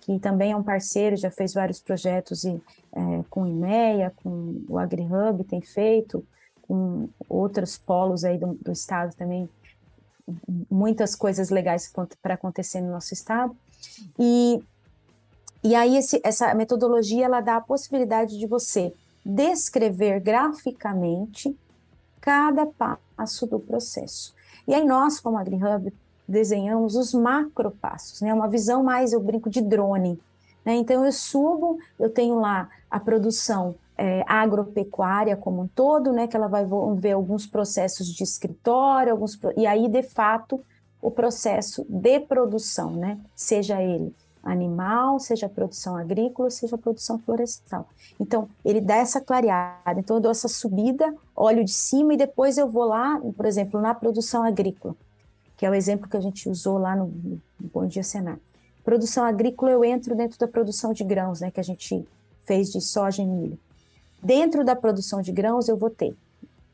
que 0.00 0.18
também 0.18 0.52
é 0.52 0.56
um 0.56 0.62
parceiro, 0.62 1.16
já 1.16 1.30
fez 1.30 1.54
vários 1.54 1.80
projetos 1.80 2.44
e, 2.44 2.60
é, 2.92 3.24
com 3.30 3.42
o 3.42 3.46
IMEA, 3.46 4.12
com 4.22 4.62
o 4.68 4.78
AgriHub, 4.78 5.42
tem 5.44 5.62
feito, 5.62 6.24
com 6.62 7.08
outros 7.28 7.78
polos 7.78 8.24
aí 8.24 8.38
do, 8.38 8.54
do 8.54 8.72
estado 8.72 9.14
também, 9.16 9.48
muitas 10.70 11.14
coisas 11.14 11.50
legais 11.50 11.92
para 12.22 12.34
acontecer 12.34 12.80
no 12.80 12.90
nosso 12.90 13.12
estado. 13.12 13.56
E 14.18 14.62
e 15.64 15.74
aí 15.74 15.96
esse, 15.96 16.20
essa 16.22 16.54
metodologia 16.54 17.24
ela 17.24 17.40
dá 17.40 17.56
a 17.56 17.60
possibilidade 17.60 18.38
de 18.38 18.46
você 18.46 18.92
descrever 19.24 20.20
graficamente 20.20 21.58
cada 22.20 22.66
passo 22.66 23.46
do 23.46 23.58
processo. 23.58 24.34
E 24.68 24.74
aí 24.74 24.84
nós, 24.84 25.18
como 25.18 25.38
AgriHub, 25.38 25.90
desenhamos 26.28 26.96
os 26.96 27.14
macro 27.14 27.70
passos, 27.70 28.20
né? 28.20 28.32
Uma 28.34 28.48
visão 28.48 28.82
mais, 28.82 29.14
eu 29.14 29.20
brinco, 29.20 29.48
de 29.48 29.62
drone. 29.62 30.20
Né? 30.64 30.74
Então 30.76 31.04
eu 31.04 31.12
subo, 31.12 31.78
eu 31.98 32.10
tenho 32.10 32.38
lá 32.38 32.68
a 32.90 33.00
produção 33.00 33.74
é, 33.96 34.22
agropecuária 34.26 35.36
como 35.36 35.62
um 35.62 35.66
todo, 35.66 36.12
né? 36.12 36.26
Que 36.26 36.36
ela 36.36 36.48
vai 36.48 36.66
ver 36.96 37.12
alguns 37.12 37.46
processos 37.46 38.06
de 38.06 38.22
escritório, 38.22 39.12
alguns 39.12 39.38
e 39.56 39.66
aí 39.66 39.88
de 39.88 40.02
fato 40.02 40.60
o 41.00 41.10
processo 41.10 41.86
de 41.88 42.20
produção, 42.20 42.90
né? 42.90 43.18
Seja 43.34 43.82
ele 43.82 44.14
animal, 44.44 45.18
seja 45.18 45.48
produção 45.48 45.96
agrícola, 45.96 46.50
seja 46.50 46.78
produção 46.78 47.18
florestal. 47.18 47.88
Então, 48.20 48.48
ele 48.64 48.80
dá 48.80 48.96
essa 48.96 49.20
clareada. 49.20 49.98
Então, 49.98 50.16
eu 50.16 50.20
dou 50.20 50.30
essa 50.30 50.48
subida, 50.48 51.14
olho 51.34 51.64
de 51.64 51.72
cima 51.72 52.14
e 52.14 52.16
depois 52.16 52.58
eu 52.58 52.68
vou 52.68 52.84
lá, 52.84 53.20
por 53.36 53.46
exemplo, 53.46 53.80
na 53.80 53.94
produção 53.94 54.42
agrícola, 54.42 54.94
que 55.56 55.66
é 55.66 55.70
o 55.70 55.74
exemplo 55.74 56.08
que 56.08 56.16
a 56.16 56.20
gente 56.20 56.48
usou 56.48 56.78
lá 56.78 56.94
no, 56.94 57.06
no 57.06 57.40
Bom 57.72 57.86
Dia 57.86 58.02
Senar. 58.02 58.38
Produção 58.84 59.24
agrícola, 59.24 59.70
eu 59.70 59.84
entro 59.84 60.14
dentro 60.14 60.38
da 60.38 60.46
produção 60.46 60.92
de 60.92 61.02
grãos, 61.04 61.40
né, 61.40 61.50
que 61.50 61.60
a 61.60 61.64
gente 61.64 62.06
fez 62.44 62.70
de 62.70 62.80
soja 62.80 63.22
e 63.22 63.26
milho. 63.26 63.58
Dentro 64.22 64.64
da 64.64 64.76
produção 64.76 65.22
de 65.22 65.32
grãos, 65.32 65.68
eu 65.68 65.76
vou 65.76 65.90
ter 65.90 66.14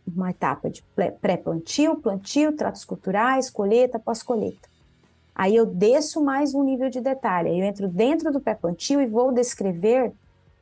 uma 0.07 0.31
etapa 0.31 0.69
de 0.69 0.83
pré-plantio, 1.21 1.97
plantio, 1.97 2.53
tratos 2.57 2.85
culturais, 2.85 3.49
colheita, 3.49 3.99
pós-colheita. 3.99 4.70
Aí 5.41 5.57
eu 5.57 5.65
desço 5.65 6.23
mais 6.23 6.55
um 6.55 6.63
nível 6.63 6.91
de 6.91 7.01
detalhe, 7.01 7.49
eu 7.49 7.65
entro 7.65 7.89
dentro 7.89 8.31
do 8.31 8.43
pré-plantio 8.43 9.01
e 9.01 9.07
vou 9.07 9.33
descrever 9.33 10.13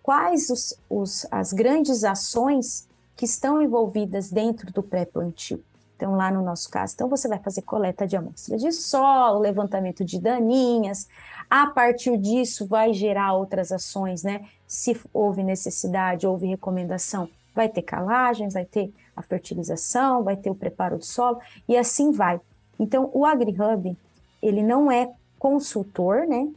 quais 0.00 0.48
os, 0.50 0.78
os, 0.88 1.26
as 1.32 1.52
grandes 1.52 2.04
ações 2.04 2.88
que 3.16 3.24
estão 3.24 3.60
envolvidas 3.60 4.30
dentro 4.30 4.72
do 4.72 4.80
pré-plantio. 4.80 5.60
Então, 5.96 6.14
lá 6.14 6.30
no 6.30 6.44
nosso 6.44 6.70
caso, 6.70 6.94
então 6.94 7.08
você 7.08 7.26
vai 7.26 7.40
fazer 7.40 7.62
coleta 7.62 8.06
de 8.06 8.16
amostra 8.16 8.56
de 8.56 8.70
solo, 8.70 9.40
levantamento 9.40 10.04
de 10.04 10.20
daninhas. 10.20 11.08
A 11.50 11.66
partir 11.66 12.16
disso, 12.16 12.64
vai 12.64 12.92
gerar 12.92 13.32
outras 13.32 13.72
ações, 13.72 14.22
né? 14.22 14.46
Se 14.64 14.96
houve 15.12 15.42
necessidade, 15.42 16.24
houve 16.24 16.46
recomendação, 16.46 17.28
vai 17.52 17.68
ter 17.68 17.82
calagens, 17.82 18.54
vai 18.54 18.64
ter 18.64 18.94
a 19.16 19.22
fertilização, 19.22 20.22
vai 20.22 20.36
ter 20.36 20.50
o 20.50 20.54
preparo 20.54 20.98
do 20.98 21.04
solo, 21.04 21.40
e 21.68 21.76
assim 21.76 22.12
vai. 22.12 22.40
Então, 22.78 23.10
o 23.12 23.26
AgriHub, 23.26 23.96
ele 24.42 24.62
não 24.62 24.90
é 24.90 25.10
consultor, 25.38 26.26
né? 26.26 26.48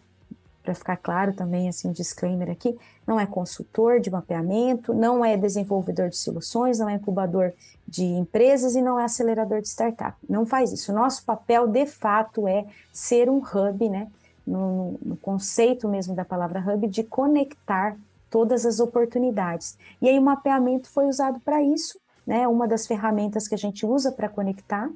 Para 0.64 0.76
ficar 0.76 0.98
claro 0.98 1.34
também, 1.34 1.68
assim, 1.68 1.90
um 1.90 1.92
disclaimer 1.92 2.50
aqui, 2.50 2.78
não 3.06 3.20
é 3.20 3.26
consultor 3.26 4.00
de 4.00 4.12
mapeamento, 4.12 4.94
não 4.94 5.26
é 5.26 5.36
desenvolvedor 5.36 6.10
de 6.10 6.18
soluções, 6.18 6.78
não 6.78 6.88
é 6.88 6.94
incubador 6.94 7.52
de 7.88 8.04
empresas 8.04 8.76
e 8.76 8.82
não 8.82 9.00
é 9.00 9.04
acelerador 9.04 9.62
de 9.62 9.68
startup. 9.68 10.16
Não 10.30 10.46
faz 10.46 10.72
isso. 10.72 10.92
O 10.92 10.96
nosso 10.96 11.26
papel, 11.26 11.68
de 11.68 11.86
fato, 11.86 12.48
é 12.48 12.66
ser 12.94 13.30
um 13.30 13.40
hub, 13.40 13.90
né? 13.90 14.08
No, 14.46 14.98
no 15.04 15.18
conceito 15.18 15.88
mesmo 15.88 16.16
da 16.16 16.26
palavra 16.26 16.60
hub, 16.60 16.88
de 16.88 17.04
conectar 17.04 17.96
todas 18.30 18.66
as 18.66 18.80
oportunidades. 18.80 19.78
E 20.02 20.08
aí 20.08 20.18
o 20.18 20.22
mapeamento 20.22 20.90
foi 20.90 21.08
usado 21.08 21.40
para 21.42 21.62
isso, 21.62 22.00
né? 22.26 22.48
Uma 22.48 22.68
das 22.68 22.88
ferramentas 22.88 23.48
que 23.48 23.56
a 23.56 23.58
gente 23.58 23.86
usa 23.86 24.12
para 24.12 24.30
conectar 24.30 24.90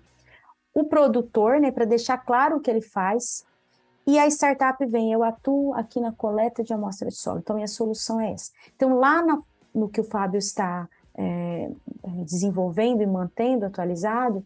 o 0.76 0.84
produtor, 0.84 1.60
né, 1.60 1.72
para 1.72 1.86
deixar 1.86 2.18
claro 2.18 2.58
o 2.58 2.60
que 2.60 2.70
ele 2.70 2.82
faz, 2.82 3.46
e 4.06 4.20
a 4.20 4.28
startup 4.28 4.86
vem, 4.86 5.12
eu 5.12 5.24
atuo 5.24 5.74
aqui 5.74 6.00
na 6.00 6.12
coleta 6.12 6.64
de 6.64 6.74
amostra 6.74 7.10
de 7.10 7.16
solo. 7.16 7.40
Então, 7.40 7.56
minha 7.56 7.68
solução 7.68 8.22
é 8.22 8.34
essa. 8.34 8.52
Então, 8.76 9.00
lá 9.00 9.24
na, 9.24 9.42
no 9.74 9.90
que 9.90 10.00
o 10.00 10.04
Fábio 10.04 10.38
está 10.38 10.88
é, 11.16 11.72
desenvolvendo 12.24 13.02
e 13.02 13.08
mantendo 13.08 13.66
atualizado, 13.66 14.46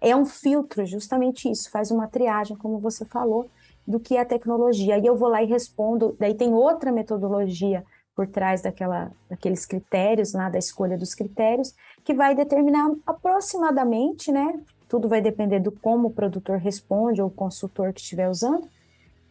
é 0.00 0.14
um 0.14 0.24
filtro, 0.24 0.84
justamente 0.86 1.50
isso, 1.50 1.70
faz 1.70 1.90
uma 1.90 2.06
triagem, 2.06 2.56
como 2.56 2.78
você 2.78 3.04
falou, 3.04 3.50
do 3.84 3.98
que 3.98 4.16
a 4.16 4.24
tecnologia. 4.24 4.94
Aí 4.94 5.06
eu 5.06 5.16
vou 5.16 5.28
lá 5.28 5.42
e 5.42 5.46
respondo, 5.46 6.14
daí 6.20 6.34
tem 6.34 6.52
outra 6.52 6.92
metodologia 6.92 7.84
por 8.14 8.28
trás 8.28 8.62
daquela, 8.62 9.10
daqueles 9.28 9.66
critérios, 9.66 10.34
né, 10.34 10.48
da 10.50 10.58
escolha 10.58 10.96
dos 10.96 11.14
critérios, 11.14 11.74
que 12.04 12.14
vai 12.14 12.34
determinar 12.34 12.92
aproximadamente, 13.04 14.30
né, 14.30 14.60
tudo 14.88 15.08
vai 15.08 15.20
depender 15.20 15.60
do 15.60 15.72
como 15.72 16.08
o 16.08 16.12
produtor 16.12 16.58
responde 16.58 17.20
ou 17.20 17.28
o 17.28 17.30
consultor 17.30 17.92
que 17.92 18.00
estiver 18.00 18.28
usando, 18.28 18.68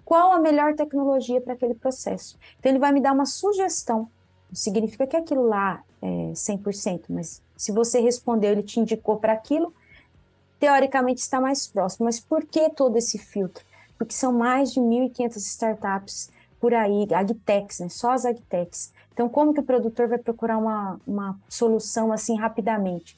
qual 0.03 0.33
a 0.33 0.39
melhor 0.39 0.75
tecnologia 0.75 1.41
para 1.41 1.53
aquele 1.53 1.73
processo. 1.73 2.37
Então, 2.59 2.71
ele 2.71 2.79
vai 2.79 2.91
me 2.91 3.01
dar 3.01 3.13
uma 3.13 3.25
sugestão. 3.25 4.09
Não 4.49 4.55
significa 4.55 5.07
que 5.07 5.17
aquilo 5.17 5.47
lá 5.47 5.83
é 6.01 6.31
100%, 6.33 7.05
mas 7.09 7.41
se 7.57 7.71
você 7.71 7.99
respondeu, 7.99 8.51
ele 8.51 8.63
te 8.63 8.79
indicou 8.79 9.17
para 9.17 9.33
aquilo, 9.33 9.73
teoricamente 10.59 11.21
está 11.21 11.41
mais 11.41 11.65
próximo. 11.65 12.05
Mas 12.05 12.19
por 12.19 12.45
que 12.45 12.69
todo 12.69 12.97
esse 12.97 13.17
filtro? 13.17 13.65
Porque 13.97 14.13
são 14.13 14.31
mais 14.31 14.71
de 14.71 14.79
1.500 14.79 15.37
startups 15.37 16.29
por 16.59 16.73
aí, 16.73 17.07
agtechs, 17.13 17.79
né? 17.79 17.89
só 17.89 18.11
as 18.11 18.25
agtechs. 18.25 18.93
Então, 19.13 19.29
como 19.29 19.53
que 19.53 19.59
o 19.59 19.63
produtor 19.63 20.07
vai 20.07 20.17
procurar 20.17 20.57
uma, 20.57 20.99
uma 21.07 21.39
solução 21.47 22.11
assim 22.11 22.37
rapidamente? 22.37 23.17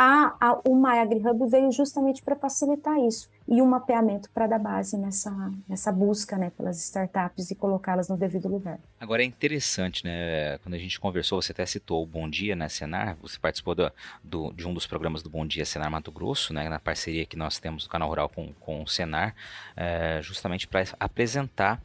A, 0.00 0.36
a, 0.40 0.60
o 0.64 0.76
MyAgriHub 0.76 1.50
veio 1.50 1.72
justamente 1.72 2.22
para 2.22 2.36
facilitar 2.36 2.96
isso 3.00 3.28
e 3.48 3.60
um 3.60 3.66
mapeamento 3.66 4.30
para 4.30 4.46
dar 4.46 4.60
base 4.60 4.96
nessa, 4.96 5.52
nessa 5.68 5.90
busca 5.90 6.38
né, 6.38 6.50
pelas 6.56 6.80
startups 6.84 7.50
e 7.50 7.56
colocá-las 7.56 8.08
no 8.08 8.16
devido 8.16 8.46
lugar. 8.46 8.78
Agora 9.00 9.22
é 9.22 9.24
interessante, 9.24 10.04
né? 10.04 10.58
Quando 10.58 10.74
a 10.74 10.78
gente 10.78 11.00
conversou, 11.00 11.42
você 11.42 11.50
até 11.50 11.66
citou 11.66 12.00
o 12.00 12.06
Bom 12.06 12.30
Dia, 12.30 12.54
né, 12.54 12.68
Senar? 12.68 13.16
Você 13.22 13.40
participou 13.40 13.74
do, 13.74 13.90
do, 14.22 14.52
de 14.52 14.68
um 14.68 14.72
dos 14.72 14.86
programas 14.86 15.20
do 15.20 15.28
Bom 15.28 15.44
Dia 15.44 15.64
Senar 15.64 15.90
Mato 15.90 16.12
Grosso, 16.12 16.54
né? 16.54 16.68
Na 16.68 16.78
parceria 16.78 17.26
que 17.26 17.36
nós 17.36 17.58
temos 17.58 17.82
do 17.82 17.90
Canal 17.90 18.08
Rural 18.08 18.28
com, 18.28 18.52
com 18.60 18.84
o 18.84 18.86
Senar, 18.86 19.34
é, 19.76 20.20
justamente 20.22 20.68
para 20.68 20.84
apresentar 21.00 21.82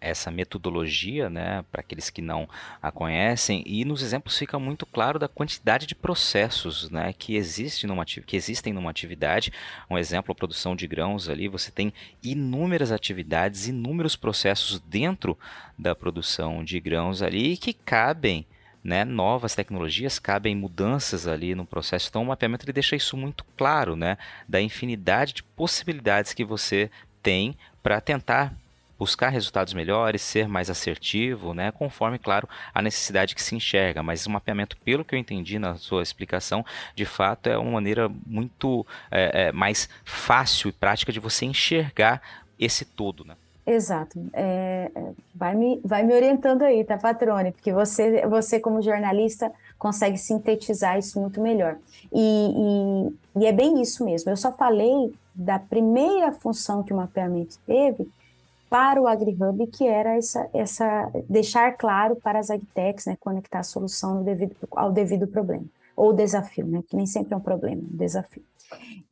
essa 0.00 0.30
metodologia, 0.30 1.28
né, 1.28 1.64
para 1.70 1.80
aqueles 1.80 2.10
que 2.10 2.22
não 2.22 2.48
a 2.80 2.92
conhecem, 2.92 3.62
e 3.66 3.84
nos 3.84 4.02
exemplos 4.02 4.38
fica 4.38 4.58
muito 4.58 4.86
claro 4.86 5.18
da 5.18 5.26
quantidade 5.26 5.86
de 5.86 5.94
processos 5.94 6.88
né, 6.90 7.12
que, 7.12 7.34
existe 7.34 7.86
numa, 7.86 8.04
que 8.04 8.36
existem 8.36 8.72
numa 8.72 8.90
atividade. 8.90 9.52
Um 9.90 9.98
exemplo, 9.98 10.32
a 10.32 10.34
produção 10.34 10.76
de 10.76 10.86
grãos 10.86 11.28
ali, 11.28 11.48
você 11.48 11.70
tem 11.70 11.92
inúmeras 12.22 12.92
atividades, 12.92 13.66
inúmeros 13.66 14.14
processos 14.14 14.78
dentro 14.80 15.36
da 15.76 15.94
produção 15.94 16.62
de 16.62 16.78
grãos 16.78 17.22
ali 17.22 17.56
que 17.56 17.72
cabem 17.72 18.46
né, 18.82 19.04
novas 19.04 19.54
tecnologias, 19.54 20.18
cabem 20.18 20.54
mudanças 20.54 21.26
ali 21.26 21.54
no 21.54 21.66
processo. 21.66 22.08
Então, 22.08 22.22
o 22.22 22.26
mapeamento 22.26 22.64
ele 22.64 22.72
deixa 22.72 22.94
isso 22.94 23.16
muito 23.16 23.44
claro, 23.56 23.96
né, 23.96 24.16
da 24.48 24.60
infinidade 24.60 25.34
de 25.34 25.42
possibilidades 25.42 26.32
que 26.32 26.44
você 26.44 26.90
tem 27.22 27.56
para 27.82 28.00
tentar 28.00 28.54
buscar 28.98 29.28
resultados 29.28 29.72
melhores, 29.72 30.22
ser 30.22 30.48
mais 30.48 30.68
assertivo, 30.68 31.54
né, 31.54 31.70
conforme, 31.70 32.18
claro, 32.18 32.48
a 32.74 32.82
necessidade 32.82 33.34
que 33.34 33.42
se 33.42 33.54
enxerga. 33.54 34.02
Mas 34.02 34.26
o 34.26 34.30
mapeamento, 34.30 34.76
pelo 34.78 35.04
que 35.04 35.14
eu 35.14 35.18
entendi 35.18 35.58
na 35.58 35.76
sua 35.76 36.02
explicação, 36.02 36.64
de 36.94 37.04
fato 37.04 37.48
é 37.48 37.56
uma 37.56 37.72
maneira 37.72 38.10
muito 38.26 38.86
é, 39.10 39.48
é, 39.48 39.52
mais 39.52 39.88
fácil 40.04 40.68
e 40.68 40.72
prática 40.72 41.12
de 41.12 41.20
você 41.20 41.44
enxergar 41.46 42.20
esse 42.58 42.84
todo, 42.84 43.24
né? 43.24 43.34
Exato. 43.64 44.18
É, 44.32 44.90
é 44.94 45.12
vai, 45.34 45.54
me, 45.54 45.78
vai 45.84 46.02
me 46.02 46.14
orientando 46.14 46.62
aí, 46.62 46.82
tá, 46.84 46.96
Patrone? 46.96 47.52
Porque 47.52 47.70
você, 47.70 48.26
você 48.26 48.58
como 48.58 48.80
jornalista, 48.80 49.52
consegue 49.78 50.16
sintetizar 50.16 50.98
isso 50.98 51.20
muito 51.20 51.40
melhor. 51.40 51.76
E, 52.10 53.12
e, 53.36 53.42
e 53.42 53.46
é 53.46 53.52
bem 53.52 53.80
isso 53.80 54.04
mesmo. 54.04 54.30
Eu 54.30 54.36
só 54.36 54.50
falei 54.52 55.14
da 55.34 55.58
primeira 55.58 56.32
função 56.32 56.82
que 56.82 56.92
o 56.92 56.96
mapeamento 56.96 57.58
teve, 57.66 58.08
para 58.68 59.00
o 59.00 59.06
AgriHub, 59.06 59.66
que 59.68 59.86
era 59.86 60.16
essa, 60.16 60.48
essa 60.52 61.10
deixar 61.28 61.76
claro 61.76 62.16
para 62.16 62.38
as 62.38 62.50
agtechs, 62.50 63.06
né, 63.06 63.16
conectar 63.18 63.60
a 63.60 63.64
solução 63.64 64.22
devido, 64.22 64.54
ao 64.72 64.92
devido 64.92 65.26
problema, 65.26 65.64
ou 65.96 66.12
desafio, 66.12 66.66
né, 66.66 66.82
que 66.86 66.96
nem 66.96 67.06
sempre 67.06 67.34
é 67.34 67.36
um 67.36 67.40
problema, 67.40 67.82
um 67.82 67.96
desafio. 67.96 68.42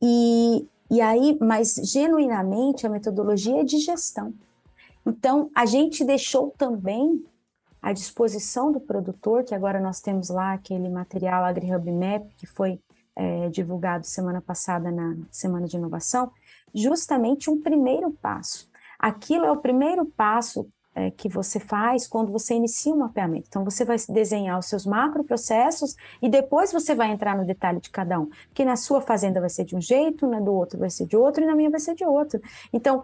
E, 0.01 0.67
e 0.89 1.01
aí, 1.01 1.37
mas 1.41 1.75
genuinamente 1.75 2.85
a 2.85 2.89
metodologia 2.89 3.61
é 3.61 3.63
de 3.63 3.79
gestão. 3.79 4.33
Então, 5.05 5.49
a 5.55 5.65
gente 5.65 6.03
deixou 6.03 6.53
também 6.57 7.23
à 7.81 7.93
disposição 7.93 8.71
do 8.71 8.79
produtor, 8.79 9.43
que 9.43 9.55
agora 9.55 9.79
nós 9.79 10.01
temos 10.01 10.29
lá 10.29 10.53
aquele 10.53 10.89
material 10.89 11.43
AgriHub 11.43 11.91
Map, 11.91 12.27
que 12.37 12.45
foi 12.45 12.79
é, 13.15 13.49
divulgado 13.49 14.05
semana 14.05 14.41
passada 14.41 14.91
na 14.91 15.15
Semana 15.31 15.65
de 15.65 15.77
Inovação, 15.77 16.31
justamente 16.75 17.49
um 17.49 17.59
primeiro 17.59 18.11
passo 18.11 18.69
Aquilo 18.99 19.45
é 19.45 19.51
o 19.51 19.57
primeiro 19.57 20.05
passo 20.05 20.67
é, 20.97 21.11
que 21.11 21.29
você 21.29 21.59
faz 21.59 22.07
quando 22.07 22.31
você 22.31 22.55
inicia 22.55 22.91
um 22.91 22.97
mapeamento. 22.97 23.45
Então, 23.47 23.63
você 23.63 23.85
vai 23.85 23.97
desenhar 24.09 24.57
os 24.57 24.65
seus 24.65 24.83
macroprocessos 24.83 25.95
e 26.21 26.27
depois 26.27 26.73
você 26.73 26.95
vai 26.95 27.11
entrar 27.11 27.37
no 27.37 27.45
detalhe 27.45 27.79
de 27.79 27.91
cada 27.91 28.19
um. 28.19 28.25
Porque 28.47 28.65
na 28.65 28.75
sua 28.75 28.99
fazenda 28.99 29.39
vai 29.39 29.49
ser 29.49 29.63
de 29.63 29.75
um 29.75 29.81
jeito, 29.81 30.25
na 30.25 30.39
do 30.39 30.51
outro 30.51 30.79
vai 30.79 30.89
ser 30.89 31.05
de 31.05 31.15
outro 31.15 31.43
e 31.43 31.45
na 31.45 31.55
minha 31.55 31.69
vai 31.69 31.79
ser 31.79 31.93
de 31.93 32.03
outro. 32.03 32.41
Então, 32.73 33.03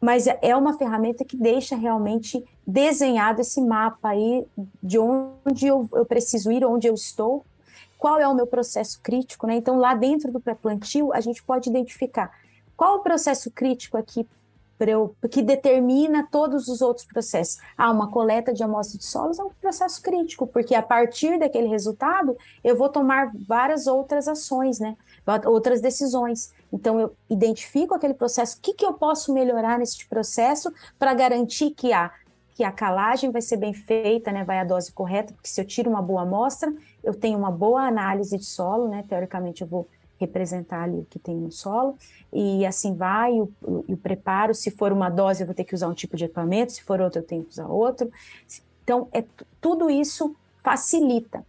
mas 0.00 0.26
é, 0.26 0.38
é 0.42 0.56
uma 0.56 0.78
ferramenta 0.78 1.24
que 1.24 1.36
deixa 1.36 1.74
realmente 1.74 2.44
desenhado 2.66 3.40
esse 3.40 3.60
mapa 3.60 4.10
aí 4.10 4.46
de 4.82 4.98
onde 4.98 5.66
eu, 5.66 5.88
eu 5.92 6.04
preciso 6.04 6.50
ir, 6.52 6.64
onde 6.64 6.86
eu 6.86 6.94
estou, 6.94 7.44
qual 7.98 8.18
é 8.18 8.26
o 8.26 8.34
meu 8.34 8.46
processo 8.46 9.00
crítico, 9.00 9.46
né? 9.46 9.54
Então, 9.54 9.78
lá 9.78 9.94
dentro 9.94 10.32
do 10.32 10.40
pré-plantio, 10.40 11.12
a 11.12 11.20
gente 11.20 11.42
pode 11.42 11.70
identificar 11.70 12.32
qual 12.76 12.96
o 12.96 13.00
processo 13.00 13.48
crítico 13.50 13.96
aqui 13.96 14.26
eu, 14.88 15.14
que 15.30 15.42
determina 15.42 16.26
todos 16.30 16.68
os 16.68 16.80
outros 16.82 17.06
processos. 17.06 17.58
Ah, 17.76 17.90
uma 17.90 18.10
coleta 18.10 18.52
de 18.52 18.62
amostra 18.62 18.98
de 18.98 19.04
solos 19.04 19.38
é 19.38 19.42
um 19.42 19.50
processo 19.50 20.02
crítico, 20.02 20.46
porque 20.46 20.74
a 20.74 20.82
partir 20.82 21.38
daquele 21.38 21.68
resultado 21.68 22.36
eu 22.62 22.76
vou 22.76 22.88
tomar 22.88 23.30
várias 23.46 23.86
outras 23.86 24.28
ações, 24.28 24.78
né? 24.78 24.96
outras 25.46 25.80
decisões. 25.80 26.52
Então 26.72 26.98
eu 26.98 27.14
identifico 27.28 27.94
aquele 27.94 28.14
processo, 28.14 28.58
o 28.58 28.60
que, 28.60 28.74
que 28.74 28.84
eu 28.84 28.94
posso 28.94 29.32
melhorar 29.32 29.78
nesse 29.78 30.06
processo 30.08 30.72
para 30.98 31.14
garantir 31.14 31.70
que 31.70 31.92
a, 31.92 32.10
que 32.54 32.64
a 32.64 32.72
calagem 32.72 33.30
vai 33.30 33.42
ser 33.42 33.56
bem 33.56 33.72
feita, 33.72 34.32
né? 34.32 34.44
vai 34.44 34.58
a 34.58 34.64
dose 34.64 34.92
correta, 34.92 35.32
porque 35.32 35.48
se 35.48 35.60
eu 35.60 35.64
tiro 35.64 35.90
uma 35.90 36.02
boa 36.02 36.22
amostra, 36.22 36.72
eu 37.02 37.14
tenho 37.14 37.38
uma 37.38 37.50
boa 37.50 37.82
análise 37.82 38.36
de 38.36 38.44
solo, 38.44 38.88
né? 38.88 39.04
teoricamente 39.08 39.62
eu 39.62 39.68
vou 39.68 39.86
representar 40.22 40.84
ali 40.84 40.98
o 40.98 41.06
que 41.08 41.18
tem 41.18 41.36
no 41.36 41.50
solo, 41.50 41.96
e 42.32 42.64
assim 42.64 42.94
vai, 42.94 43.32
o, 43.32 43.50
o, 43.62 43.84
o, 43.88 43.96
preparo, 43.96 44.54
se 44.54 44.70
for 44.70 44.92
uma 44.92 45.10
dose 45.10 45.42
eu 45.42 45.46
vou 45.46 45.54
ter 45.54 45.64
que 45.64 45.74
usar 45.74 45.88
um 45.88 45.94
tipo 45.94 46.16
de 46.16 46.24
equipamento, 46.24 46.72
se 46.72 46.82
for 46.82 47.00
outro 47.00 47.20
eu 47.20 47.26
tenho 47.26 47.44
que 47.44 47.50
usar 47.50 47.66
outro. 47.66 48.10
Então, 48.82 49.08
é, 49.12 49.24
tudo 49.60 49.90
isso 49.90 50.34
facilita, 50.62 51.44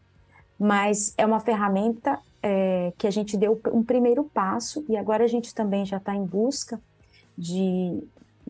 mas 0.60 1.14
é 1.18 1.26
uma 1.26 1.40
ferramenta 1.40 2.20
é, 2.42 2.92
que 2.98 3.08
a 3.08 3.12
gente 3.12 3.38
deu 3.38 3.60
um 3.72 3.84
primeiro 3.84 4.24
passo, 4.24 4.84
e 4.90 4.98
agora 4.98 5.24
a 5.24 5.28
gente 5.28 5.54
também 5.54 5.86
já 5.86 5.98
está 5.98 6.16
em 6.16 6.26
busca 6.26 6.80
de, 7.38 8.04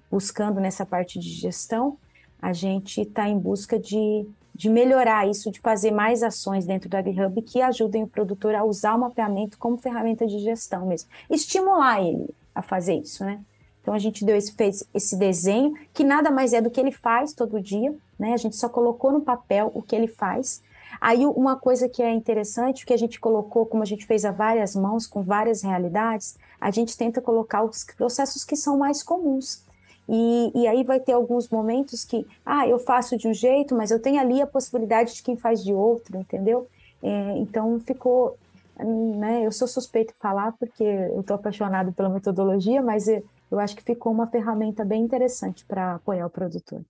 buscando 0.09 0.59
nessa 0.59 0.85
parte 0.85 1.19
de 1.19 1.29
gestão, 1.29 1.97
a 2.41 2.51
gente 2.51 3.01
está 3.01 3.29
em 3.29 3.37
busca 3.37 3.79
de 3.79 4.27
de 4.53 4.69
melhorar 4.69 5.27
isso, 5.27 5.51
de 5.51 5.59
fazer 5.59 5.91
mais 5.91 6.21
ações 6.21 6.65
dentro 6.65 6.89
do 6.89 6.95
AgriHub 6.95 7.41
que 7.41 7.61
ajudem 7.61 8.03
o 8.03 8.07
produtor 8.07 8.53
a 8.53 8.63
usar 8.63 8.95
o 8.95 8.99
mapeamento 8.99 9.57
como 9.57 9.77
ferramenta 9.77 10.27
de 10.27 10.39
gestão 10.39 10.85
mesmo. 10.85 11.09
Estimular 11.29 12.01
ele 12.01 12.29
a 12.53 12.61
fazer 12.61 12.95
isso, 12.95 13.25
né? 13.25 13.39
Então 13.81 13.93
a 13.93 13.99
gente 13.99 14.23
deu 14.23 14.35
esse, 14.35 14.53
fez 14.53 14.83
esse 14.93 15.17
desenho, 15.17 15.73
que 15.93 16.03
nada 16.03 16.31
mais 16.31 16.53
é 16.53 16.61
do 16.61 16.69
que 16.69 16.79
ele 16.79 16.91
faz 16.91 17.33
todo 17.33 17.61
dia, 17.61 17.93
né? 18.17 18.33
A 18.33 18.37
gente 18.37 18.55
só 18.55 18.69
colocou 18.69 19.11
no 19.11 19.21
papel 19.21 19.71
o 19.73 19.81
que 19.81 19.95
ele 19.95 20.07
faz. 20.07 20.61
Aí 21.01 21.25
uma 21.25 21.57
coisa 21.57 21.89
que 21.89 22.01
é 22.01 22.13
interessante, 22.13 22.85
que 22.85 22.93
a 22.93 22.97
gente 22.97 23.19
colocou, 23.19 23.65
como 23.65 23.83
a 23.83 23.85
gente 23.85 24.05
fez 24.05 24.23
a 24.23 24.31
várias 24.31 24.75
mãos, 24.75 25.05
com 25.07 25.21
várias 25.21 25.61
realidades, 25.61 26.37
a 26.61 26.71
gente 26.71 26.97
tenta 26.97 27.19
colocar 27.19 27.63
os 27.63 27.83
processos 27.83 28.45
que 28.45 28.55
são 28.55 28.77
mais 28.77 29.03
comuns. 29.03 29.62
E, 30.07 30.51
e, 30.53 30.67
aí 30.67 30.83
vai 30.83 30.99
ter 30.99 31.13
alguns 31.13 31.47
momentos 31.47 32.03
que, 32.03 32.25
ah, 32.45 32.67
eu 32.67 32.77
faço 32.77 33.17
de 33.17 33.27
um 33.27 33.33
jeito, 33.33 33.73
mas 33.73 33.89
eu 33.89 34.01
tenho 34.01 34.19
ali 34.19 34.41
a 34.41 34.47
possibilidade 34.47 35.15
de 35.15 35.23
quem 35.23 35.37
faz 35.37 35.63
de 35.63 35.73
outro, 35.73 36.17
entendeu? 36.17 36.67
É, 37.01 37.37
então 37.37 37.79
ficou, 37.79 38.37
né, 38.77 39.45
eu 39.45 39.51
sou 39.51 39.67
suspeito 39.67 40.13
de 40.13 40.19
falar 40.19 40.53
porque 40.53 40.83
eu 40.83 41.21
estou 41.21 41.35
apaixonado 41.35 41.93
pela 41.93 42.09
metodologia, 42.09 42.81
mas 42.81 43.07
eu 43.07 43.59
acho 43.59 43.75
que 43.75 43.83
ficou 43.83 44.11
uma 44.11 44.27
ferramenta 44.27 44.83
bem 44.83 45.01
interessante 45.01 45.65
para 45.65 45.95
apoiar 45.95 46.25
o 46.25 46.29
produtor. 46.29 46.81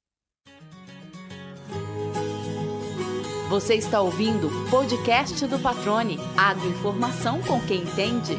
Você 3.49 3.75
está 3.75 4.01
ouvindo 4.01 4.47
o 4.47 4.69
podcast 4.71 5.45
do 5.45 5.59
Patrone, 5.59 6.17
agroinformação 6.35 7.39
com 7.43 7.59
quem 7.59 7.83
entende. 7.83 8.35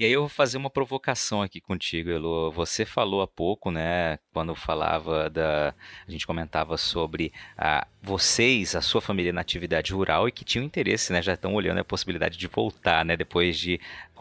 E 0.00 0.04
aí 0.06 0.12
eu 0.12 0.22
vou 0.22 0.30
fazer 0.30 0.56
uma 0.56 0.70
provocação 0.70 1.42
aqui 1.42 1.60
contigo, 1.60 2.08
Elo. 2.08 2.50
Você 2.52 2.86
falou 2.86 3.20
há 3.20 3.28
pouco, 3.28 3.70
né, 3.70 4.18
quando 4.32 4.54
falava 4.54 5.28
da, 5.28 5.74
a 6.08 6.10
gente 6.10 6.26
comentava 6.26 6.78
sobre 6.78 7.30
a, 7.54 7.86
vocês, 8.02 8.74
a 8.74 8.80
sua 8.80 9.02
família 9.02 9.30
na 9.30 9.42
atividade 9.42 9.92
rural 9.92 10.26
e 10.26 10.32
que 10.32 10.42
tinham 10.42 10.64
interesse, 10.64 11.12
né, 11.12 11.20
já 11.20 11.34
estão 11.34 11.52
olhando 11.54 11.80
a 11.80 11.84
possibilidade 11.84 12.38
de 12.38 12.46
voltar, 12.46 13.04
né, 13.04 13.14
depois 13.14 13.58
de 13.58 13.78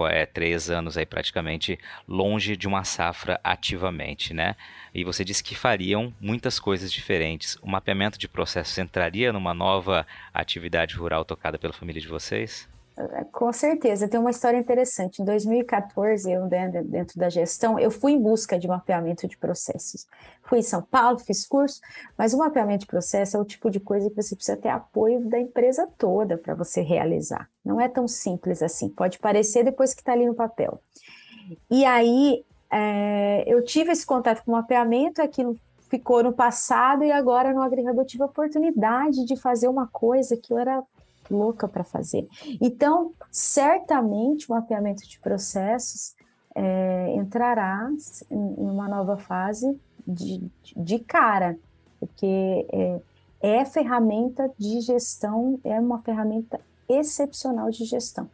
é, 0.09 0.25
três 0.25 0.69
anos 0.69 0.97
aí 0.97 1.05
praticamente 1.05 1.79
longe 2.05 2.57
de 2.57 2.67
uma 2.67 2.83
safra 2.83 3.39
ativamente, 3.41 4.33
né? 4.33 4.57
E 4.93 5.05
você 5.05 5.23
disse 5.23 5.41
que 5.41 5.55
fariam 5.55 6.13
muitas 6.19 6.59
coisas 6.59 6.91
diferentes. 6.91 7.57
O 7.61 7.69
mapeamento 7.69 8.19
de 8.19 8.27
processos 8.27 8.77
entraria 8.77 9.31
numa 9.31 9.53
nova 9.53 10.05
atividade 10.33 10.95
rural 10.95 11.23
tocada 11.23 11.57
pela 11.57 11.71
família 11.71 12.01
de 12.01 12.07
vocês? 12.09 12.68
Com 13.31 13.53
certeza, 13.53 14.07
tem 14.07 14.19
uma 14.19 14.31
história 14.31 14.57
interessante. 14.57 15.21
Em 15.21 15.25
2014, 15.25 16.29
eu 16.29 16.45
né, 16.47 16.69
dentro 16.83 17.17
da 17.17 17.29
gestão, 17.29 17.79
eu 17.79 17.89
fui 17.89 18.11
em 18.11 18.21
busca 18.21 18.59
de 18.59 18.67
mapeamento 18.67 19.27
de 19.27 19.37
processos. 19.37 20.05
Fui 20.43 20.59
em 20.59 20.63
São 20.63 20.81
Paulo, 20.81 21.17
fiz 21.19 21.47
curso, 21.47 21.79
mas 22.17 22.33
o 22.33 22.37
mapeamento 22.37 22.81
de 22.81 22.87
processo 22.87 23.37
é 23.37 23.39
o 23.39 23.45
tipo 23.45 23.69
de 23.69 23.79
coisa 23.79 24.09
que 24.09 24.21
você 24.21 24.35
precisa 24.35 24.57
ter 24.57 24.69
apoio 24.69 25.21
da 25.29 25.39
empresa 25.39 25.87
toda 25.97 26.37
para 26.37 26.53
você 26.53 26.81
realizar. 26.81 27.49
Não 27.63 27.79
é 27.79 27.87
tão 27.87 28.07
simples 28.07 28.61
assim, 28.61 28.89
pode 28.89 29.19
parecer 29.19 29.63
depois 29.63 29.93
que 29.93 30.01
está 30.01 30.11
ali 30.11 30.25
no 30.25 30.35
papel. 30.35 30.81
E 31.69 31.85
aí, 31.85 32.43
é, 32.71 33.43
eu 33.47 33.63
tive 33.63 33.91
esse 33.91 34.05
contato 34.05 34.43
com 34.43 34.51
o 34.51 34.55
mapeamento, 34.55 35.21
aquilo 35.21 35.57
ficou 35.89 36.23
no 36.23 36.31
passado 36.31 37.03
e 37.03 37.11
agora 37.11 37.51
no 37.51 37.61
Agri 37.61 37.83
eu 37.83 38.05
tive 38.05 38.23
a 38.23 38.27
oportunidade 38.27 39.25
de 39.25 39.35
fazer 39.35 39.67
uma 39.67 39.87
coisa 39.87 40.37
que 40.37 40.53
eu 40.53 40.59
era 40.59 40.83
louca 41.29 41.67
para 41.67 41.83
fazer. 41.83 42.27
Então, 42.61 43.13
certamente 43.31 44.49
o 44.49 44.55
mapeamento 44.55 45.07
de 45.07 45.19
processos 45.19 46.15
é, 46.55 47.13
entrará 47.15 47.89
em 48.29 48.69
uma 48.69 48.87
nova 48.87 49.17
fase 49.17 49.79
de, 50.07 50.41
de 50.75 50.99
cara, 50.99 51.57
porque 51.99 52.65
é, 52.71 53.01
é 53.41 53.65
ferramenta 53.65 54.51
de 54.57 54.81
gestão, 54.81 55.59
é 55.63 55.79
uma 55.79 56.01
ferramenta 56.01 56.59
excepcional 56.87 57.69
de 57.69 57.85
gestão. 57.85 58.29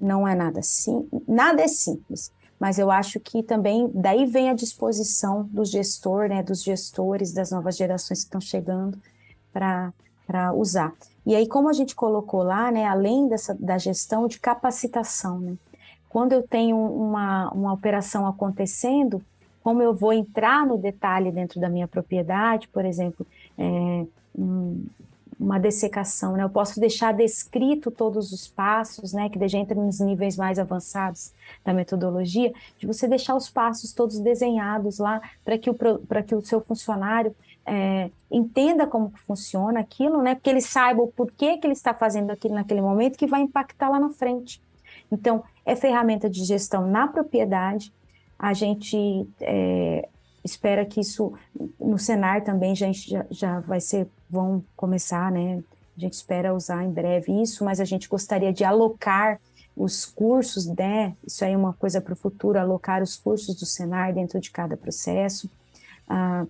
Não 0.00 0.26
é 0.26 0.34
nada 0.34 0.62
sim, 0.62 1.08
nada 1.28 1.62
é 1.62 1.68
simples, 1.68 2.32
mas 2.58 2.78
eu 2.78 2.90
acho 2.90 3.20
que 3.20 3.42
também 3.42 3.90
daí 3.94 4.26
vem 4.26 4.50
a 4.50 4.54
disposição 4.54 5.44
do 5.44 5.64
gestor, 5.64 6.28
né, 6.28 6.42
dos 6.42 6.62
gestores 6.62 7.32
das 7.32 7.50
novas 7.50 7.76
gerações 7.76 8.20
que 8.20 8.26
estão 8.26 8.40
chegando 8.40 8.98
para 9.52 10.52
usar. 10.54 10.92
E 11.24 11.34
aí, 11.36 11.46
como 11.46 11.68
a 11.68 11.72
gente 11.72 11.94
colocou 11.94 12.42
lá, 12.42 12.70
né, 12.70 12.84
além 12.84 13.28
dessa, 13.28 13.54
da 13.54 13.78
gestão 13.78 14.26
de 14.26 14.40
capacitação, 14.40 15.38
né, 15.38 15.56
quando 16.08 16.32
eu 16.32 16.42
tenho 16.42 16.76
uma, 16.76 17.50
uma 17.52 17.72
operação 17.72 18.26
acontecendo, 18.26 19.22
como 19.62 19.80
eu 19.80 19.94
vou 19.94 20.12
entrar 20.12 20.66
no 20.66 20.76
detalhe 20.76 21.30
dentro 21.30 21.60
da 21.60 21.68
minha 21.68 21.86
propriedade, 21.86 22.68
por 22.68 22.84
exemplo, 22.84 23.24
é, 23.56 24.04
um, 24.36 24.84
uma 25.42 25.58
dessecação, 25.58 26.36
né? 26.36 26.44
Eu 26.44 26.50
posso 26.50 26.78
deixar 26.78 27.12
descrito 27.12 27.90
todos 27.90 28.32
os 28.32 28.46
passos, 28.46 29.12
né? 29.12 29.28
Que 29.28 29.48
já 29.48 29.58
entra 29.58 29.74
nos 29.74 29.98
níveis 29.98 30.36
mais 30.36 30.58
avançados 30.58 31.32
da 31.64 31.74
metodologia, 31.74 32.52
de 32.78 32.86
você 32.86 33.08
deixar 33.08 33.34
os 33.34 33.50
passos 33.50 33.92
todos 33.92 34.20
desenhados 34.20 34.98
lá 34.98 35.20
para 35.44 35.58
que, 35.58 35.68
o, 35.68 35.74
que 36.26 36.34
o 36.34 36.42
seu 36.42 36.60
funcionário 36.60 37.34
é, 37.66 38.10
entenda 38.30 38.86
como 38.86 39.12
funciona 39.26 39.80
aquilo, 39.80 40.22
né? 40.22 40.34
Porque 40.34 40.50
ele 40.50 40.60
saiba 40.60 41.02
o 41.02 41.08
porquê 41.08 41.58
que 41.58 41.66
ele 41.66 41.74
está 41.74 41.92
fazendo 41.92 42.30
aquilo 42.30 42.54
naquele 42.54 42.80
momento 42.80 43.18
que 43.18 43.26
vai 43.26 43.40
impactar 43.40 43.88
lá 43.88 43.98
na 43.98 44.10
frente. 44.10 44.62
Então, 45.10 45.42
é 45.66 45.74
ferramenta 45.74 46.30
de 46.30 46.44
gestão 46.44 46.86
na 46.86 47.08
propriedade. 47.08 47.92
A 48.38 48.52
gente 48.54 49.28
é, 49.40 50.08
espera 50.44 50.84
que 50.84 51.00
isso 51.00 51.32
no 51.80 51.98
Senar 51.98 52.42
também 52.42 52.74
já, 52.74 52.90
já, 52.92 53.26
já 53.30 53.60
vai 53.60 53.80
ser, 53.80 54.08
vão 54.28 54.64
começar, 54.76 55.30
né? 55.30 55.62
A 55.96 56.00
gente 56.00 56.14
espera 56.14 56.54
usar 56.54 56.82
em 56.84 56.90
breve 56.90 57.32
isso, 57.42 57.64
mas 57.64 57.80
a 57.80 57.84
gente 57.84 58.08
gostaria 58.08 58.52
de 58.52 58.64
alocar 58.64 59.40
os 59.76 60.04
cursos, 60.04 60.66
né? 60.66 61.14
Isso 61.26 61.44
aí 61.44 61.52
é 61.52 61.56
uma 61.56 61.72
coisa 61.72 62.00
para 62.00 62.12
o 62.12 62.16
futuro, 62.16 62.58
alocar 62.58 63.02
os 63.02 63.16
cursos 63.16 63.54
do 63.54 63.66
Senar 63.66 64.12
dentro 64.12 64.40
de 64.40 64.50
cada 64.50 64.76
processo. 64.76 65.50
Ah, 66.08 66.46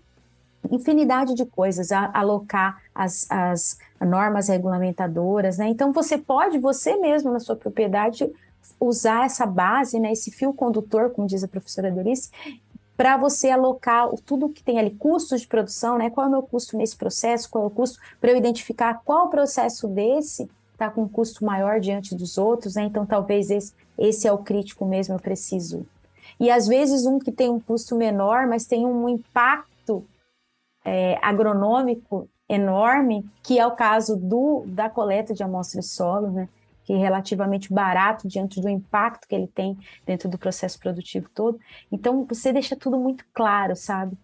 infinidade 0.71 1.35
de 1.35 1.45
coisas, 1.45 1.91
a, 1.91 2.11
alocar 2.15 2.81
as, 2.95 3.27
as 3.31 3.79
normas 4.01 4.49
regulamentadoras, 4.49 5.59
né? 5.59 5.69
Então 5.69 5.93
você 5.93 6.17
pode, 6.17 6.59
você 6.59 6.97
mesmo 6.97 7.33
na 7.33 7.41
sua 7.41 7.57
propriedade, 7.57 8.31
usar 8.79 9.27
essa 9.27 9.45
base, 9.45 9.99
né, 9.99 10.13
esse 10.13 10.31
fio 10.31 10.53
condutor, 10.53 11.11
como 11.11 11.27
diz 11.27 11.43
a 11.43 11.49
professora 11.49 11.91
Dorice, 11.91 12.31
para 12.97 13.17
você 13.17 13.51
alocar 13.51 14.09
tudo 14.25 14.49
que 14.49 14.63
tem 14.63 14.79
ali, 14.79 14.91
custos 14.91 15.41
de 15.41 15.49
produção, 15.49 15.99
né? 15.99 16.11
Qual 16.11 16.27
é 16.27 16.29
o 16.29 16.33
meu 16.33 16.43
custo 16.43 16.77
nesse 16.77 16.97
processo, 16.97 17.51
qual 17.51 17.65
é 17.65 17.67
o 17.67 17.71
custo, 17.71 17.99
para 18.21 18.31
eu 18.31 18.37
identificar 18.37 19.01
qual 19.05 19.29
processo 19.29 19.89
desse 19.89 20.49
está 20.73 20.91
com 20.91 21.09
custo 21.09 21.45
maior 21.45 21.81
diante 21.81 22.15
dos 22.15 22.37
outros, 22.39 22.75
né? 22.75 22.83
Então 22.83 23.07
talvez 23.07 23.51
esse, 23.51 23.73
esse 23.99 24.27
é 24.27 24.33
o 24.33 24.39
crítico 24.39 24.85
mesmo, 24.85 25.15
eu 25.15 25.21
preciso. 25.21 25.87
E 26.41 26.51
às 26.51 26.67
vezes 26.67 27.07
um 27.07 27.19
que 27.19 27.31
tem 27.31 27.49
um 27.49 27.61
custo 27.61 27.95
menor, 27.95 28.47
mas 28.47 28.67
tem 28.67 28.85
um 28.85 29.09
impacto 29.09 30.05
é, 30.85 31.19
agronômico 31.23 32.29
enorme, 32.49 33.25
que 33.43 33.59
é 33.59 33.67
o 33.67 33.73
caso 33.73 34.17
do, 34.17 34.65
da 34.67 34.91
coleta 34.91 35.33
de 35.33 35.43
amostras 35.43 35.85
de 35.85 35.91
solo, 35.91 36.31
né? 36.31 36.49
Que 36.85 36.93
é 36.93 36.97
relativamente 36.97 37.73
barato 37.73 38.27
diante 38.29 38.61
do 38.61 38.69
impacto 38.69 39.27
que 39.29 39.35
ele 39.35 39.47
tem 39.47 39.79
dentro 40.07 40.29
do 40.29 40.39
processo 40.39 40.79
produtivo 40.79 41.29
todo. 41.35 41.59
Então, 41.91 42.25
você 42.27 42.53
deixa 42.53 42.77
tudo 42.77 42.99
muito 42.99 43.25
claro, 43.33 43.77
sabe? 43.77 44.17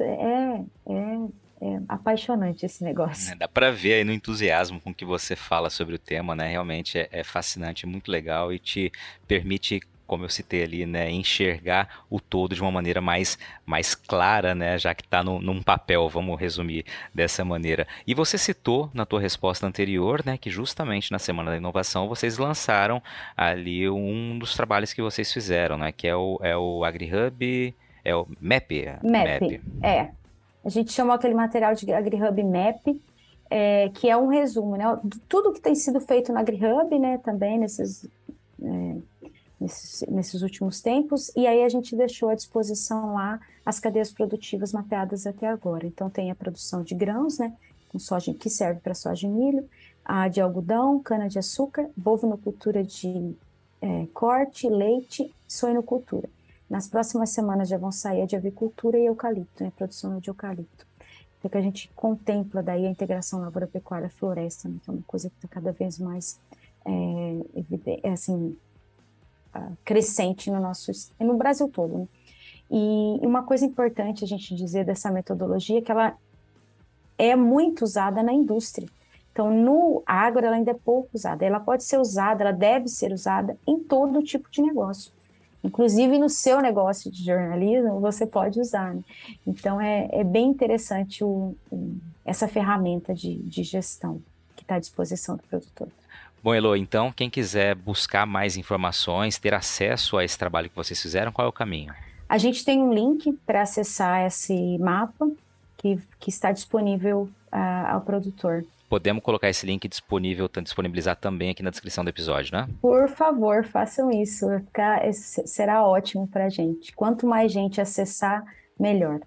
É, 0.00 0.64
é, 0.92 0.96
é 1.60 1.80
apaixonante 1.88 2.66
esse 2.66 2.84
negócio. 2.84 3.32
É, 3.32 3.36
dá 3.36 3.48
para 3.48 3.70
ver 3.70 3.94
aí 3.94 4.04
no 4.04 4.12
entusiasmo 4.12 4.80
com 4.80 4.94
que 4.94 5.04
você 5.04 5.34
fala 5.34 5.70
sobre 5.70 5.94
o 5.94 5.98
tema, 5.98 6.34
né? 6.34 6.48
Realmente 6.48 6.98
é, 6.98 7.08
é 7.10 7.24
fascinante, 7.24 7.86
é 7.86 7.88
muito 7.88 8.10
legal 8.10 8.52
e 8.52 8.58
te 8.58 8.92
permite 9.26 9.80
como 10.06 10.24
eu 10.24 10.28
citei 10.28 10.62
ali, 10.62 10.86
né, 10.86 11.10
enxergar 11.10 12.04
o 12.10 12.20
todo 12.20 12.54
de 12.54 12.60
uma 12.60 12.70
maneira 12.70 13.00
mais, 13.00 13.38
mais 13.64 13.94
clara, 13.94 14.54
né, 14.54 14.78
já 14.78 14.94
que 14.94 15.02
está 15.02 15.22
num 15.22 15.62
papel, 15.62 16.08
vamos 16.08 16.38
resumir 16.38 16.84
dessa 17.14 17.44
maneira. 17.44 17.86
E 18.06 18.14
você 18.14 18.36
citou 18.36 18.90
na 18.92 19.06
tua 19.06 19.20
resposta 19.20 19.66
anterior, 19.66 20.22
né, 20.24 20.36
que 20.36 20.50
justamente 20.50 21.10
na 21.10 21.18
Semana 21.18 21.52
da 21.52 21.56
Inovação 21.56 22.08
vocês 22.08 22.38
lançaram 22.38 23.02
ali 23.36 23.88
um 23.88 24.38
dos 24.38 24.54
trabalhos 24.54 24.92
que 24.92 25.02
vocês 25.02 25.32
fizeram, 25.32 25.78
né, 25.78 25.92
que 25.92 26.06
é 26.06 26.14
o, 26.14 26.38
é 26.42 26.56
o 26.56 26.84
AgriHub, 26.84 27.74
é 28.04 28.14
o 28.14 28.26
MAP. 28.40 28.86
MAP, 29.02 29.40
MAP. 29.40 29.60
é. 29.82 30.10
A 30.64 30.68
gente 30.70 30.92
chamou 30.92 31.14
aquele 31.14 31.34
material 31.34 31.74
de 31.74 31.92
AgriHub 31.92 32.42
MAP, 32.42 33.00
é, 33.50 33.90
que 33.90 34.08
é 34.08 34.16
um 34.16 34.28
resumo, 34.28 34.76
né, 34.76 34.84
tudo 35.28 35.52
que 35.52 35.60
tem 35.60 35.74
sido 35.74 36.00
feito 36.00 36.32
no 36.32 36.38
AgriHub, 36.38 36.98
né, 36.98 37.18
também 37.18 37.58
nesses... 37.58 38.08
É, 38.62 38.96
nesses, 39.64 40.04
nesses 40.08 40.42
últimos 40.42 40.80
tempos, 40.80 41.32
e 41.34 41.46
aí 41.46 41.64
a 41.64 41.68
gente 41.68 41.96
deixou 41.96 42.28
à 42.28 42.34
disposição 42.34 43.14
lá 43.14 43.40
as 43.64 43.80
cadeias 43.80 44.12
produtivas 44.12 44.72
mapeadas 44.72 45.26
até 45.26 45.48
agora. 45.48 45.86
Então 45.86 46.10
tem 46.10 46.30
a 46.30 46.34
produção 46.34 46.82
de 46.82 46.94
grãos, 46.94 47.38
né, 47.38 47.52
com 47.88 47.98
soja 47.98 48.34
que 48.34 48.50
serve 48.50 48.80
para 48.80 48.94
soja 48.94 49.26
e 49.26 49.30
milho, 49.30 49.68
a 50.04 50.28
de 50.28 50.40
algodão, 50.40 51.00
cana-de-açúcar, 51.00 51.88
bovinocultura 51.96 52.84
de 52.84 53.34
é, 53.80 54.06
corte, 54.12 54.68
leite, 54.68 55.34
suinocultura. 55.48 56.28
Nas 56.68 56.86
próximas 56.86 57.30
semanas 57.30 57.68
já 57.68 57.78
vão 57.78 57.92
sair 57.92 58.22
a 58.22 58.26
de 58.26 58.36
avicultura 58.36 58.98
e 58.98 59.06
eucalipto, 59.06 59.64
né, 59.64 59.72
produção 59.76 60.18
de 60.18 60.28
eucalipto. 60.28 60.86
Então 61.38 61.50
que 61.50 61.58
a 61.58 61.62
gente 61.62 61.90
contempla 61.94 62.62
daí 62.62 62.86
a 62.86 62.90
integração 62.90 63.40
lavoura-pecuária-floresta, 63.40 64.68
né, 64.68 64.76
que 64.82 64.90
é 64.90 64.92
uma 64.92 65.02
coisa 65.06 65.30
que 65.30 65.36
está 65.36 65.48
cada 65.48 65.72
vez 65.72 65.98
mais 65.98 66.38
é, 66.86 68.10
assim, 68.12 68.56
crescente 69.84 70.50
no 70.50 70.60
nosso 70.60 70.92
no 71.18 71.36
Brasil 71.36 71.68
todo. 71.68 71.98
Né? 71.98 72.08
E 72.70 73.26
uma 73.26 73.42
coisa 73.42 73.64
importante 73.64 74.24
a 74.24 74.26
gente 74.26 74.54
dizer 74.54 74.84
dessa 74.84 75.10
metodologia 75.10 75.78
é 75.78 75.82
que 75.82 75.92
ela 75.92 76.16
é 77.18 77.36
muito 77.36 77.82
usada 77.82 78.22
na 78.22 78.32
indústria. 78.32 78.88
Então, 79.32 79.50
no 79.50 80.02
agro, 80.06 80.46
ela 80.46 80.56
ainda 80.56 80.70
é 80.70 80.74
pouco 80.74 81.10
usada. 81.12 81.44
Ela 81.44 81.58
pode 81.58 81.82
ser 81.82 81.98
usada, 81.98 82.42
ela 82.42 82.52
deve 82.52 82.88
ser 82.88 83.12
usada 83.12 83.58
em 83.66 83.80
todo 83.80 84.22
tipo 84.22 84.48
de 84.50 84.62
negócio. 84.62 85.12
Inclusive 85.62 86.18
no 86.18 86.28
seu 86.28 86.60
negócio 86.60 87.10
de 87.10 87.24
jornalismo, 87.24 87.98
você 87.98 88.26
pode 88.26 88.60
usar. 88.60 88.94
Né? 88.94 89.02
Então, 89.46 89.80
é, 89.80 90.08
é, 90.12 90.22
bem 90.22 90.48
interessante 90.50 91.24
o, 91.24 91.56
o, 91.70 91.96
essa 92.24 92.46
ferramenta 92.46 93.14
de, 93.14 93.36
de 93.38 93.64
gestão 93.64 94.22
que 94.54 94.62
está 94.62 94.76
à 94.76 94.78
disposição 94.78 95.36
do 95.36 95.42
produtor. 95.42 95.88
Bom, 96.44 96.52
Elo, 96.52 96.76
então, 96.76 97.10
quem 97.10 97.30
quiser 97.30 97.74
buscar 97.74 98.26
mais 98.26 98.58
informações, 98.58 99.38
ter 99.38 99.54
acesso 99.54 100.18
a 100.18 100.24
esse 100.26 100.38
trabalho 100.38 100.68
que 100.68 100.76
vocês 100.76 101.00
fizeram, 101.00 101.32
qual 101.32 101.46
é 101.46 101.48
o 101.48 101.52
caminho? 101.52 101.94
A 102.28 102.36
gente 102.36 102.62
tem 102.62 102.82
um 102.82 102.92
link 102.92 103.32
para 103.46 103.62
acessar 103.62 104.26
esse 104.26 104.76
mapa 104.76 105.26
que, 105.78 105.98
que 106.20 106.28
está 106.28 106.52
disponível 106.52 107.30
uh, 107.50 107.92
ao 107.94 108.02
produtor. 108.02 108.62
Podemos 108.90 109.22
colocar 109.22 109.48
esse 109.48 109.64
link 109.64 109.88
disponível, 109.88 110.46
disponibilizar 110.62 111.16
também 111.16 111.48
aqui 111.48 111.62
na 111.62 111.70
descrição 111.70 112.04
do 112.04 112.10
episódio, 112.10 112.54
né? 112.54 112.68
Por 112.82 113.08
favor, 113.08 113.64
façam 113.64 114.10
isso. 114.10 114.46
Será 115.46 115.82
ótimo 115.82 116.28
para 116.28 116.44
a 116.44 116.50
gente. 116.50 116.94
Quanto 116.94 117.26
mais 117.26 117.50
gente 117.50 117.80
acessar, 117.80 118.44
melhor. 118.78 119.18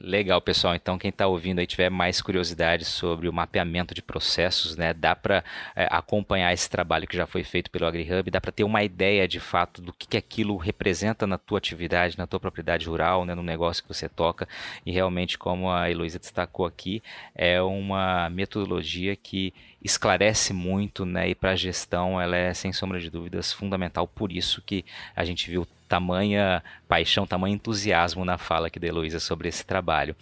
Legal, 0.00 0.40
pessoal. 0.40 0.74
Então, 0.74 0.98
quem 0.98 1.08
está 1.08 1.26
ouvindo 1.26 1.58
aí 1.58 1.66
tiver 1.66 1.90
mais 1.90 2.22
curiosidade 2.22 2.84
sobre 2.84 3.28
o 3.28 3.32
mapeamento 3.32 3.94
de 3.94 4.02
processos, 4.02 4.76
né, 4.76 4.94
dá 4.94 5.16
para 5.16 5.42
é, 5.74 5.88
acompanhar 5.90 6.52
esse 6.52 6.70
trabalho 6.70 7.06
que 7.06 7.16
já 7.16 7.26
foi 7.26 7.42
feito 7.42 7.70
pelo 7.70 7.86
AgriHub, 7.86 8.30
dá 8.30 8.40
para 8.40 8.52
ter 8.52 8.64
uma 8.64 8.82
ideia 8.84 9.26
de 9.26 9.40
fato 9.40 9.82
do 9.82 9.92
que, 9.92 10.06
que 10.06 10.16
aquilo 10.16 10.56
representa 10.56 11.26
na 11.26 11.36
tua 11.36 11.58
atividade, 11.58 12.18
na 12.18 12.26
tua 12.26 12.38
propriedade 12.38 12.86
rural, 12.86 13.24
né, 13.24 13.34
no 13.34 13.42
negócio 13.42 13.82
que 13.82 13.88
você 13.88 14.08
toca. 14.08 14.46
E 14.86 14.92
realmente, 14.92 15.36
como 15.36 15.70
a 15.70 15.90
Heloísa 15.90 16.18
destacou 16.18 16.66
aqui, 16.66 17.02
é 17.34 17.60
uma 17.60 18.30
metodologia 18.30 19.16
que 19.16 19.52
esclarece 19.82 20.52
muito, 20.52 21.04
né, 21.04 21.30
e 21.30 21.34
para 21.34 21.52
a 21.52 21.56
gestão 21.56 22.20
ela 22.20 22.36
é, 22.36 22.54
sem 22.54 22.72
sombra 22.72 23.00
de 23.00 23.10
dúvidas, 23.10 23.52
fundamental. 23.52 24.06
Por 24.06 24.30
isso 24.30 24.62
que 24.62 24.84
a 25.16 25.24
gente 25.24 25.50
viu 25.50 25.66
tamanha 25.88 26.62
paixão, 26.86 27.26
tamanho 27.26 27.54
entusiasmo 27.54 28.24
na 28.24 28.38
fala 28.38 28.66
aqui 28.68 28.78
da 28.78 28.86
Heloísa 28.86 29.18
sobre 29.18 29.48
esse 29.48 29.64
trabalho. 29.64 30.14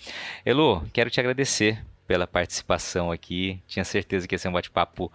Elo, 0.45 0.83
quero 0.93 1.11
te 1.11 1.21
agradecer 1.21 1.85
pela 2.07 2.27
participação 2.27 3.11
aqui. 3.11 3.61
Tinha 3.67 3.85
certeza 3.85 4.27
que 4.27 4.35
ia 4.35 4.39
ser 4.39 4.49
um 4.49 4.53
bate-papo 4.53 5.13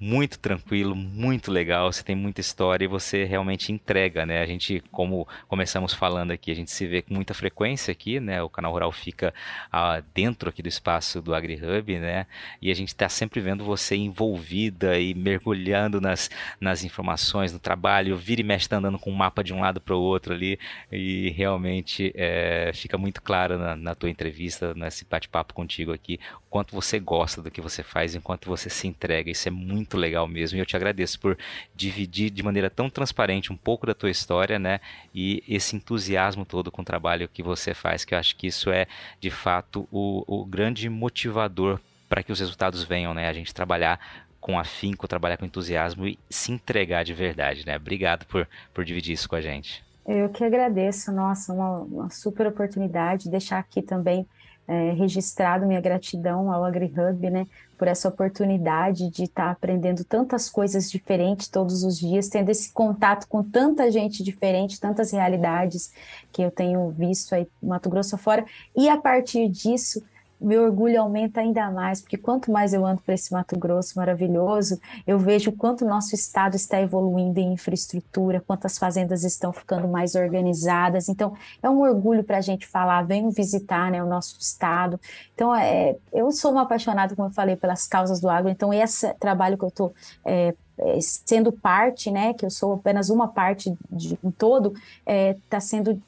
muito 0.00 0.38
tranquilo, 0.38 0.96
muito 0.96 1.52
legal, 1.52 1.92
você 1.92 2.02
tem 2.02 2.16
muita 2.16 2.40
história 2.40 2.86
e 2.86 2.88
você 2.88 3.24
realmente 3.24 3.70
entrega, 3.70 4.24
né? 4.24 4.40
A 4.40 4.46
gente, 4.46 4.82
como 4.90 5.28
começamos 5.46 5.92
falando 5.92 6.30
aqui, 6.30 6.50
a 6.50 6.54
gente 6.54 6.70
se 6.70 6.86
vê 6.86 7.02
com 7.02 7.12
muita 7.12 7.34
frequência 7.34 7.92
aqui, 7.92 8.18
né? 8.18 8.42
O 8.42 8.48
canal 8.48 8.72
Rural 8.72 8.90
fica 8.92 9.34
ah, 9.70 10.02
dentro 10.14 10.48
aqui 10.48 10.62
do 10.62 10.68
espaço 10.68 11.20
do 11.20 11.34
AgriHub, 11.34 11.98
né? 11.98 12.26
E 12.62 12.70
a 12.70 12.74
gente 12.74 12.88
está 12.88 13.10
sempre 13.10 13.40
vendo 13.40 13.62
você 13.62 13.94
envolvida 13.94 14.98
e 14.98 15.12
mergulhando 15.12 16.00
nas, 16.00 16.30
nas 16.58 16.82
informações, 16.82 17.52
no 17.52 17.58
trabalho, 17.58 18.16
vira 18.16 18.40
e 18.40 18.44
mexe 18.44 18.70
tá 18.70 18.78
andando 18.78 18.98
com 18.98 19.10
um 19.10 19.14
mapa 19.14 19.44
de 19.44 19.52
um 19.52 19.60
lado 19.60 19.82
para 19.82 19.94
o 19.94 20.00
outro 20.00 20.32
ali 20.32 20.58
e 20.90 21.30
realmente 21.30 22.10
é, 22.14 22.70
fica 22.72 22.96
muito 22.96 23.20
claro 23.20 23.58
na, 23.58 23.76
na 23.76 23.94
tua 23.94 24.08
entrevista, 24.08 24.72
nesse 24.74 25.04
bate-papo 25.04 25.52
contigo 25.52 25.92
aqui, 25.92 26.18
quanto 26.50 26.74
você 26.74 26.98
gosta 26.98 27.40
do 27.40 27.50
que 27.50 27.60
você 27.60 27.82
faz, 27.82 28.16
enquanto 28.16 28.46
você 28.46 28.68
se 28.68 28.88
entrega, 28.88 29.30
isso 29.30 29.46
é 29.46 29.50
muito 29.52 29.96
legal 29.96 30.26
mesmo. 30.26 30.58
E 30.58 30.60
eu 30.60 30.66
te 30.66 30.74
agradeço 30.74 31.18
por 31.20 31.38
dividir 31.74 32.28
de 32.28 32.42
maneira 32.42 32.68
tão 32.68 32.90
transparente 32.90 33.52
um 33.52 33.56
pouco 33.56 33.86
da 33.86 33.94
tua 33.94 34.10
história, 34.10 34.58
né? 34.58 34.80
E 35.14 35.44
esse 35.48 35.76
entusiasmo 35.76 36.44
todo 36.44 36.70
com 36.70 36.82
o 36.82 36.84
trabalho 36.84 37.28
que 37.28 37.42
você 37.42 37.72
faz, 37.72 38.04
que 38.04 38.14
eu 38.14 38.18
acho 38.18 38.34
que 38.36 38.48
isso 38.48 38.70
é 38.70 38.86
de 39.20 39.30
fato 39.30 39.88
o, 39.92 40.24
o 40.26 40.44
grande 40.44 40.88
motivador 40.88 41.78
para 42.08 42.22
que 42.24 42.32
os 42.32 42.40
resultados 42.40 42.82
venham, 42.82 43.14
né? 43.14 43.28
A 43.28 43.32
gente 43.32 43.54
trabalhar 43.54 44.00
com 44.40 44.58
afinco, 44.58 45.06
trabalhar 45.06 45.36
com 45.36 45.44
entusiasmo 45.44 46.06
e 46.06 46.18
se 46.28 46.50
entregar 46.50 47.04
de 47.04 47.14
verdade, 47.14 47.64
né? 47.64 47.76
Obrigado 47.76 48.26
por, 48.26 48.48
por 48.74 48.84
dividir 48.84 49.12
isso 49.12 49.28
com 49.28 49.36
a 49.36 49.40
gente. 49.40 49.84
Eu 50.04 50.28
que 50.30 50.42
agradeço, 50.42 51.12
nossa, 51.12 51.52
uma, 51.52 51.78
uma 51.82 52.10
super 52.10 52.48
oportunidade, 52.48 53.30
deixar 53.30 53.58
aqui 53.58 53.80
também 53.80 54.26
é, 54.70 54.92
registrado 54.92 55.66
minha 55.66 55.80
gratidão 55.80 56.52
ao 56.52 56.64
AgriHub, 56.64 57.28
né, 57.28 57.44
por 57.76 57.88
essa 57.88 58.08
oportunidade 58.08 59.10
de 59.10 59.24
estar 59.24 59.46
tá 59.46 59.50
aprendendo 59.50 60.04
tantas 60.04 60.48
coisas 60.48 60.88
diferentes 60.88 61.48
todos 61.48 61.82
os 61.82 61.98
dias, 61.98 62.28
tendo 62.28 62.50
esse 62.50 62.72
contato 62.72 63.26
com 63.26 63.42
tanta 63.42 63.90
gente 63.90 64.22
diferente, 64.22 64.78
tantas 64.78 65.10
realidades 65.10 65.92
que 66.32 66.40
eu 66.40 66.52
tenho 66.52 66.88
visto 66.90 67.34
aí 67.34 67.48
Mato 67.60 67.90
Grosso 67.90 68.16
fora, 68.16 68.44
e 68.76 68.88
a 68.88 68.96
partir 68.96 69.48
disso 69.48 70.04
meu 70.40 70.64
orgulho 70.64 71.00
aumenta 71.00 71.40
ainda 71.40 71.70
mais, 71.70 72.00
porque 72.00 72.16
quanto 72.16 72.50
mais 72.50 72.72
eu 72.72 72.84
ando 72.86 73.02
para 73.02 73.14
esse 73.14 73.32
Mato 73.32 73.58
Grosso 73.58 73.96
maravilhoso, 73.96 74.80
eu 75.06 75.18
vejo 75.18 75.50
o 75.50 75.56
quanto 75.56 75.84
o 75.84 75.88
nosso 75.88 76.14
estado 76.14 76.56
está 76.56 76.80
evoluindo 76.80 77.38
em 77.38 77.52
infraestrutura, 77.52 78.42
quantas 78.46 78.78
fazendas 78.78 79.22
estão 79.24 79.52
ficando 79.52 79.86
mais 79.86 80.14
organizadas. 80.14 81.08
Então, 81.08 81.34
é 81.62 81.68
um 81.68 81.80
orgulho 81.80 82.24
para 82.24 82.38
a 82.38 82.40
gente 82.40 82.66
falar, 82.66 83.02
venham 83.02 83.30
visitar 83.30 83.90
né, 83.90 84.02
o 84.02 84.06
nosso 84.06 84.36
estado. 84.40 84.98
Então, 85.34 85.54
é, 85.54 85.96
eu 86.12 86.30
sou 86.32 86.52
uma 86.52 86.62
apaixonada, 86.62 87.14
como 87.14 87.28
eu 87.28 87.32
falei, 87.32 87.56
pelas 87.56 87.86
causas 87.86 88.20
do 88.20 88.28
agro, 88.28 88.50
então 88.50 88.72
esse 88.72 89.12
trabalho 89.14 89.58
que 89.58 89.64
eu 89.64 89.68
estou 89.68 89.94
é, 90.24 90.54
é, 90.78 90.98
sendo 91.00 91.52
parte, 91.52 92.10
né, 92.10 92.32
que 92.32 92.44
eu 92.44 92.50
sou 92.50 92.74
apenas 92.74 93.10
uma 93.10 93.28
parte 93.28 93.74
de 93.90 94.18
um 94.24 94.30
todo, 94.30 94.72
está 94.72 95.12
é, 95.12 95.36
tá 95.48 95.60
sendo 95.60 96.00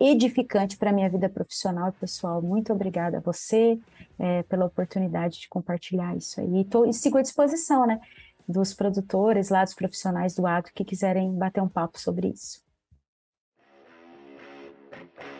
edificante 0.00 0.76
para 0.76 0.90
a 0.90 0.92
minha 0.92 1.08
vida 1.08 1.28
profissional 1.28 1.88
e 1.88 1.92
pessoal. 1.92 2.42
Muito 2.42 2.72
obrigada 2.72 3.18
a 3.18 3.20
você 3.20 3.78
é, 4.18 4.42
pela 4.44 4.66
oportunidade 4.66 5.40
de 5.40 5.48
compartilhar 5.48 6.16
isso 6.16 6.40
aí. 6.40 6.60
E, 6.60 6.64
tô, 6.64 6.84
e 6.84 6.92
sigo 6.92 7.18
à 7.18 7.22
disposição, 7.22 7.86
né, 7.86 8.00
dos 8.48 8.74
produtores 8.74 9.48
lá, 9.48 9.64
dos 9.64 9.74
profissionais 9.74 10.34
do 10.34 10.46
ato 10.46 10.72
que 10.74 10.84
quiserem 10.84 11.32
bater 11.32 11.62
um 11.62 11.68
papo 11.68 11.98
sobre 11.98 12.28
isso. 12.28 12.62